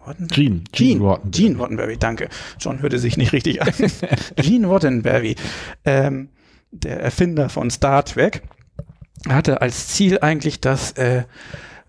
[0.05, 0.35] Roddenberry?
[0.35, 0.61] Gene.
[0.71, 1.31] Gene, Gene Roddenberry.
[1.31, 2.29] Gene Roddenberry, danke.
[2.59, 3.73] John hörte sich nicht richtig an.
[4.35, 5.35] Gene Roddenberry,
[5.85, 6.29] ähm,
[6.71, 8.43] der Erfinder von Star Trek,
[9.27, 11.23] hatte als Ziel eigentlich, dass äh,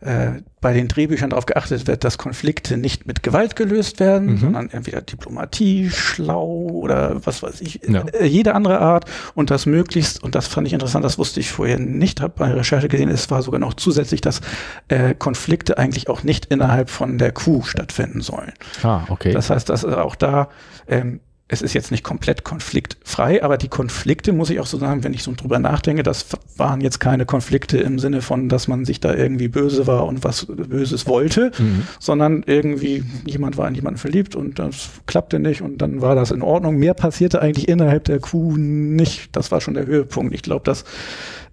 [0.02, 4.36] äh, bei den Drehbüchern darauf geachtet wird, dass Konflikte nicht mit Gewalt gelöst werden, mhm.
[4.38, 8.04] sondern entweder Diplomatie, schlau oder was weiß ich, ja.
[8.12, 11.50] äh, jede andere Art und das möglichst, und das fand ich interessant, das wusste ich
[11.50, 14.40] vorher nicht, habe bei Recherche gesehen, es war sogar noch zusätzlich, dass
[14.88, 18.52] äh, Konflikte eigentlich auch nicht innerhalb von der Kuh stattfinden sollen.
[18.82, 19.32] Ah, okay.
[19.32, 20.48] Das heißt, dass auch da
[20.88, 21.20] ähm,
[21.52, 25.12] es ist jetzt nicht komplett konfliktfrei, aber die Konflikte, muss ich auch so sagen, wenn
[25.12, 26.24] ich so drüber nachdenke, das
[26.56, 30.24] waren jetzt keine Konflikte im Sinne von, dass man sich da irgendwie böse war und
[30.24, 31.82] was Böses wollte, mhm.
[32.00, 36.30] sondern irgendwie jemand war in jemanden verliebt und das klappte nicht und dann war das
[36.30, 36.78] in Ordnung.
[36.78, 39.36] Mehr passierte eigentlich innerhalb der Kuh nicht.
[39.36, 40.34] Das war schon der Höhepunkt.
[40.34, 40.84] Ich glaube, dass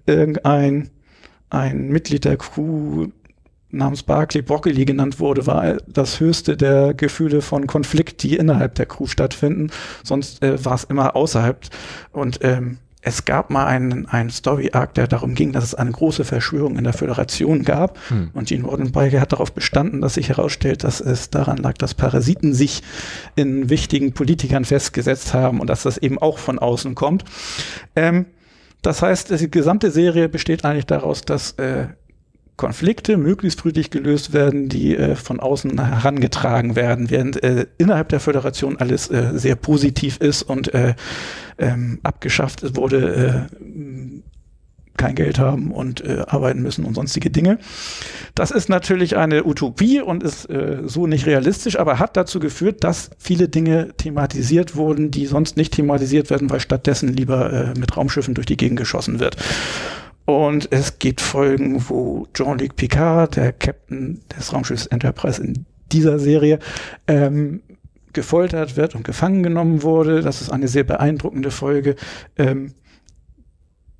[0.05, 0.91] irgendein
[1.49, 3.07] ein Mitglied der Crew
[3.71, 8.85] namens Barclay Broccoli genannt wurde, war das höchste der Gefühle von Konflikt, die innerhalb der
[8.85, 9.69] Crew stattfinden.
[10.03, 11.59] Sonst äh, war es immer außerhalb.
[12.11, 16.25] Und ähm, es gab mal einen, einen Story-Arc, der darum ging, dass es eine große
[16.25, 17.97] Verschwörung in der Föderation gab.
[18.09, 18.31] Hm.
[18.33, 22.53] Und Gene Roddenberry hat darauf bestanden, dass sich herausstellt, dass es daran lag, dass Parasiten
[22.53, 22.83] sich
[23.35, 27.23] in wichtigen Politikern festgesetzt haben und dass das eben auch von außen kommt.
[27.95, 28.25] Ähm,
[28.81, 31.87] das heißt, die gesamte Serie besteht eigentlich daraus, dass äh,
[32.59, 38.19] Konflikte möglichst friedlich gelöst werden, die äh, von außen herangetragen werden, während äh, innerhalb der
[38.19, 40.93] Föderation alles äh, sehr positiv ist und äh,
[41.57, 43.71] ähm, abgeschafft wurde, äh,
[44.97, 47.59] kein Geld haben und äh, arbeiten müssen und sonstige Dinge.
[48.35, 50.49] Das ist natürlich eine Utopie und ist
[50.83, 55.73] so nicht realistisch, aber hat dazu geführt, dass viele Dinge thematisiert wurden, die sonst nicht
[55.73, 59.37] thematisiert werden, weil stattdessen lieber mit Raumschiffen durch die Gegend geschossen wird.
[60.29, 66.59] Und es gibt Folgen, wo Jean-Luc Picard, der Captain des Raumschiffs Enterprise in dieser Serie,
[67.07, 67.63] ähm,
[68.13, 70.21] gefoltert wird und gefangen genommen wurde.
[70.21, 71.95] Das ist eine sehr beeindruckende Folge,
[72.37, 72.75] ähm,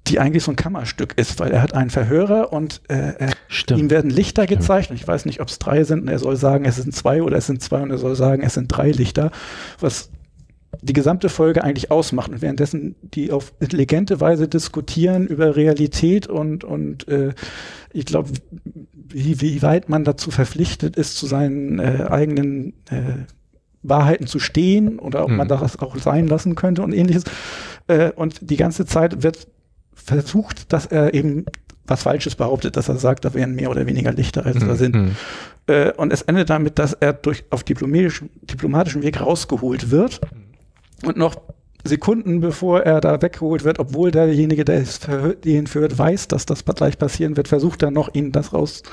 [0.05, 3.31] die eigentlich so ein Kammerstück ist, weil er hat einen Verhörer und äh,
[3.75, 4.61] ihm werden Lichter Stimmt.
[4.61, 4.91] gezeigt.
[4.91, 6.01] Und ich weiß nicht, ob es drei sind.
[6.01, 8.43] Und er soll sagen, es sind zwei oder es sind zwei und er soll sagen,
[8.43, 9.31] es sind drei Lichter,
[9.79, 10.11] was
[10.81, 16.63] die gesamte Folge eigentlich ausmacht und währenddessen die auf intelligente Weise diskutieren über Realität und,
[16.63, 17.33] und äh,
[17.91, 18.29] ich glaube,
[18.93, 23.25] wie, wie weit man dazu verpflichtet ist, zu seinen äh, eigenen äh,
[23.81, 25.37] Wahrheiten zu stehen oder ob mhm.
[25.37, 27.23] man das auch sein lassen könnte und ähnliches.
[27.87, 29.47] Äh, und die ganze Zeit wird
[29.93, 31.45] versucht, dass er eben
[31.87, 34.67] was Falsches behauptet, dass er sagt, da wären mehr oder weniger Lichter, als mhm.
[34.67, 34.95] da sind.
[34.95, 35.15] Mhm.
[35.65, 40.21] Äh, und es endet damit, dass er durch auf diplomatischem, Weg rausgeholt wird.
[40.31, 40.48] Mhm
[41.03, 41.35] und noch
[41.83, 44.83] Sekunden bevor er da weggeholt wird, obwohl derjenige, der
[45.45, 48.83] ihn führt, weiß, dass das gleich passieren wird, versucht er noch, ihn das raus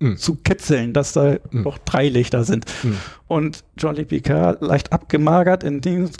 [0.00, 0.16] mm.
[0.16, 1.62] zu kitzeln, dass da mm.
[1.62, 2.66] noch drei Lichter sind.
[2.82, 2.94] Mm.
[3.28, 6.10] Und Jolly Picard, leicht abgemagert, in dem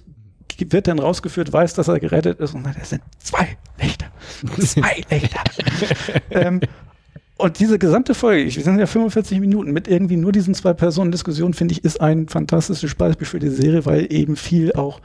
[0.59, 4.07] wird dann rausgeführt, weiß, dass er gerettet ist und sagt, es sind zwei Lichter.
[4.61, 5.43] Zwei Lichter.
[6.31, 6.61] ähm,
[7.43, 11.11] und diese gesamte Folge, wir sind ja 45 Minuten mit irgendwie nur diesen zwei Personen
[11.11, 15.01] Diskussion, finde ich, ist ein fantastisches Beispiel für die Serie, weil eben viel auch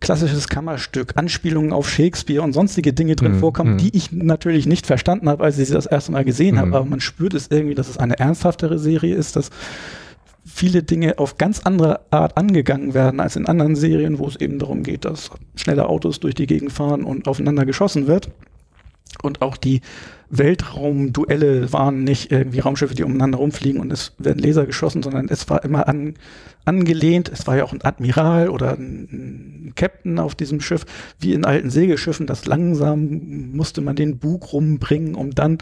[0.00, 3.78] klassisches Kammerstück, Anspielungen auf Shakespeare und sonstige Dinge drin mm, vorkommen, mm.
[3.78, 6.58] die ich natürlich nicht verstanden habe, als ich sie das erste Mal gesehen mm.
[6.58, 6.76] habe.
[6.76, 9.50] Aber man spürt es irgendwie, dass es eine ernsthaftere Serie ist, dass
[10.44, 14.58] viele Dinge auf ganz andere Art angegangen werden als in anderen Serien, wo es eben
[14.58, 18.30] darum geht, dass schnelle Autos durch die Gegend fahren und aufeinander geschossen wird.
[19.22, 19.82] Und auch die
[20.34, 25.50] Weltraumduelle waren nicht irgendwie Raumschiffe, die umeinander rumfliegen und es werden Laser geschossen, sondern es
[25.50, 26.14] war immer an,
[26.64, 27.30] angelehnt.
[27.30, 30.86] Es war ja auch ein Admiral oder ein Captain auf diesem Schiff,
[31.18, 32.26] wie in alten Segelschiffen.
[32.26, 35.58] Das langsam musste man den Bug rumbringen, um dann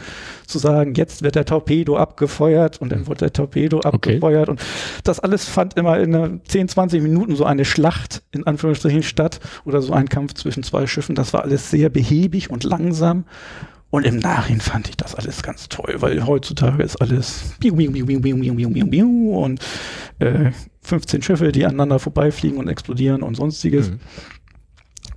[0.47, 3.87] zu sagen, jetzt wird der Torpedo abgefeuert und dann wurde der Torpedo okay.
[3.89, 4.47] abgefeuert.
[4.47, 4.61] Und
[5.03, 9.81] das alles fand immer in 10, 20 Minuten so eine Schlacht in Anführungsstrichen statt oder
[9.81, 11.15] so ein Kampf zwischen zwei Schiffen.
[11.15, 13.25] Das war alles sehr behäbig und langsam.
[13.91, 17.55] Und im Nachhinein fand ich das alles ganz toll, weil heutzutage ist alles
[19.35, 19.59] und
[20.19, 20.51] äh,
[20.81, 23.91] 15 Schiffe, die aneinander vorbeifliegen und explodieren und sonstiges.
[23.91, 23.99] Mhm.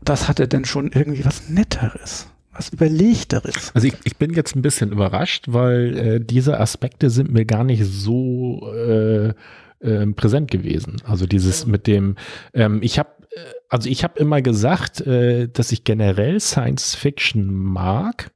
[0.02, 3.72] Das hatte denn schon irgendwie was Netteres was Überlegteres.
[3.74, 7.64] Also ich, ich bin jetzt ein bisschen überrascht, weil äh, diese Aspekte sind mir gar
[7.64, 9.32] nicht so äh,
[9.80, 11.02] äh, präsent gewesen.
[11.04, 12.16] Also dieses mit dem,
[12.52, 17.52] ähm, ich habe, äh, also ich habe immer gesagt, äh, dass ich generell Science Fiction
[17.52, 18.30] mag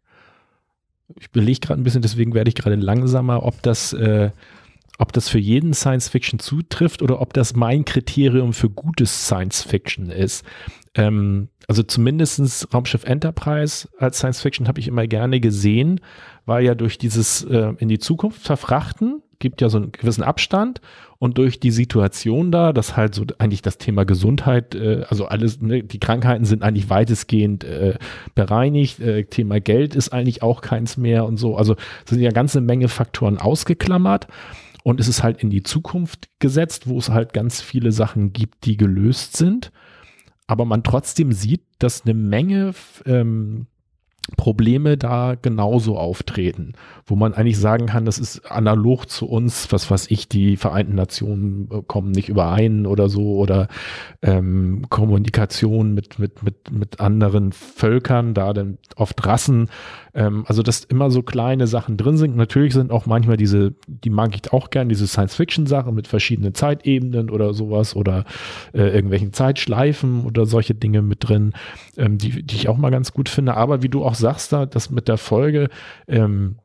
[1.17, 4.31] ich belege gerade ein bisschen, deswegen werde ich gerade langsamer, ob das, äh,
[4.99, 9.63] ob das für jeden Science Fiction zutrifft oder ob das mein Kriterium für gutes Science
[9.63, 10.45] Fiction ist.
[10.95, 16.01] Ähm, also zumindestens Raumschiff Enterprise als Science Fiction habe ich immer gerne gesehen,
[16.47, 20.81] war ja durch dieses äh, in die Zukunft verfrachten gibt ja so einen gewissen Abstand
[21.19, 25.61] und durch die Situation da, dass halt so eigentlich das Thema Gesundheit, äh, also alles,
[25.61, 27.99] ne, die Krankheiten sind eigentlich weitestgehend äh,
[28.35, 31.57] bereinigt, äh, Thema Geld ist eigentlich auch keins mehr und so.
[31.57, 34.29] Also sind ja ganze Menge Faktoren ausgeklammert.
[34.85, 38.65] Und es ist halt in die Zukunft gesetzt, wo es halt ganz viele Sachen gibt,
[38.65, 39.71] die gelöst sind.
[40.47, 42.73] Aber man trotzdem sieht, dass eine Menge
[43.05, 43.67] ähm,
[44.37, 46.75] Probleme da genauso auftreten,
[47.07, 50.95] wo man eigentlich sagen kann, das ist analog zu uns, was weiß ich, die Vereinten
[50.95, 53.69] Nationen äh, kommen nicht überein oder so oder
[54.23, 59.69] ähm, Kommunikation mit, mit, mit, mit anderen Völkern, da dann oft Rassen,
[60.15, 62.37] ähm, also dass immer so kleine Sachen drin sind.
[62.37, 67.31] Natürlich sind auch manchmal diese, die mag ich auch gern, diese Science-Fiction-Sachen mit verschiedenen Zeitebenen
[67.31, 68.25] oder sowas oder
[68.73, 71.53] äh, irgendwelchen Zeitschleifen oder solche Dinge mit drin,
[71.97, 73.55] ähm, die, die ich auch mal ganz gut finde.
[73.55, 75.69] Aber wie du auch sagst da, das mit der Folge,
[76.07, 76.57] ähm,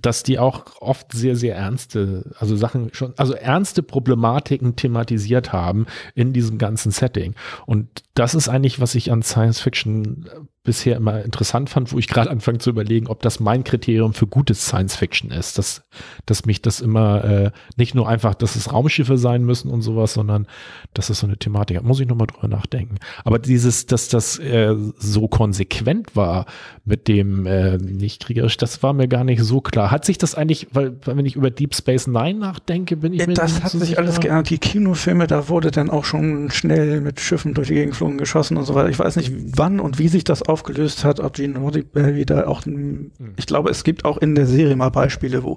[0.00, 5.86] dass die auch oft sehr, sehr ernste, also Sachen schon, also ernste Problematiken thematisiert haben
[6.14, 7.34] in diesem ganzen Setting.
[7.66, 10.26] Und das ist eigentlich, was ich an Science Fiction
[10.64, 14.28] bisher immer interessant fand, wo ich gerade anfange zu überlegen, ob das mein Kriterium für
[14.28, 15.82] gutes Science Fiction ist, dass,
[16.24, 20.14] dass mich das immer äh, nicht nur einfach, dass es Raumschiffe sein müssen und sowas,
[20.14, 20.46] sondern
[20.94, 21.84] dass es so eine Thematik hat.
[21.84, 22.96] Muss ich nochmal drüber nachdenken.
[23.24, 26.46] Aber dieses, dass das äh, so konsequent war
[26.84, 29.90] mit dem äh, nicht kriegerisch, das war mir gar nicht so klar.
[29.90, 33.26] Hat sich das eigentlich, weil wenn ich über Deep Space Nine nachdenke, bin ich ja,
[33.26, 33.98] mir Das hat so sich sicher.
[34.00, 34.50] alles geändert.
[34.50, 38.56] Die Kinofilme, da wurde dann auch schon schnell mit Schiffen durch die Gegend geflogen, geschossen
[38.56, 38.90] und so weiter.
[38.90, 42.64] Ich weiß nicht, wann und wie sich das aufgelöst hat, ob Gene Roddenberry da auch,
[42.64, 43.10] hm.
[43.36, 45.56] ich glaube, es gibt auch in der Serie mal Beispiele, wo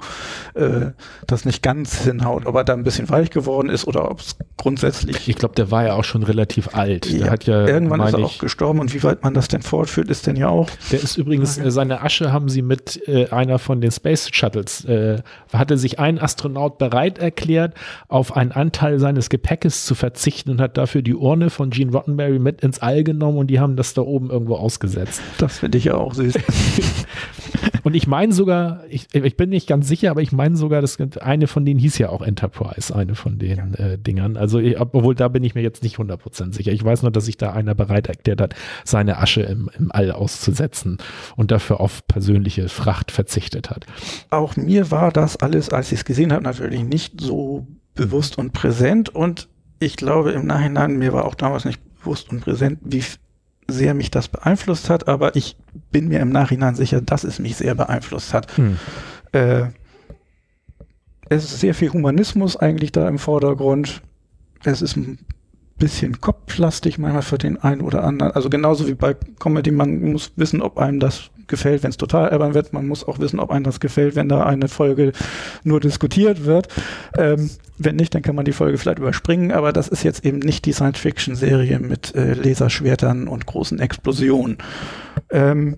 [0.53, 0.91] äh,
[1.27, 4.37] das nicht ganz hinhaut, ob er da ein bisschen weich geworden ist oder ob es
[4.57, 5.27] grundsätzlich.
[5.27, 7.05] Ich glaube, der war ja auch schon relativ alt.
[7.07, 9.61] Ja, der hat ja, irgendwann ist er auch gestorben und wie weit man das denn
[9.61, 10.69] fortführt, ist denn ja auch.
[10.91, 14.85] Der ist übrigens, äh, seine Asche haben sie mit äh, einer von den Space Shuttles,
[14.85, 17.73] äh, hatte sich ein Astronaut bereit erklärt,
[18.07, 22.39] auf einen Anteil seines Gepäckes zu verzichten und hat dafür die Urne von Gene Roddenberry
[22.39, 24.84] mit ins All genommen und die haben das da oben irgendwo ausgesetzt.
[25.37, 26.35] Das finde ich ja auch süß.
[27.83, 30.97] und ich meine sogar, ich, ich, bin nicht ganz sicher, aber ich meine sogar, dass
[31.21, 33.85] eine von denen hieß ja auch Enterprise, eine von den ja.
[33.85, 34.37] äh, Dingern.
[34.37, 36.71] Also, ich, obwohl da bin ich mir jetzt nicht 100% sicher.
[36.71, 40.11] Ich weiß nur, dass sich da einer bereit erklärt hat, seine Asche im, im All
[40.11, 40.97] auszusetzen
[41.35, 43.85] und dafür auf persönliche Fracht verzichtet hat.
[44.29, 48.53] Auch mir war das alles, als ich es gesehen habe, natürlich nicht so bewusst und
[48.53, 49.47] präsent und
[49.79, 53.03] ich glaube im Nachhinein, mir war auch damals nicht bewusst und präsent, wie
[53.67, 55.57] sehr mich das beeinflusst hat, aber ich
[55.91, 58.55] bin mir im Nachhinein sicher, dass es mich sehr beeinflusst hat.
[58.57, 58.77] Hm.
[59.31, 59.65] Äh,
[61.29, 64.01] es ist sehr viel Humanismus eigentlich da im Vordergrund.
[64.63, 65.19] Es ist ein
[65.77, 68.31] bisschen kopflastig manchmal für den einen oder anderen.
[68.31, 72.29] Also genauso wie bei Comedy, man muss wissen, ob einem das gefällt, wenn es total
[72.29, 72.73] albern wird.
[72.73, 75.11] Man muss auch wissen, ob einem das gefällt, wenn da eine Folge
[75.63, 76.69] nur diskutiert wird.
[77.17, 80.39] Ähm, wenn nicht, dann kann man die Folge vielleicht überspringen, aber das ist jetzt eben
[80.39, 84.57] nicht die Science-Fiction-Serie mit äh, Laserschwertern und großen Explosionen.
[85.29, 85.75] Ähm,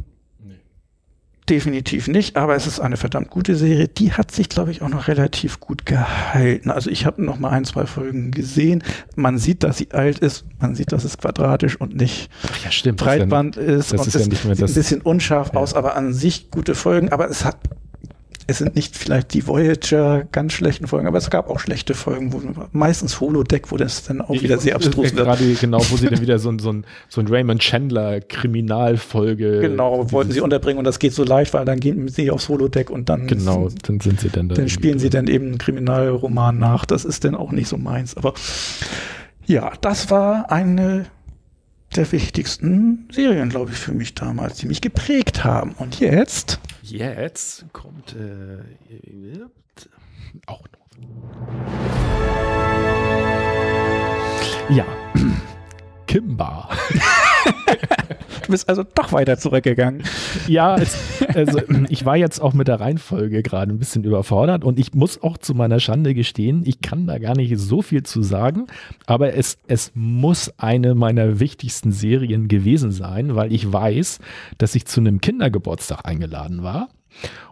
[1.49, 3.87] definitiv nicht, aber es ist eine verdammt gute Serie.
[3.87, 6.71] Die hat sich, glaube ich, auch noch relativ gut gehalten.
[6.71, 8.83] Also ich habe noch mal ein, zwei Folgen gesehen.
[9.15, 10.45] Man sieht, dass sie alt ist.
[10.59, 13.93] Man sieht, dass es quadratisch und nicht Ach ja, stimmt, Breitband ist.
[13.93, 15.59] Das und ist ja nicht mehr sieht das, ein bisschen unscharf ja.
[15.59, 17.11] aus, aber an sich gute Folgen.
[17.11, 17.57] Aber es hat
[18.49, 22.31] es sind nicht vielleicht die Voyager ganz schlechten Folgen, aber es gab auch schlechte Folgen,
[22.31, 22.41] wo
[22.71, 25.25] meistens Holodeck, wo das dann auch ich wieder sehr abstrus wird.
[25.25, 29.59] Gerade genau, wo sie dann wieder so ein, so ein, so ein Raymond Chandler Kriminalfolge.
[29.59, 32.89] Genau, wollten sie unterbringen und das geht so leicht, weil dann gehen sie aufs Holodeck
[32.89, 33.27] und dann.
[33.27, 34.55] Genau, dann sind sie dann da.
[34.55, 36.85] Dann spielen sie dann eben einen Kriminalroman nach.
[36.85, 38.15] Das ist dann auch nicht so meins.
[38.15, 38.33] Aber
[39.45, 41.07] ja, das war eine
[41.95, 45.73] der wichtigsten Serien, glaube ich, für mich damals, die mich geprägt haben.
[45.73, 46.59] Und jetzt?
[46.81, 49.39] Jetzt kommt äh,
[50.45, 50.87] auch noch.
[54.69, 54.85] Ja,
[56.07, 56.69] Kimba.
[58.47, 60.03] du bist also doch weiter zurückgegangen.
[60.47, 60.97] Ja, es,
[61.33, 65.21] also ich war jetzt auch mit der Reihenfolge gerade ein bisschen überfordert und ich muss
[65.21, 68.67] auch zu meiner Schande gestehen, ich kann da gar nicht so viel zu sagen,
[69.05, 74.19] aber es, es muss eine meiner wichtigsten Serien gewesen sein, weil ich weiß,
[74.57, 76.89] dass ich zu einem Kindergeburtstag eingeladen war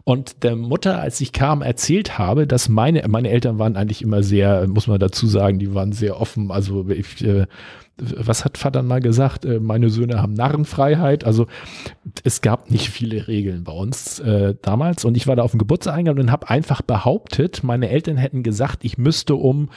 [0.04, 4.22] und der Mutter, als ich kam, erzählt habe, dass meine, meine Eltern waren eigentlich immer
[4.22, 6.52] sehr, muss man dazu sagen, die waren sehr offen.
[6.52, 7.48] Also ich, äh,
[7.98, 9.46] was hat Vater mal gesagt?
[9.46, 11.24] Äh, meine Söhne haben Narrenfreiheit.
[11.24, 11.48] Also
[12.24, 15.06] es gab nicht viele Regeln bei uns äh, damals.
[15.06, 18.44] Und ich war da auf dem Geburtstag eingeladen und habe einfach behauptet, meine Eltern hätten
[18.44, 19.70] gesagt, ich müsste um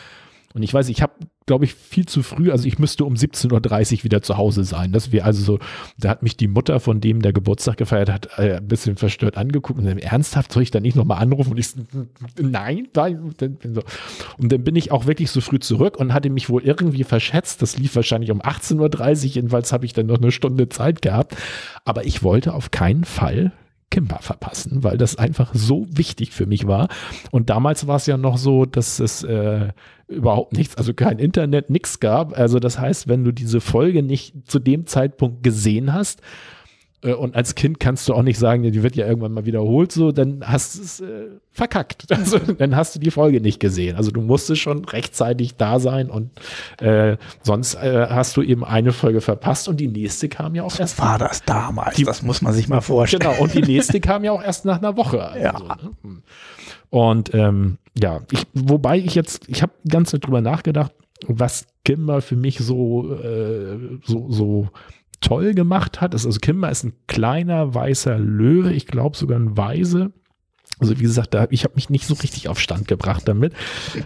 [0.54, 1.12] Und ich weiß, ich habe,
[1.46, 4.92] glaube ich, viel zu früh, also ich müsste um 17.30 Uhr wieder zu Hause sein.
[4.92, 5.58] Das wäre also so,
[5.98, 9.36] da hat mich die Mutter von dem, der Geburtstag gefeiert hat, äh, ein bisschen verstört
[9.36, 11.52] angeguckt und dann, ernsthaft, soll ich da nicht nochmal anrufen?
[11.52, 11.68] Und ich,
[12.40, 13.18] nein, nein.
[13.20, 17.60] Und dann bin ich auch wirklich so früh zurück und hatte mich wohl irgendwie verschätzt.
[17.60, 21.36] Das lief wahrscheinlich um 18.30 Uhr, jedenfalls habe ich dann noch eine Stunde Zeit gehabt.
[21.84, 23.52] Aber ich wollte auf keinen Fall
[23.90, 26.88] Kimba verpassen, weil das einfach so wichtig für mich war.
[27.30, 29.68] Und damals war es ja noch so, dass es äh,
[30.08, 32.36] überhaupt nichts, also kein Internet, nichts gab.
[32.36, 36.20] Also das heißt, wenn du diese Folge nicht zu dem Zeitpunkt gesehen hast,
[37.00, 40.10] und als Kind kannst du auch nicht sagen, die wird ja irgendwann mal wiederholt, so,
[40.10, 42.06] dann hast du es äh, verkackt.
[42.18, 43.96] Also dann hast du die Folge nicht gesehen.
[43.96, 46.30] Also du musstest schon rechtzeitig da sein und
[46.80, 50.72] äh, sonst äh, hast du eben eine Folge verpasst und die nächste kam ja auch
[50.72, 50.98] so erst.
[50.98, 51.94] War das damals?
[51.94, 53.20] Die, das muss man sich mal vorstellen.
[53.20, 55.22] Genau, und die nächste kam ja auch erst nach einer Woche.
[55.22, 55.52] Also, ja.
[55.52, 55.90] Ne?
[56.02, 56.22] Hm.
[56.90, 60.92] Und ähm, ja, ich, wobei ich jetzt, ich habe ganz drüber nachgedacht,
[61.26, 64.68] was Kimber für mich so, äh, so, so
[65.20, 66.14] toll gemacht hat.
[66.14, 70.12] Also Kimber ist ein kleiner weißer Löwe, ich glaube sogar ein Weise.
[70.80, 73.52] Also wie gesagt, da, ich habe mich nicht so richtig auf Stand gebracht damit,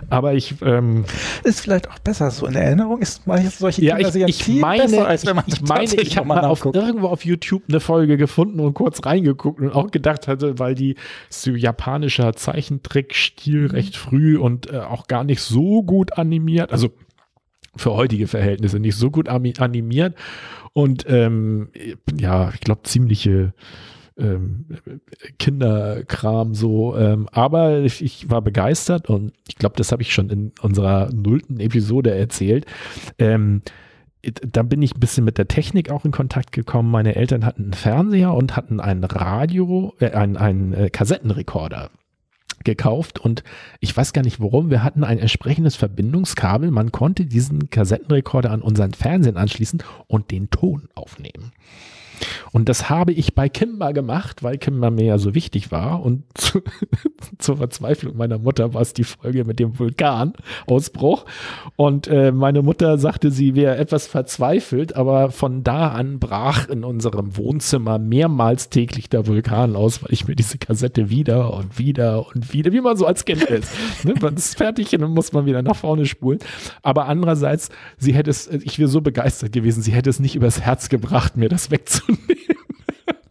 [0.08, 1.04] aber ich ähm,
[1.44, 3.02] ist vielleicht auch besser so in Erinnerung.
[3.02, 5.94] Ist mal jetzt solche ja, ich, ich meine, besser, als wenn man ich, ich meine,
[6.00, 9.90] ich habe mal auf, irgendwo auf YouTube eine Folge gefunden und kurz reingeguckt und auch
[9.90, 10.96] gedacht hatte, weil die
[11.28, 16.90] so japanischer Zeichentrick-Stil recht früh und äh, auch gar nicht so gut animiert, also
[17.76, 20.14] für heutige Verhältnisse nicht so gut animiert
[20.72, 21.68] und ähm,
[22.18, 23.52] ja, ich glaube ziemliche
[24.18, 24.66] ähm,
[25.38, 26.96] Kinderkram so.
[26.96, 31.10] Ähm, aber ich, ich, war begeistert und ich glaube, das habe ich schon in unserer
[31.12, 32.66] nullten Episode erzählt.
[33.18, 33.62] Ähm,
[34.22, 36.90] da bin ich ein bisschen mit der Technik auch in Kontakt gekommen.
[36.90, 41.90] Meine Eltern hatten einen Fernseher und hatten ein Radio, äh, einen, einen äh, Kassettenrekorder
[42.64, 43.42] gekauft und
[43.80, 46.70] ich weiß gar nicht warum, wir hatten ein entsprechendes Verbindungskabel.
[46.70, 51.52] Man konnte diesen Kassettenrekorder an unseren Fernsehen anschließen und den Ton aufnehmen.
[52.52, 56.02] Und das habe ich bei Kimber gemacht, weil Kimber mir ja so wichtig war.
[56.02, 56.60] Und zu,
[57.38, 61.24] zur Verzweiflung meiner Mutter war es die Folge mit dem Vulkanausbruch.
[61.76, 66.84] Und äh, meine Mutter sagte, sie wäre etwas verzweifelt, aber von da an brach in
[66.84, 72.26] unserem Wohnzimmer mehrmals täglich der Vulkan aus, weil ich mir diese Kassette wieder und wieder
[72.28, 73.72] und wieder, wie man so als Kind ist.
[74.04, 74.14] ne?
[74.20, 76.40] Man ist fertig und dann muss man wieder nach vorne spulen.
[76.82, 80.60] Aber andererseits, sie hätte es, ich wäre so begeistert gewesen, sie hätte es nicht übers
[80.60, 82.41] Herz gebracht, mir das wegzunehmen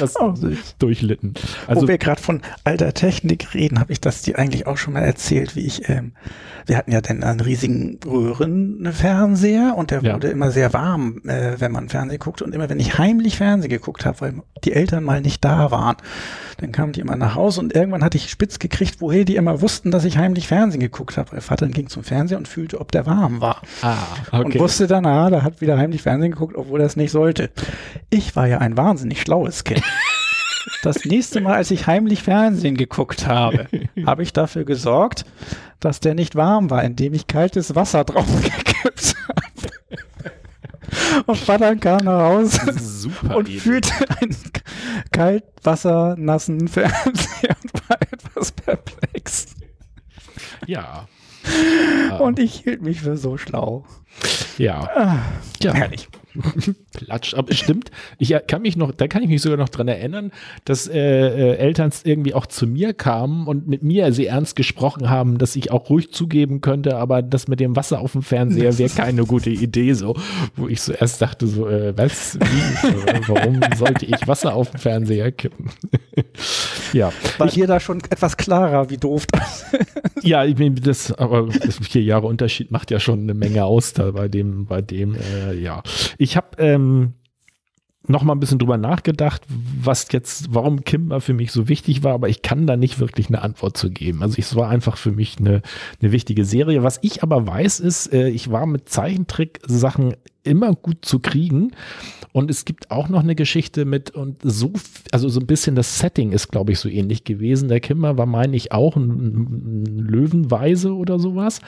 [0.00, 0.34] das oh,
[0.78, 1.34] durchlitten.
[1.66, 4.94] Also, Wo wir gerade von alter Technik reden, habe ich das dir eigentlich auch schon
[4.94, 6.12] mal erzählt, wie ich, ähm,
[6.66, 10.14] wir hatten ja dann einen riesigen Röhrenfernseher und der ja.
[10.14, 13.70] wurde immer sehr warm, äh, wenn man Fernsehen guckt und immer wenn ich heimlich Fernsehen
[13.70, 15.96] geguckt habe, weil die Eltern mal nicht da waren,
[16.58, 19.60] dann kamen die immer nach Hause und irgendwann hatte ich spitz gekriegt, woher die immer
[19.60, 21.32] wussten, dass ich heimlich Fernsehen geguckt habe.
[21.32, 23.62] Weil Vater ging zum Fernseher und fühlte, ob der warm war.
[23.82, 23.96] Ah,
[24.32, 24.44] okay.
[24.44, 27.50] Und wusste dann, ah, da hat wieder heimlich Fernsehen geguckt, obwohl er es nicht sollte.
[28.10, 29.82] Ich war ja ein wahnsinnig schlaues Kind.
[30.86, 33.66] Das nächste Mal, als ich heimlich Fernsehen geguckt habe,
[34.06, 35.24] habe ich dafür gesorgt,
[35.80, 41.24] dass der nicht warm war, indem ich kaltes Wasser drauf gekippt habe.
[41.26, 43.58] Und Vater kam nach Hause Super und Idee.
[43.58, 44.36] fühlte einen
[45.10, 49.56] kaltwassernassen Fernseher und war etwas perplex.
[50.66, 51.08] Ja.
[52.20, 53.84] Und ich hielt mich für so schlau.
[54.58, 54.88] Ja.
[54.94, 55.18] Ah,
[55.60, 55.74] ja.
[55.74, 56.08] Herrlich.
[56.92, 57.90] Platsch, aber es stimmt.
[58.18, 60.32] Ich kann mich noch, da kann ich mich sogar noch dran erinnern,
[60.64, 65.08] dass äh, äh, Eltern irgendwie auch zu mir kamen und mit mir sehr ernst gesprochen
[65.08, 68.76] haben, dass ich auch ruhig zugeben könnte, aber das mit dem Wasser auf dem Fernseher
[68.78, 70.16] wäre keine gute Idee, so,
[70.56, 74.70] wo ich so erst dachte, so, äh, was, wie, äh, warum sollte ich Wasser auf
[74.70, 75.70] dem Fernseher kippen?
[76.92, 77.12] ja.
[77.38, 79.64] War dir da schon etwas klarer, wie doof das
[80.22, 83.92] Ja, ich meine, das, aber das vier Jahre Unterschied macht ja schon eine Menge aus
[83.92, 85.82] da bei dem, bei dem, äh, ja.
[86.18, 87.14] Ich habe ähm,
[88.08, 92.14] noch mal ein bisschen drüber nachgedacht, was jetzt, warum Kimber für mich so wichtig war,
[92.14, 94.22] aber ich kann da nicht wirklich eine Antwort zu geben.
[94.22, 95.62] Also es war einfach für mich eine,
[96.00, 96.82] eine wichtige Serie.
[96.82, 100.14] Was ich aber weiß, ist, äh, ich war mit Zeichentrick-Sachen
[100.44, 101.72] immer gut zu kriegen.
[102.32, 104.72] Und es gibt auch noch eine Geschichte mit und so,
[105.10, 107.68] also so ein bisschen das Setting ist, glaube ich, so ähnlich gewesen.
[107.68, 111.60] Der Kimber war, meine ich, auch ein, ein Löwenweise oder sowas.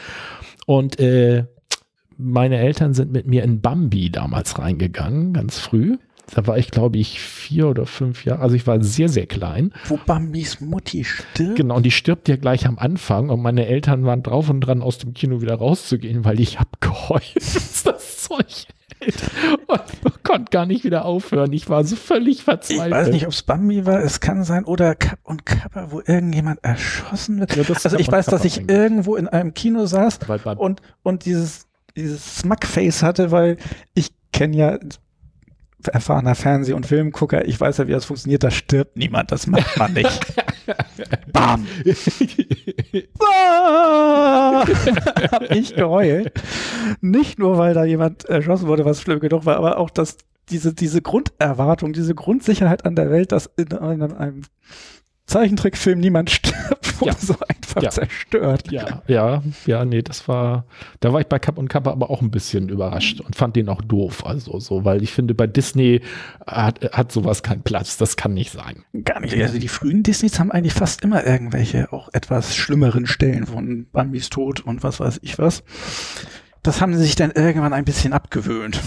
[0.66, 1.44] Und äh,
[2.18, 5.96] meine Eltern sind mit mir in Bambi damals reingegangen, ganz früh.
[6.34, 8.40] Da war ich, glaube ich, vier oder fünf Jahre.
[8.42, 9.72] Also ich war sehr, sehr klein.
[9.86, 11.56] Wo Bambis Mutti stirbt.
[11.56, 13.30] Genau, und die stirbt ja gleich am Anfang.
[13.30, 16.82] Und meine Eltern waren drauf und dran, aus dem Kino wieder rauszugehen, weil ich hab
[16.82, 17.34] geheult.
[17.84, 18.66] das Zeug.
[19.68, 21.52] und konnte gar nicht wieder aufhören.
[21.52, 22.88] Ich war so völlig verzweifelt.
[22.88, 26.00] Ich weiß nicht, ob es Bambi war, es kann sein, oder Kapp und Kappa, wo
[26.04, 27.56] irgendjemand erschossen wird.
[27.56, 30.18] Ja, also ich weiß, dass ich irgendwo in einem Kino saß
[30.56, 31.67] und, und dieses,
[31.98, 33.56] dieses Smug-Face hatte, weil
[33.94, 34.78] ich kenne ja
[35.86, 39.76] erfahrener Fernseh- und Filmgucker, ich weiß ja, wie das funktioniert, da stirbt niemand, das macht
[39.78, 40.34] man nicht.
[41.32, 41.66] Bam!
[43.20, 44.64] Ah!
[45.30, 46.32] Hab ich geheult.
[47.00, 50.16] Nicht nur, weil da jemand erschossen wurde, was schlimm genug war, aber auch, dass
[50.50, 54.42] diese, diese Grunderwartung, diese Grundsicherheit an der Welt, dass in einem, einem
[55.28, 57.16] Zeichentrickfilm niemand stirbt, wurde Ja.
[57.18, 57.90] so einfach Ja.
[57.90, 58.72] zerstört.
[58.72, 60.64] Ja, ja, ja, nee, das war,
[61.00, 63.68] da war ich bei Kapp und Kappa aber auch ein bisschen überrascht und fand den
[63.68, 66.00] auch doof, also so, weil ich finde, bei Disney
[66.46, 68.84] hat, hat sowas keinen Platz, das kann nicht sein.
[69.04, 69.36] Gar nicht.
[69.40, 74.30] Also die frühen Disneys haben eigentlich fast immer irgendwelche auch etwas schlimmeren Stellen von Bambis
[74.30, 75.62] Tod und was weiß ich was.
[76.62, 78.80] Das haben sie sich dann irgendwann ein bisschen abgewöhnt.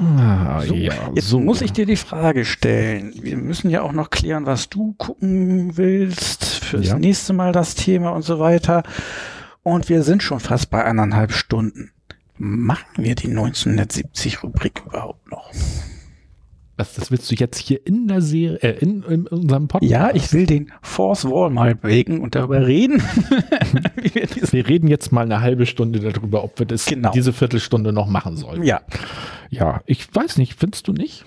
[0.00, 3.12] Ah, So, jetzt muss ich dir die Frage stellen.
[3.20, 6.98] Wir müssen ja auch noch klären, was du gucken willst fürs Ja.
[6.98, 8.82] nächste Mal das Thema und so weiter.
[9.62, 11.90] Und wir sind schon fast bei eineinhalb Stunden.
[12.38, 15.50] Machen wir die 1970-Rubrik überhaupt noch?
[16.80, 19.90] Was, das willst du jetzt hier in der Serie, äh, in, in unserem Podcast?
[19.92, 23.02] Ja, ich will den Force Wall mal breaken und darüber reden.
[23.96, 27.10] wir Wir reden jetzt mal eine halbe Stunde darüber, ob wir das Genau.
[27.12, 28.62] diese Viertelstunde noch machen sollen.
[28.62, 28.80] ja.
[29.50, 31.24] Ja, ich weiß nicht, findest du nicht?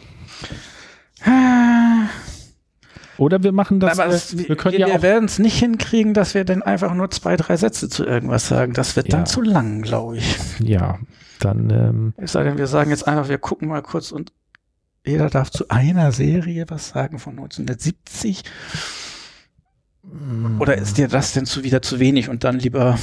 [3.18, 5.38] Oder wir machen das, Aber äh, es, wir, wir können wir, ja auch, werden es
[5.38, 8.74] nicht hinkriegen, dass wir dann einfach nur zwei, drei Sätze zu irgendwas sagen.
[8.74, 9.18] Das wird Ja.
[9.18, 10.36] dann zu lang, glaube ich.
[10.60, 10.98] ja,
[11.40, 14.32] dann, ähm, Es sei denn, wir sagen jetzt einfach, wir gucken mal kurz und
[15.06, 18.44] jeder darf zu einer Serie was sagen von 1970.
[20.60, 22.98] Oder ist dir das denn zu wieder zu wenig und dann lieber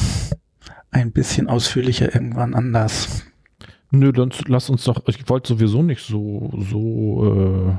[0.91, 3.25] ein bisschen ausführlicher irgendwann anders?
[3.91, 7.75] Nö, dann lass uns doch, ich wollte sowieso nicht so, so,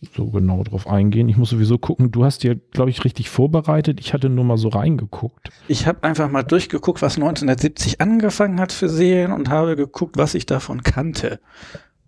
[0.00, 1.28] äh, so genau drauf eingehen.
[1.28, 4.00] Ich muss sowieso gucken, du hast dir, glaube ich, richtig vorbereitet.
[4.00, 5.50] Ich hatte nur mal so reingeguckt.
[5.66, 10.34] Ich habe einfach mal durchgeguckt, was 1970 angefangen hat für Serien und habe geguckt, was
[10.34, 11.40] ich davon kannte.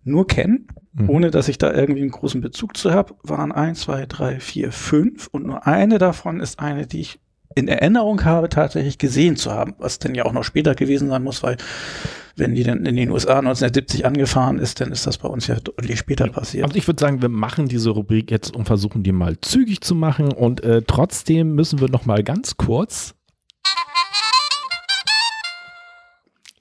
[0.04, 1.08] Nur kennen, Mhm.
[1.08, 4.72] ohne dass ich da irgendwie einen großen Bezug zu habe, waren eins, zwei, drei, vier,
[4.72, 7.20] fünf und nur eine davon ist eine, die ich
[7.54, 11.22] in Erinnerung habe, tatsächlich gesehen zu haben, was denn ja auch noch später gewesen sein
[11.22, 11.56] muss, weil
[12.36, 15.56] wenn die dann in den USA 1970 angefahren ist, dann ist das bei uns ja
[15.56, 16.64] deutlich später passiert.
[16.64, 19.94] Also ich würde sagen, wir machen diese Rubrik jetzt und versuchen die mal zügig zu
[19.94, 23.14] machen und äh, trotzdem müssen wir noch mal ganz kurz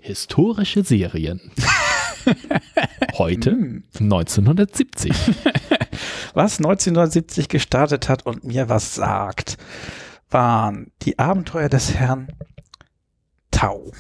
[0.01, 1.39] historische Serien.
[3.17, 3.83] Heute Hm.
[3.99, 5.11] 1970.
[6.33, 9.57] Was 1970 gestartet hat und mir was sagt,
[10.29, 12.27] waren die Abenteuer des Herrn
[13.51, 13.91] Tau.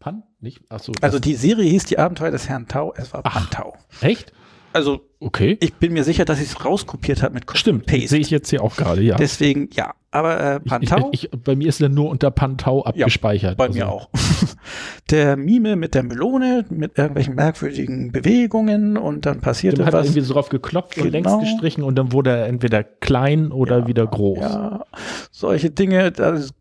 [0.00, 0.24] Pan?
[0.40, 0.60] Nicht?
[0.70, 0.92] Achso.
[1.00, 3.32] Also die Serie hieß die Abenteuer des Herrn Tau, es war Ach.
[3.50, 3.76] Pantau.
[4.00, 4.32] echt?
[4.72, 5.56] Also Okay.
[5.60, 8.50] ich bin mir sicher, dass ich es rauskopiert habe mit Copy Stimmt, sehe ich jetzt
[8.50, 9.16] hier auch gerade, ja.
[9.16, 9.94] Deswegen, ja.
[10.16, 13.56] Aber äh, Ich, Pantau, ich, ich, bei mir ist er nur unter Pantau abgespeichert.
[13.56, 14.08] bei Also, mir auch.
[15.10, 20.00] Der Mime mit der Melone, mit irgendwelchen merkwürdigen Bewegungen und dann passierte Dem hat er
[20.00, 20.06] was.
[20.06, 21.40] irgendwie so drauf geklopft und längs Genau.
[21.40, 24.38] gestrichen und dann wurde er entweder klein oder wieder groß.
[24.40, 24.84] Ja,
[25.30, 26.54] solche Dinge, das ist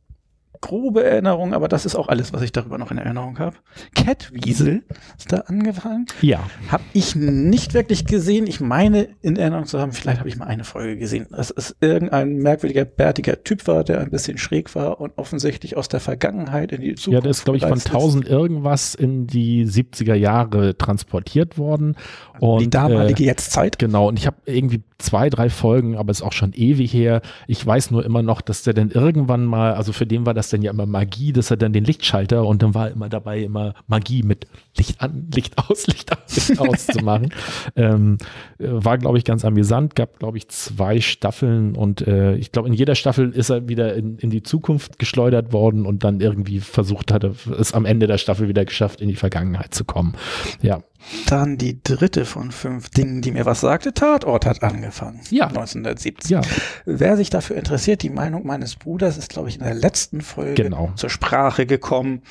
[0.65, 3.57] grobe Erinnerung, aber das ist auch alles, was ich darüber noch in Erinnerung habe.
[3.93, 4.83] Catwiesel
[5.15, 6.07] ist da angefangen.
[6.21, 6.39] Ja.
[6.69, 8.47] Habe ich nicht wirklich gesehen.
[8.47, 11.75] Ich meine, in Erinnerung zu haben, vielleicht habe ich mal eine Folge gesehen, dass es
[11.81, 16.71] irgendein merkwürdiger, bärtiger Typ war, der ein bisschen schräg war und offensichtlich aus der Vergangenheit
[16.71, 17.13] in die Zukunft.
[17.13, 17.93] Ja, der ist, glaube ich, von gereist ist.
[17.93, 21.95] 1000 irgendwas in die 70er Jahre transportiert worden.
[22.39, 23.77] Und, die damalige äh, Jetztzeit.
[23.77, 27.22] Genau, und ich habe irgendwie zwei, drei Folgen, aber ist auch schon ewig her.
[27.47, 30.49] Ich weiß nur immer noch, dass der dann irgendwann mal, also für den war das
[30.49, 33.73] dann ja immer Magie, dass er dann den Lichtschalter und dann war immer dabei immer
[33.88, 34.47] Magie mit
[34.77, 37.30] Licht an, Licht aus, Licht an, Licht aus zu machen.
[37.76, 38.17] Ähm,
[38.57, 42.67] äh, war, glaube ich, ganz amüsant, gab, glaube ich, zwei Staffeln und äh, ich glaube,
[42.67, 46.59] in jeder Staffel ist er wieder in, in die Zukunft geschleudert worden und dann irgendwie
[46.59, 50.13] versucht hatte, es am Ende der Staffel wieder geschafft, in die Vergangenheit zu kommen.
[50.61, 50.81] Ja,
[51.27, 53.93] Dann die dritte von fünf Dingen, die mir was sagte.
[53.93, 55.22] Tatort hat angefangen.
[55.30, 55.47] Ja.
[55.47, 56.31] 1970.
[56.31, 56.41] ja,
[56.85, 60.63] Wer sich dafür interessiert, die Meinung meines Bruders ist, glaube ich, in der letzten Folge
[60.63, 60.91] Genau.
[60.95, 62.22] zur Sprache gekommen.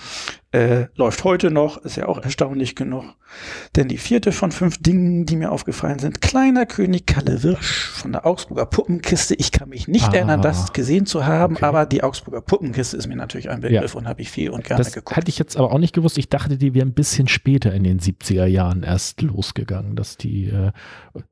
[0.52, 3.04] Äh, läuft heute noch, ist ja auch erstaunlich genug.
[3.76, 8.12] Denn die vierte von fünf Dingen, die mir aufgefallen sind, Kleiner König Kalle Wirsch von
[8.12, 9.34] der Augsburger Puppenkiste.
[9.34, 10.14] Ich kann mich nicht Ah.
[10.14, 11.64] erinnern, das gesehen zu haben, Okay.
[11.64, 14.82] aber die Augsburger Puppenkiste ist mir natürlich ein Begriff und habe ich viel und gerne
[14.82, 15.16] das geguckt.
[15.16, 16.18] hatte ich jetzt aber auch nicht gewusst.
[16.18, 18.64] Ich dachte, die wäre ein bisschen später in den 70er Jahren.
[18.64, 20.70] Jahren erst losgegangen, dass die, äh,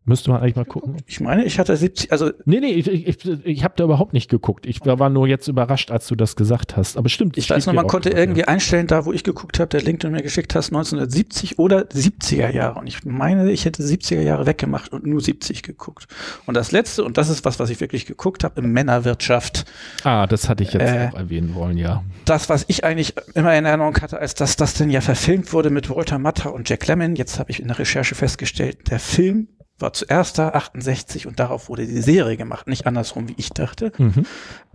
[0.04, 0.96] müsste man eigentlich mal gucken.
[1.06, 2.30] Ich meine, ich hatte 70, also.
[2.44, 4.66] Nee, nee, ich, ich, ich habe da überhaupt nicht geguckt.
[4.66, 6.96] Ich war nur jetzt überrascht, als du das gesagt hast.
[6.96, 7.38] Aber stimmt.
[7.38, 8.48] Ich weiß noch, man konnte irgendwie ja.
[8.48, 11.84] einstellen, da wo ich geguckt habe, der Link, den du mir geschickt hast, 1970 oder
[11.92, 12.80] 70er Jahre.
[12.80, 16.06] Und ich meine, ich hätte 70er Jahre weggemacht und nur 70 geguckt.
[16.46, 19.64] Und das letzte, und das ist was, was ich wirklich geguckt habe, im Männerwirtschaft.
[20.04, 22.02] Ah, das hatte ich jetzt äh, auch erwähnen wollen, ja.
[22.24, 25.70] Das, was ich eigentlich immer in Erinnerung hatte, als dass das denn ja verfilmt wurde
[25.70, 27.16] mit Walter Matter und Jack Lemmon.
[27.16, 29.48] Jetzt habe ich in der Recherche festgestellt, der Film
[29.78, 33.92] war zuerst da, 68, und darauf wurde die Serie gemacht, nicht andersrum, wie ich dachte.
[33.98, 34.26] Mhm.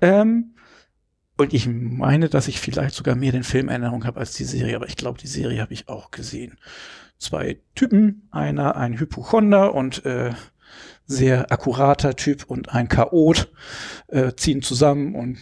[0.02, 0.54] Ähm,
[1.38, 4.76] und ich meine, dass ich vielleicht sogar mehr den Film Erinnerung habe als die Serie,
[4.76, 6.58] aber ich glaube, die Serie habe ich auch gesehen.
[7.18, 10.32] Zwei Typen, einer ein Hypochonder und äh,
[11.06, 13.52] sehr akkurater Typ und ein Chaot
[14.08, 15.38] äh, ziehen zusammen und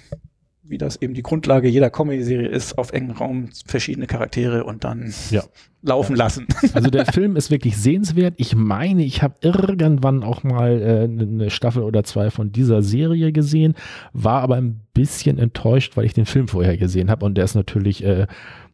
[0.68, 5.14] wie das eben die Grundlage jeder Comedy-Serie ist, auf engen Raum verschiedene Charaktere und dann
[5.30, 5.43] ja.
[5.81, 6.23] laufen ja.
[6.23, 6.47] lassen.
[6.73, 8.34] Also der Film ist wirklich sehenswert.
[8.38, 13.31] Ich meine, ich habe irgendwann auch mal äh, eine Staffel oder zwei von dieser Serie
[13.31, 13.76] gesehen,
[14.11, 17.56] war aber ein bisschen enttäuscht, weil ich den Film vorher gesehen habe und der ist
[17.56, 18.27] natürlich äh,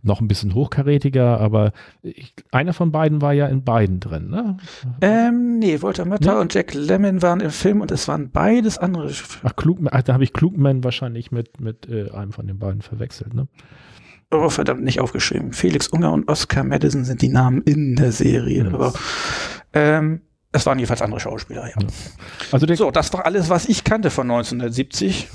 [0.03, 4.57] noch ein bisschen hochkarätiger, aber ich, einer von beiden war ja in beiden drin, ne?
[5.01, 6.39] Ähm, nee, Walter Mötter ja.
[6.39, 9.11] und Jack Lemmon waren im Film und es waren beides andere.
[9.43, 12.81] Ach, Klug, ach da habe ich Klugman wahrscheinlich mit, mit äh, einem von den beiden
[12.81, 13.47] verwechselt, ne?
[14.31, 15.51] Oh, verdammt, nicht aufgeschrieben.
[15.51, 18.63] Felix Unger und Oscar Madison sind die Namen in der Serie.
[18.63, 18.73] Yes.
[18.73, 18.93] Aber
[19.73, 20.21] ähm,
[20.53, 21.81] es waren jedenfalls andere Schauspieler, ja.
[21.81, 21.87] ja.
[22.51, 25.27] Also so, das war alles, was ich kannte von 1970.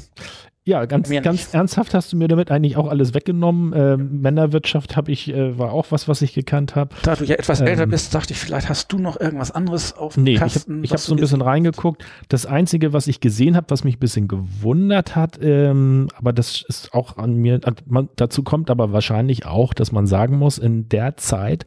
[0.67, 3.73] Ja, ganz, ganz ernsthaft hast du mir damit eigentlich auch alles weggenommen.
[3.73, 6.93] Ähm, Männerwirtschaft habe ich, äh, war auch was, was ich gekannt habe.
[7.05, 9.97] Da du ja etwas ähm, älter bist, dachte ich, vielleicht hast du noch irgendwas anderes
[9.97, 10.83] auf dem nee, Kasten.
[10.83, 12.05] Ich habe hab so ein bisschen reingeguckt.
[12.29, 16.65] Das Einzige, was ich gesehen habe, was mich ein bisschen gewundert hat, ähm, aber das
[16.69, 20.89] ist auch an mir, man, dazu kommt aber wahrscheinlich auch, dass man sagen muss, in
[20.89, 21.65] der Zeit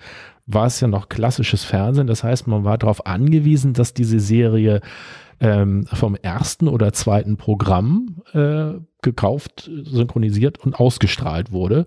[0.52, 2.08] war es ja noch klassisches Fernsehen.
[2.08, 4.82] Das heißt, man war darauf angewiesen, dass diese Serie
[5.40, 8.72] ähm, vom ersten oder zweiten Programm äh,
[9.02, 11.86] gekauft, synchronisiert und ausgestrahlt wurde.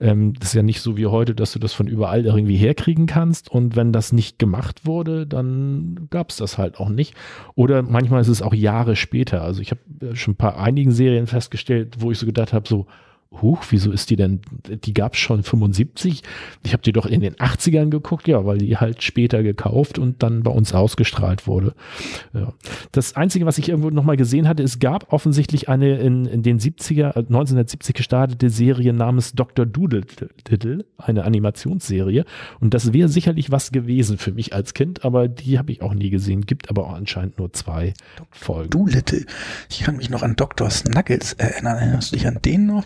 [0.00, 3.06] Ähm, das ist ja nicht so wie heute, dass du das von überall irgendwie herkriegen
[3.06, 3.50] kannst.
[3.50, 7.14] Und wenn das nicht gemacht wurde, dann gab es das halt auch nicht.
[7.56, 9.42] Oder manchmal ist es auch Jahre später.
[9.42, 12.86] Also ich habe schon ein paar einigen Serien festgestellt, wo ich so gedacht habe, so,
[13.42, 14.40] huch, wieso ist die denn,
[14.84, 16.22] die gab es schon 75?
[16.62, 20.22] Ich habe die doch in den 80ern geguckt, ja, weil die halt später gekauft und
[20.22, 21.74] dann bei uns ausgestrahlt wurde.
[22.32, 22.52] Ja.
[22.92, 26.58] Das Einzige, was ich irgendwo nochmal gesehen hatte, es gab offensichtlich eine in, in den
[26.58, 29.66] 70er, 1970 äh, gestartete Serie namens Dr.
[29.66, 30.02] Doodle,
[30.98, 32.24] eine Animationsserie
[32.60, 35.94] und das wäre sicherlich was gewesen für mich als Kind, aber die habe ich auch
[35.94, 37.94] nie gesehen, gibt aber auch anscheinend nur zwei.
[38.30, 38.70] Folgen.
[38.70, 39.26] Doolittle.
[39.70, 40.70] Ich kann mich noch an Dr.
[40.70, 41.78] Snuggles erinnern.
[41.78, 42.84] Erinnerst du dich an den noch?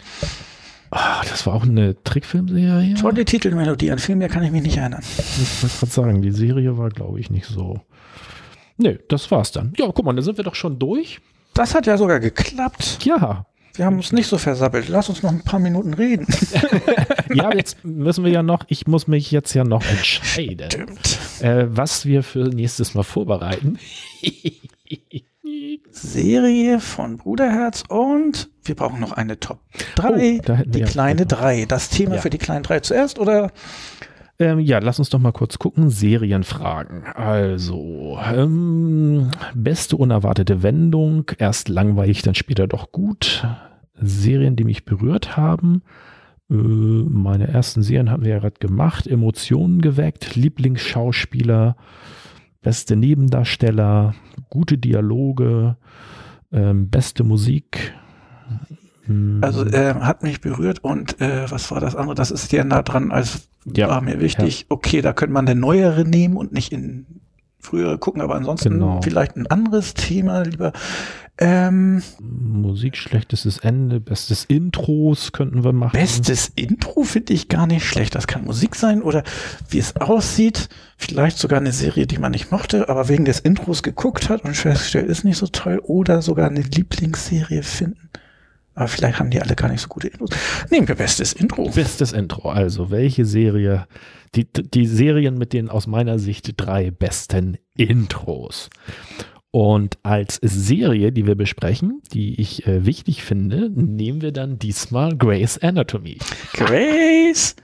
[0.90, 2.94] Ah, das war auch eine Trickfilmserie.
[2.94, 5.02] Tolle Titelmelodie, an viel mehr kann ich mich nicht erinnern.
[5.02, 7.80] Ich wollte gerade sagen, die Serie war, glaube ich, nicht so.
[8.78, 9.72] Nee, das war's dann.
[9.76, 11.20] Ja, guck mal, da sind wir doch schon durch.
[11.52, 13.04] Das hat ja sogar geklappt.
[13.04, 13.46] Ja.
[13.74, 14.88] Wir haben uns nicht so versappelt.
[14.88, 16.26] Lass uns noch ein paar Minuten reden.
[17.32, 21.18] ja, jetzt müssen wir ja noch, ich muss mich jetzt ja noch entscheiden, Stimmt.
[21.40, 23.78] Äh, was wir für nächstes Mal vorbereiten.
[25.90, 29.60] Serie von Bruderherz und wir brauchen noch eine Top
[29.96, 30.40] 3.
[30.48, 31.66] Oh, die kleine 3.
[31.66, 32.20] Das Thema ja.
[32.20, 33.50] für die kleinen 3 zuerst oder?
[34.40, 35.90] Ähm, ja, lass uns doch mal kurz gucken.
[35.90, 37.04] Serienfragen.
[37.14, 41.30] Also, ähm, beste unerwartete Wendung.
[41.38, 43.44] Erst langweilig, dann später doch gut.
[44.00, 45.82] Serien, die mich berührt haben.
[46.50, 49.08] Äh, meine ersten Serien haben wir ja gerade gemacht.
[49.08, 50.36] Emotionen geweckt.
[50.36, 51.76] Lieblingsschauspieler.
[52.62, 54.14] Beste Nebendarsteller.
[54.50, 55.76] Gute Dialoge.
[56.52, 57.92] Ähm, beste Musik.
[59.04, 59.38] Hm.
[59.42, 62.14] Also äh, hat mich berührt und äh, was war das andere?
[62.14, 63.88] Das ist ja nah dran, als ja.
[63.88, 64.60] war mir wichtig.
[64.60, 64.66] Ja.
[64.68, 67.06] Okay, da könnte man eine neuere nehmen und nicht in
[67.60, 69.00] frühere gucken, aber ansonsten genau.
[69.02, 70.72] vielleicht ein anderes Thema lieber.
[71.40, 75.92] Ähm, Musik, schlechtestes Ende, bestes Intros könnten wir machen.
[75.92, 78.16] Bestes Intro finde ich gar nicht schlecht.
[78.16, 79.22] Das kann Musik sein oder
[79.70, 80.68] wie es aussieht.
[80.96, 84.56] Vielleicht sogar eine Serie, die man nicht mochte, aber wegen des Intros geguckt hat und
[84.56, 85.80] festgestellt, ist nicht so toll.
[85.84, 88.10] Oder sogar eine Lieblingsserie finden.
[88.78, 90.30] Aber vielleicht haben die alle gar nicht so gute Intros.
[90.70, 91.68] Nehmen wir bestes Intro.
[91.68, 92.50] Bestes Intro.
[92.50, 93.88] Also, welche Serie,
[94.36, 98.70] die, die Serien mit den aus meiner Sicht drei besten Intros.
[99.50, 105.16] Und als Serie, die wir besprechen, die ich äh, wichtig finde, nehmen wir dann diesmal
[105.16, 106.18] Grey's Anatomy.
[106.52, 107.56] Grace!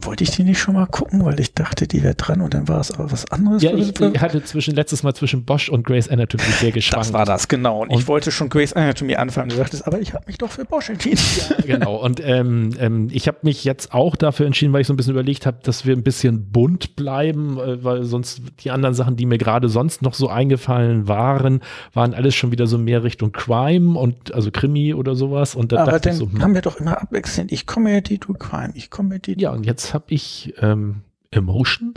[0.00, 2.68] Wollte ich die nicht schon mal gucken, weil ich dachte, die wäre dran und dann
[2.68, 3.62] war es aber was anderes.
[3.62, 7.06] Ja, ich, ich hatte zwischen letztes Mal zwischen Bosch und Grace Anatomy sehr geschwankt.
[7.06, 7.82] Das war das, genau.
[7.82, 9.50] Und, und ich wollte schon Grace Anatomy anfangen.
[9.50, 11.16] Du sagtest, aber ich habe mich doch für Bosch entschieden.
[11.66, 11.96] Ja, genau.
[11.96, 15.12] Und ähm, ähm, ich habe mich jetzt auch dafür entschieden, weil ich so ein bisschen
[15.12, 19.26] überlegt habe, dass wir ein bisschen bunt bleiben, äh, weil sonst die anderen Sachen, die
[19.26, 21.60] mir gerade sonst noch so eingefallen waren,
[21.92, 25.54] waren alles schon wieder so mehr Richtung Crime und also Krimi oder sowas.
[25.54, 26.42] Und da aber dann so, hm.
[26.42, 27.52] haben wir doch immer abwechselnd.
[27.52, 28.72] Ich Comedy, du Crime.
[28.74, 29.34] Ich Comedy.
[29.38, 31.94] Ja, und jetzt habe ich ähm, Emotion.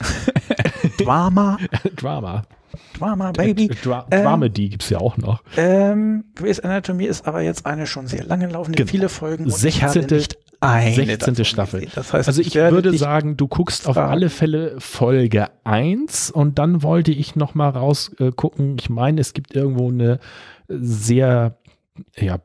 [0.98, 1.58] Drama.
[1.96, 2.42] Drama.
[2.98, 3.68] Drama, Baby.
[3.68, 5.42] Dra ähm, Dramedy gibt es ja auch noch.
[5.56, 8.90] Ähm, Grey's Anatomy ist aber jetzt eine schon sehr lange laufende, genau.
[8.90, 9.44] viele Folgen.
[9.44, 10.06] Und 16.
[10.06, 11.44] nicht eine 16.
[11.44, 11.88] Staffel.
[11.94, 16.58] Das heißt, also ich, ich würde sagen, du guckst auf alle Fälle Folge 1 und
[16.58, 18.72] dann wollte ich noch mal rausgucken.
[18.72, 20.18] Äh, ich meine, es gibt irgendwo eine
[20.68, 21.56] sehr,
[22.16, 22.40] ja,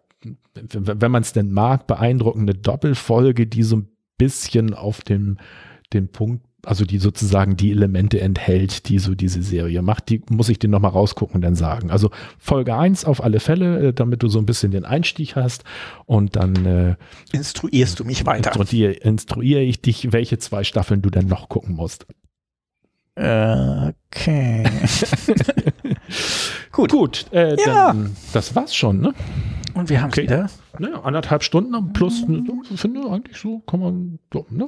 [0.53, 5.37] wenn man es denn mag, beeindruckende Doppelfolge, die so ein bisschen auf dem,
[5.93, 10.49] den Punkt also die sozusagen die Elemente enthält, die so diese Serie macht, die muss
[10.49, 11.91] ich dir nochmal rausgucken und dann sagen.
[11.91, 15.63] Also Folge 1 auf alle Fälle, äh, damit du so ein bisschen den Einstieg hast
[16.05, 16.95] und dann äh,
[17.31, 18.55] instruierst du mich weiter.
[18.55, 22.05] Instruiere, instruiere ich dich, welche zwei Staffeln du dann noch gucken musst.
[23.17, 24.63] Okay.
[26.71, 26.91] Gut.
[26.91, 27.87] Gut, äh, ja.
[27.87, 29.13] dann, das war's schon, ne?
[29.73, 30.23] Und wir haben okay.
[30.23, 30.49] wieder.
[30.79, 32.43] Ne, anderthalb Stunden plus, ne,
[32.75, 34.67] finde eigentlich so, kann man, so, ne?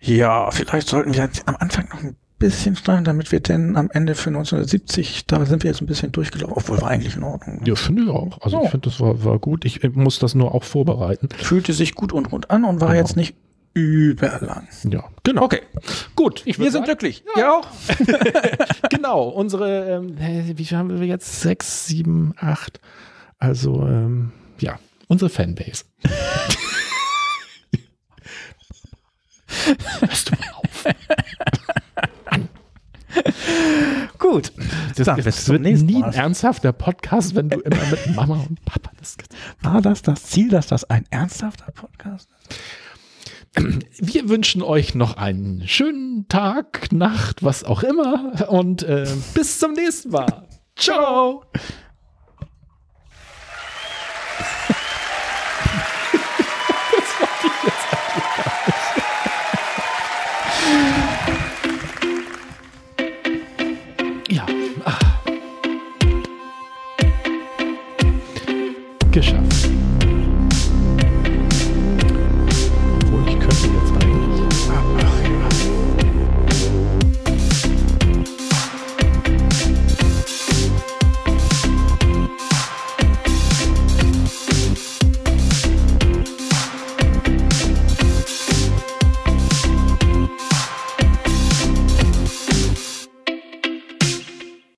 [0.00, 4.14] Ja, vielleicht sollten wir am Anfang noch ein bisschen schneiden, damit wir denn am Ende
[4.14, 7.60] für 1970, da sind wir jetzt ein bisschen durchgelaufen, obwohl war eigentlich in Ordnung.
[7.64, 8.40] Ja, finde ich auch.
[8.40, 8.64] Also oh.
[8.64, 9.64] ich finde, das war, war gut.
[9.64, 11.28] Ich muss das nur auch vorbereiten.
[11.36, 13.00] Fühlte sich gut und rund an und war genau.
[13.00, 13.36] jetzt nicht
[13.74, 14.66] überlang.
[14.84, 15.44] Ja, genau.
[15.44, 15.62] Okay,
[16.16, 16.44] gut.
[16.44, 17.24] wir sind sagen, glücklich.
[17.36, 17.68] Ja, ja auch.
[18.90, 19.28] genau.
[19.28, 20.18] Unsere, ähm,
[20.56, 21.40] wie viel haben wir jetzt?
[21.40, 22.80] Sechs, sieben, acht.
[23.38, 24.78] Also, ähm, ja,
[25.08, 25.84] unsere Fanbase.
[30.00, 30.84] Hörst du mal auf.
[34.18, 34.52] Gut.
[34.96, 38.90] Das, Dann, das wird nie ein ernsthafter Podcast, wenn du immer mit Mama und Papa
[38.98, 39.16] das
[39.62, 42.60] War das das Ziel, dass das ein ernsthafter Podcast ist?
[43.98, 49.72] Wir wünschen euch noch einen schönen Tag, Nacht, was auch immer und äh, bis zum
[49.72, 50.46] nächsten Mal.
[50.76, 51.44] Ciao.